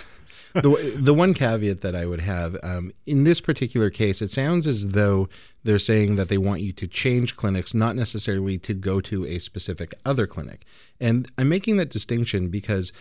the, 0.53 0.93
the 0.95 1.13
one 1.13 1.33
caveat 1.33 1.81
that 1.81 1.95
I 1.95 2.05
would 2.05 2.21
have 2.21 2.57
um, 2.63 2.91
in 3.05 3.23
this 3.23 3.39
particular 3.39 3.89
case, 3.89 4.21
it 4.21 4.31
sounds 4.31 4.65
as 4.65 4.87
though 4.89 5.29
they're 5.63 5.79
saying 5.79 6.15
that 6.15 6.29
they 6.29 6.37
want 6.37 6.61
you 6.61 6.71
to 6.73 6.87
change 6.87 7.35
clinics, 7.35 7.73
not 7.73 7.95
necessarily 7.95 8.57
to 8.59 8.73
go 8.73 9.01
to 9.01 9.25
a 9.25 9.39
specific 9.39 9.93
other 10.05 10.25
clinic. 10.25 10.65
And 10.99 11.29
I'm 11.37 11.49
making 11.49 11.77
that 11.77 11.89
distinction 11.89 12.49
because 12.49 12.91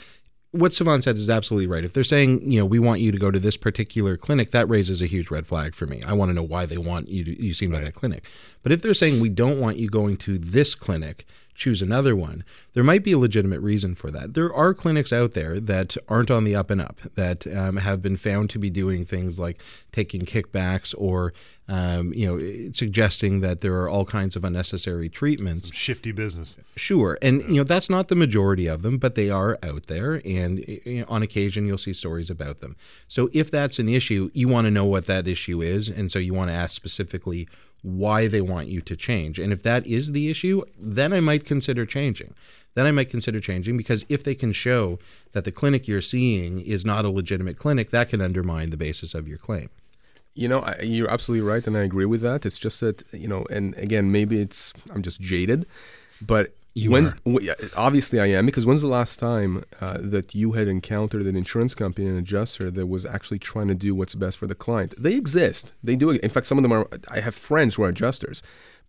what 0.53 0.72
Sivan 0.72 1.03
said 1.03 1.16
is 1.16 1.28
absolutely 1.28 1.66
right. 1.66 1.84
If 1.84 1.92
they're 1.92 2.05
saying, 2.05 2.51
you 2.51 2.59
know, 2.59 2.64
we 2.64 2.78
want 2.78 3.01
you 3.01 3.12
to 3.12 3.18
go 3.18 3.30
to 3.30 3.38
this 3.38 3.57
particular 3.57 4.16
clinic, 4.16 4.51
that 4.53 4.68
raises 4.68 5.03
a 5.03 5.07
huge 5.07 5.30
red 5.30 5.46
flag 5.46 5.74
for 5.74 5.86
me. 5.86 6.03
I 6.07 6.14
want 6.14 6.30
to 6.30 6.34
know 6.34 6.42
why 6.42 6.64
they 6.64 6.78
want 6.78 7.09
you 7.09 7.24
to 7.24 7.42
you 7.42 7.53
seen 7.53 7.70
by 7.70 7.80
that 7.80 7.94
clinic. 7.94 8.24
But 8.63 8.73
if 8.73 8.83
they're 8.83 8.95
saying 8.95 9.21
we 9.21 9.29
don't 9.29 9.61
want 9.61 9.79
you 9.79 9.89
going 9.89 10.17
to 10.19 10.39
this 10.39 10.75
clinic, 10.75 11.27
choose 11.59 11.83
another 11.83 12.15
one, 12.15 12.45
there 12.73 12.85
might 12.85 13.03
be 13.03 13.13
a 13.13 13.19
legitimate 13.19 13.61
reason 13.61 13.95
for 13.95 14.11
that. 14.13 14.35
There 14.35 14.55
are 14.55 14.73
clinics 14.73 15.13
out 15.13 15.33
there 15.33 15.59
that 15.61 15.97
aren't 16.09 16.31
on 16.31 16.45
the 16.45 16.55
up 16.55 16.71
and 16.71 16.81
up 16.81 17.01
that 17.17 17.47
um, 17.55 17.79
have 17.79 18.01
been 18.01 18.17
found 18.17 18.49
to 18.51 18.59
be 18.59 18.71
doing 18.71 19.05
things 19.05 19.39
like 19.39 19.61
taking 19.93 20.23
kickbacks 20.25 20.95
or 20.97 21.35
um, 21.71 22.15
you 22.15 22.27
know 22.27 22.71
suggesting 22.73 23.41
that 23.41 23.61
there 23.61 23.75
are 23.75 23.89
all 23.91 24.07
kinds 24.07 24.37
of 24.37 24.45
unnecessary 24.45 25.11
treatments. 25.11 25.75
Shifty 25.75 26.13
business. 26.13 26.57
Sure, 26.77 27.19
and 27.21 27.43
you 27.43 27.57
know 27.57 27.65
that's 27.65 27.91
not 27.91 28.09
the 28.09 28.15
majority 28.15 28.67
of 28.67 28.83
them, 28.83 28.97
but 28.97 29.17
they 29.17 29.29
are 29.29 29.59
out 29.63 29.87
there, 29.87 30.23
and 30.25 30.65
you 30.67 31.01
know, 31.01 31.07
on 31.09 31.23
occasion 31.23 31.67
you'll 31.67 31.77
see 31.77 31.93
stories 31.93 32.31
about 32.31 32.61
them. 32.61 32.77
So 33.09 33.29
if 33.35 33.51
that's 33.51 33.79
an 33.79 33.89
issue, 33.89 34.31
you 34.33 34.49
want 34.49 34.65
to 34.67 34.71
know 34.71 34.87
what 34.87 35.07
that 35.07 35.29
issue 35.29 35.61
is, 35.61 35.89
and 35.89 36.11
so 36.11 36.19
you 36.19 36.33
want 36.33 36.49
to 36.49 36.55
ask 36.55 36.75
specifically 36.75 37.49
why 37.97 38.28
they 38.28 38.41
want 38.41 38.68
you 38.68 38.80
to 38.82 38.97
change. 38.97 39.39
And 39.39 39.53
if 39.53 39.62
that 39.62 39.86
is 39.86 40.12
the 40.12 40.30
issue, 40.30 40.62
then 40.78 41.12
I 41.12 41.20
might 41.20 41.45
consider 41.45 41.86
changing. 41.86 42.34
Then 42.74 42.86
I 42.86 42.93
might 42.93 43.11
consider 43.11 43.41
changing 43.41 43.76
because 43.76 44.05
if 44.09 44.22
they 44.22 44.34
can 44.34 44.53
show 44.53 44.99
that 45.32 45.45
the 45.45 45.53
clinic 45.53 45.89
you're 45.89 46.03
seeing 46.03 46.61
is 46.61 46.84
not 46.84 47.05
a 47.05 47.11
legitimate 47.11 47.59
clinic, 47.59 47.91
that 47.91 48.11
can 48.11 48.20
undermine 48.20 48.70
the 48.70 48.76
basis 48.76 49.14
of 49.14 49.26
your 49.26 49.39
claim. 49.39 49.70
You 50.34 50.47
know, 50.47 50.61
I, 50.61 50.82
you're 50.82 51.11
absolutely 51.11 51.47
right, 51.49 51.66
and 51.66 51.76
I 51.76 51.80
agree 51.80 52.05
with 52.05 52.20
that. 52.20 52.47
It's 52.47 52.59
just 52.59 52.80
that 52.80 53.03
you 53.12 53.26
know, 53.26 53.45
and 53.51 53.74
again, 53.76 54.12
maybe 54.12 54.41
it's 54.41 54.72
I'm 54.95 55.03
just 55.03 55.20
jaded, 55.20 55.66
but 56.20 56.55
You 56.79 56.91
when's, 56.91 57.12
w- 57.24 57.53
obviously 57.76 58.20
I 58.20 58.26
am 58.26 58.47
because 58.47 58.66
when's 58.66 58.83
the 58.83 58.89
last 58.89 59.18
time 59.18 59.64
uh, 59.81 59.99
that 60.01 60.35
you 60.35 60.53
had 60.53 60.68
encountered 60.68 61.22
an 61.26 61.35
insurance 61.35 61.74
company, 61.74 62.07
an 62.07 62.16
adjuster 62.16 62.70
that 62.70 62.87
was 62.87 63.05
actually 63.05 63.41
trying 63.41 63.68
to 63.68 63.74
do 63.74 63.95
what's 63.95 64.14
best 64.14 64.39
for 64.39 64.47
the 64.47 64.55
client? 64.55 64.95
They 64.97 65.14
exist. 65.14 65.72
They 65.83 65.97
do. 65.97 66.11
In 66.11 66.31
fact, 66.31 66.47
some 66.47 66.59
of 66.59 66.62
them 66.62 66.72
are. 66.72 66.89
I 67.11 67.20
have 67.20 67.35
friends 67.35 67.74
who 67.74 67.83
are 67.83 67.89
adjusters, 67.89 68.43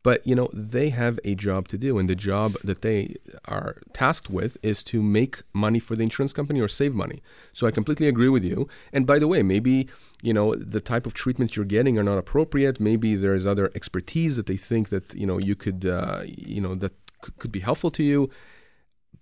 but 0.04 0.26
you 0.26 0.36
know 0.36 0.50
they 0.54 0.90
have 0.90 1.20
a 1.24 1.34
job 1.36 1.68
to 1.70 1.78
do, 1.78 1.98
and 1.98 2.10
the 2.10 2.16
job 2.16 2.58
that 2.64 2.82
they 2.84 3.16
are 3.46 3.82
tasked 3.92 4.30
with 4.30 4.56
is 4.62 4.84
to 4.84 5.02
make 5.02 5.42
money 5.54 5.80
for 5.80 5.96
the 5.96 6.04
insurance 6.04 6.34
company 6.34 6.62
or 6.62 6.68
save 6.68 6.94
money. 6.94 7.22
So 7.54 7.66
I 7.66 7.72
completely 7.72 8.08
agree 8.08 8.30
with 8.30 8.44
you. 8.44 8.68
And 8.94 9.08
by 9.08 9.18
the 9.20 9.28
way, 9.28 9.42
maybe 9.42 9.90
you 10.22 10.34
know 10.34 10.54
the 10.56 10.82
type 10.82 11.06
of 11.08 11.14
treatments 11.14 11.56
you're 11.56 11.66
getting 11.66 11.98
are 11.98 12.04
not 12.04 12.18
appropriate. 12.18 12.80
Maybe 12.80 13.16
there's 13.16 13.48
other 13.48 13.72
expertise 13.74 14.36
that 14.36 14.46
they 14.46 14.58
think 14.58 14.90
that 14.90 15.14
you 15.16 15.26
know 15.26 15.38
you 15.38 15.56
could 15.56 15.86
uh, 15.86 16.22
you 16.26 16.62
know 16.62 16.76
that 16.76 16.94
could 17.22 17.52
be 17.52 17.60
helpful 17.60 17.92
to 17.92 18.04
you. 18.04 18.30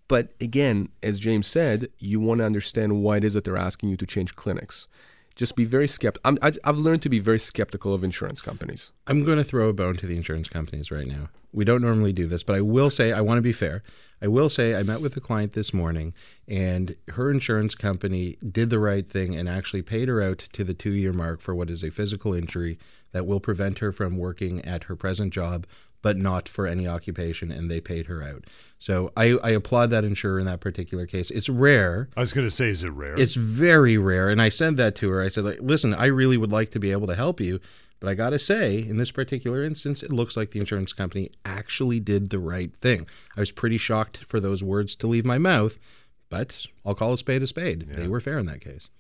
But 0.08 0.34
again, 0.40 0.90
as 1.04 1.20
James 1.20 1.48
said, 1.48 1.90
you 2.00 2.20
want 2.20 2.40
to 2.40 2.46
understand 2.46 3.04
why 3.04 3.18
it 3.18 3.24
is 3.24 3.34
that 3.34 3.44
they're 3.44 3.58
asking 3.58 3.90
you 3.90 3.98
to 3.98 4.06
change 4.06 4.36
clinics. 4.36 4.88
Just 5.36 5.56
be 5.56 5.66
very 5.66 5.88
skeptical. 5.88 6.38
I've 6.42 6.80
learned 6.80 7.04
to 7.04 7.10
be 7.10 7.20
very 7.20 7.38
skeptical 7.38 7.94
of 7.94 8.04
insurance 8.04 8.42
companies. 8.42 8.92
I'm 9.06 9.24
going 9.24 9.38
to 9.38 9.44
throw 9.44 9.70
a 9.70 9.74
bone 9.74 9.96
to 9.98 10.08
the 10.08 10.16
insurance 10.16 10.48
companies 10.48 10.90
right 10.90 11.06
now. 11.06 11.30
We 11.54 11.64
don't 11.64 11.82
normally 11.82 12.14
do 12.14 12.26
this, 12.26 12.42
but 12.42 12.56
I 12.56 12.62
will 12.62 12.90
say 12.90 13.12
I 13.12 13.22
want 13.22 13.38
to 13.38 13.44
be 13.44 13.54
fair. 13.54 13.84
I 14.20 14.28
will 14.30 14.50
say 14.50 14.74
I 14.74 14.82
met 14.82 15.00
with 15.00 15.16
a 15.16 15.22
client 15.22 15.54
this 15.54 15.74
morning, 15.76 16.14
and 16.48 16.96
her 17.10 17.30
insurance 17.30 17.76
company 17.76 18.38
did 18.52 18.72
the 18.72 18.80
right 18.80 19.08
thing 19.08 19.36
and 19.36 19.48
actually 19.48 19.84
paid 19.84 20.08
her 20.08 20.24
out 20.24 20.40
to 20.54 20.64
the 20.64 20.74
two 20.74 20.94
year 20.94 21.14
mark 21.14 21.42
for 21.42 21.54
what 21.54 21.70
is 21.70 21.84
a 21.84 21.92
physical 21.92 22.34
injury 22.34 22.80
that 23.12 23.28
will 23.28 23.40
prevent 23.40 23.80
her 23.80 23.92
from 23.92 24.18
working 24.18 24.66
at 24.66 24.86
her 24.86 24.96
present 24.96 25.34
job, 25.34 25.68
but 26.02 26.18
not 26.18 26.48
for 26.48 26.68
any 26.68 26.88
occupation, 26.88 27.52
and 27.52 27.70
they 27.70 27.82
paid 27.82 28.06
her 28.06 28.24
out. 28.24 28.46
So 28.80 29.12
I, 29.18 29.38
I 29.44 29.50
applaud 29.52 29.90
that 29.90 30.04
insurer 30.04 30.40
in 30.40 30.46
that 30.46 30.60
particular 30.60 31.06
case. 31.06 31.32
It's 31.32 31.50
rare. 31.50 32.10
I 32.16 32.20
was 32.20 32.34
going 32.34 32.48
to 32.48 32.52
say, 32.52 32.70
is 32.70 32.84
it 32.84 32.90
rare? 32.90 33.20
It's 33.20 33.36
very 33.36 33.98
rare. 33.98 34.30
And 34.30 34.42
I 34.42 34.50
said 34.50 34.78
that 34.78 34.96
to 34.98 35.10
her. 35.10 35.22
I 35.22 35.30
said, 35.30 35.46
like, 35.46 35.60
listen, 35.62 35.94
I 35.94 36.06
really 36.06 36.38
would 36.38 36.52
like 36.52 36.72
to 36.72 36.80
be 36.80 36.92
able 36.92 37.08
to 37.08 37.16
help 37.16 37.40
you. 37.42 37.60
But 38.00 38.10
I 38.10 38.14
got 38.14 38.30
to 38.30 38.40
say, 38.40 38.78
in 38.78 38.98
this 38.98 39.12
particular 39.12 39.64
instance, 39.64 40.04
it 40.04 40.12
looks 40.12 40.38
like 40.38 40.52
the 40.52 40.60
insurance 40.60 40.94
company 40.94 41.32
actually 41.46 42.00
did 42.00 42.30
the 42.30 42.38
right 42.38 42.72
thing. 42.76 43.08
I 43.36 43.40
was 43.40 43.52
pretty 43.52 43.80
shocked 43.80 44.20
for 44.28 44.40
those 44.40 44.64
words 44.64 44.94
to 44.98 45.08
leave 45.08 45.26
my 45.26 45.40
mouth, 45.40 45.80
but 46.30 46.68
I'll 46.86 46.94
call 46.94 47.14
a 47.14 47.18
spade 47.18 47.42
a 47.42 47.48
spade. 47.48 47.90
They 47.90 48.08
were 48.08 48.20
fair 48.20 48.38
in 48.38 48.46
that 48.46 48.62
case. 48.62 48.92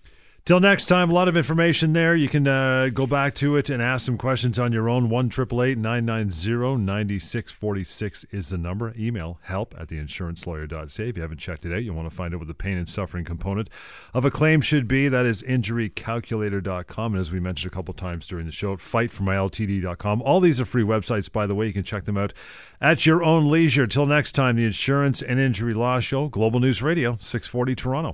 Till 0.47 0.61
next 0.61 0.85
time, 0.85 1.09
a 1.09 1.13
lot 1.13 1.27
of 1.27 1.35
information 1.35 1.91
there. 1.91 2.15
You 2.15 2.29
can 2.29 2.47
uh, 2.47 2.87
go 2.93 3.05
back 3.05 3.35
to 3.35 3.57
it 3.57 3.69
and 3.69 3.83
ask 3.83 4.05
some 4.05 4.17
questions 4.17 4.57
on 4.57 4.71
your 4.71 4.87
own. 4.87 5.09
1 5.09 5.29
990 5.29 6.77
9646 6.85 8.25
is 8.31 8.47
the 8.47 8.57
number. 8.57 8.93
Email 8.97 9.39
help 9.41 9.75
at 9.77 9.89
theinsurancelawyer.ca. 9.89 11.09
If 11.09 11.17
you 11.17 11.21
haven't 11.21 11.39
checked 11.39 11.65
it 11.65 11.73
out, 11.73 11.83
you'll 11.83 11.97
want 11.97 12.09
to 12.09 12.15
find 12.15 12.33
out 12.33 12.37
what 12.37 12.47
the 12.47 12.53
pain 12.53 12.77
and 12.77 12.87
suffering 12.87 13.25
component 13.25 13.69
of 14.13 14.23
a 14.23 14.31
claim 14.31 14.61
should 14.61 14.87
be. 14.87 15.09
That 15.09 15.25
is 15.25 15.43
injurycalculator.com. 15.43 17.13
And 17.13 17.19
as 17.19 17.29
we 17.29 17.41
mentioned 17.41 17.69
a 17.69 17.75
couple 17.75 17.93
times 17.93 18.25
during 18.25 18.45
the 18.45 18.53
show, 18.53 18.77
fightformyltd.com. 18.77 20.21
All 20.21 20.39
these 20.39 20.61
are 20.61 20.65
free 20.65 20.83
websites, 20.83 21.29
by 21.29 21.45
the 21.45 21.55
way. 21.55 21.67
You 21.67 21.73
can 21.73 21.83
check 21.83 22.05
them 22.05 22.15
out 22.15 22.31
at 22.79 23.05
your 23.05 23.21
own 23.21 23.51
leisure. 23.51 23.85
Till 23.85 24.05
next 24.05 24.31
time, 24.31 24.55
the 24.55 24.63
Insurance 24.63 25.21
and 25.21 25.41
Injury 25.41 25.73
Law 25.73 25.99
Show, 25.99 26.29
Global 26.29 26.61
News 26.61 26.81
Radio, 26.81 27.17
640 27.19 27.75
Toronto. 27.75 28.05